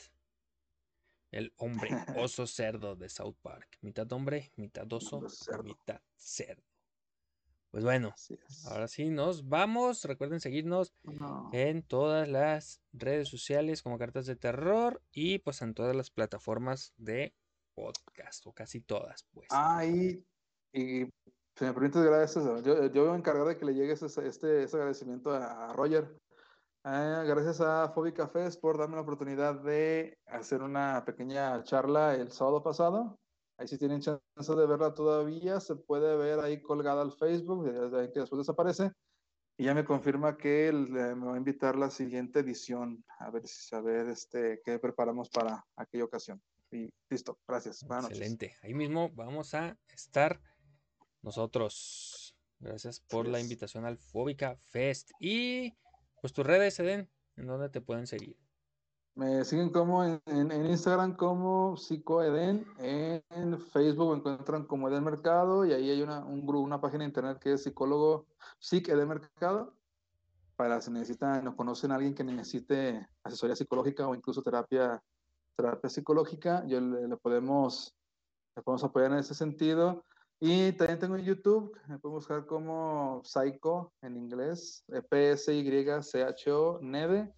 [1.31, 3.77] El hombre oso cerdo de South Park.
[3.81, 5.21] Mitad hombre, mitad oso,
[5.63, 6.63] mitad cerdo.
[7.71, 8.15] Pues bueno,
[8.65, 10.03] ahora sí nos vamos.
[10.03, 10.93] Recuerden seguirnos
[11.53, 16.93] en todas las redes sociales como Cartas de Terror y pues en todas las plataformas
[16.97, 17.35] de
[17.75, 19.47] podcast, o casi todas, pues.
[19.51, 20.25] Ah, y,
[20.73, 21.05] y
[21.59, 22.45] si me permites, gracias.
[22.63, 26.09] Yo, yo voy a encargar de que le llegue ese, este, ese agradecimiento a, Roger.
[26.85, 32.31] Eh, gracias a Fobi Cafés por darme la oportunidad de hacer una pequeña charla el
[32.31, 33.19] sábado pasado.
[33.57, 38.19] Ahí si tienen chance de verla todavía, se puede ver ahí colgada al Facebook, que
[38.21, 38.93] después desaparece.
[39.57, 43.81] Y ya me confirma que me va a invitar la siguiente edición, a ver, a
[43.81, 46.41] ver este, qué preparamos para aquella ocasión.
[46.71, 47.83] Y listo, gracias.
[47.83, 48.55] Excelente.
[48.61, 50.39] Ahí mismo vamos a estar
[51.21, 52.35] nosotros.
[52.59, 55.11] Gracias por la invitación al Fóbica Fest.
[55.19, 55.73] Y
[56.21, 58.37] pues tus redes, Eden, ¿en dónde te pueden seguir?
[59.15, 60.21] Me siguen como en,
[60.69, 66.45] Instagram como Psicoeden, en Facebook me encuentran como Eden Mercado y ahí hay una, un
[66.45, 68.27] grupo, una página de internet que es psicólogo
[68.59, 69.73] Psic Eden Mercado.
[70.55, 75.01] Para si necesitan, nos conocen a alguien que necesite asesoría psicológica o incluso terapia
[75.59, 77.93] terapia psicológica, yo le, podemos,
[78.55, 80.05] le podemos apoyar en ese sentido.
[80.41, 87.33] Y también tengo en YouTube, me pueden buscar como Psycho en inglés, P-S-Y-C-H-O, Neve.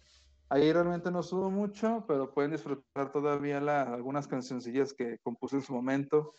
[0.48, 5.62] Ahí realmente no subo mucho, pero pueden disfrutar todavía la, algunas cancioncillas que compuse en
[5.62, 6.34] su momento.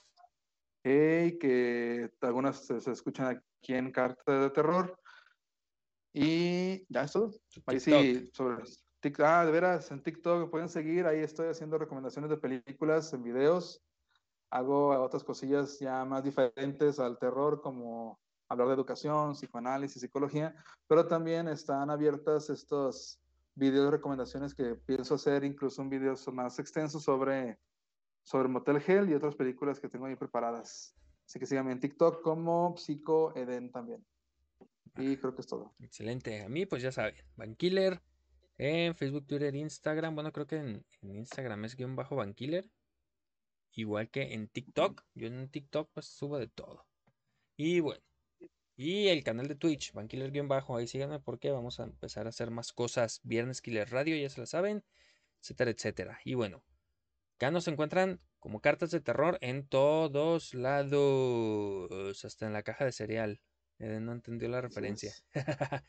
[0.85, 4.98] y que algunas se, escuchan aquí en Carta de Terror.
[6.14, 7.31] Y ya es todo.
[7.65, 8.64] Ahí sí, sobre
[9.02, 9.26] TikTok.
[9.26, 11.07] Ah, de veras, en TikTok pueden seguir.
[11.07, 13.84] Ahí estoy haciendo recomendaciones de películas en videos.
[14.54, 20.56] Hago otras cosillas ya más diferentes al terror, como hablar de educación, psicoanálisis, psicología,
[20.88, 23.20] pero también están abiertas estos
[23.56, 27.58] videos de recomendaciones que pienso hacer, incluso un video más extenso sobre,
[28.22, 30.96] sobre Motel Hell y otras películas que tengo ahí preparadas.
[31.26, 34.06] Así que síganme en TikTok como Psico Eden también.
[34.98, 35.74] Y creo que es todo.
[35.80, 36.44] Excelente.
[36.44, 38.00] A mí, pues ya saben, Bankiller
[38.60, 40.14] en Facebook, Twitter, Instagram.
[40.14, 42.70] Bueno, creo que en, Instagram es guion bajo Bankiller.
[43.74, 45.04] Igual que en TikTok.
[45.14, 46.86] Yo en TikTok pues subo de todo.
[47.58, 48.04] Y bueno,
[48.76, 52.74] y el canal de Twitch, Bankiller-bajo, ahí síganme porque vamos a empezar a hacer más
[52.74, 53.20] cosas.
[53.24, 54.84] Viernes Killer Radio, ya se la saben,
[55.41, 56.20] etcétera, etcétera.
[56.26, 56.64] Y bueno,
[57.36, 62.91] acá nos encuentran como cartas de terror en todos lados, hasta en la caja de
[62.91, 63.41] cereal.
[63.80, 65.14] Eh, no entendió la referencia.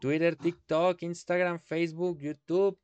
[0.00, 2.78] Twitter, TikTok, Instagram, Facebook, YouTube,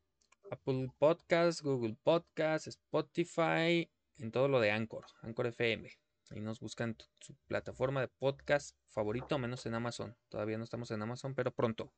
[0.51, 5.91] Apple Podcast, Google Podcast, Spotify, en todo lo de Anchor, Anchor FM.
[6.31, 10.17] Ahí nos buscan su plataforma de podcast favorito, menos en Amazon.
[10.29, 11.93] Todavía no estamos en Amazon, pero pronto.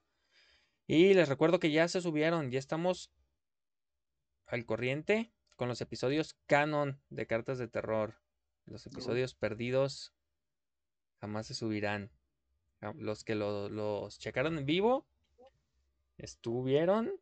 [0.86, 3.10] Y les recuerdo que ya se subieron, ya estamos
[4.46, 8.20] al corriente con los episodios canon de cartas de terror.
[8.66, 10.12] Los episodios perdidos
[11.20, 12.10] jamás se subirán.
[12.96, 15.06] Los que los checaron en vivo,
[16.16, 17.12] estuvieron,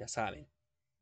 [0.00, 0.48] ya saben.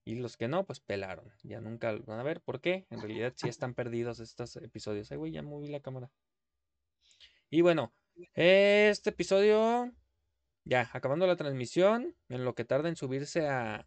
[0.04, 1.32] Y los que no, pues pelaron.
[1.42, 2.40] Ya nunca lo van a ver.
[2.40, 2.86] ¿Por qué?
[2.90, 5.12] En realidad sí están perdidos estos episodios.
[5.12, 6.10] Ay, güey, ya moví la cámara.
[7.48, 7.94] Y bueno,
[8.34, 9.92] este episodio,
[10.64, 13.86] ya, acabando la transmisión, en lo que tarda en subirse a,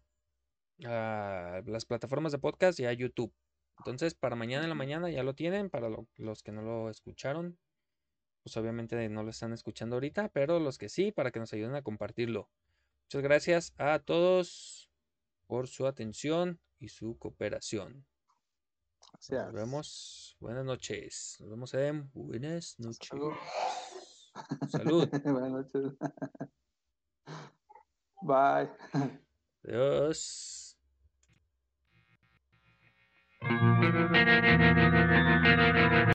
[0.78, 3.34] las plataformas de podcast y a YouTube.
[3.78, 5.70] Entonces, para mañana en la mañana ya lo tienen.
[5.70, 7.58] Para los que no lo escucharon,
[8.42, 11.74] pues obviamente no lo están escuchando ahorita, pero los que sí, para que nos ayuden
[11.74, 12.48] a compartirlo.
[13.06, 14.91] Muchas gracias a todos
[15.52, 18.06] por su atención y su cooperación.
[19.28, 20.34] Nos vemos.
[20.40, 21.36] Buenas noches.
[21.40, 23.10] Nos vemos en buenas noches.
[24.70, 25.06] Salud.
[25.24, 25.92] buenas noches.
[28.22, 28.70] Bye.
[29.62, 30.78] Adiós.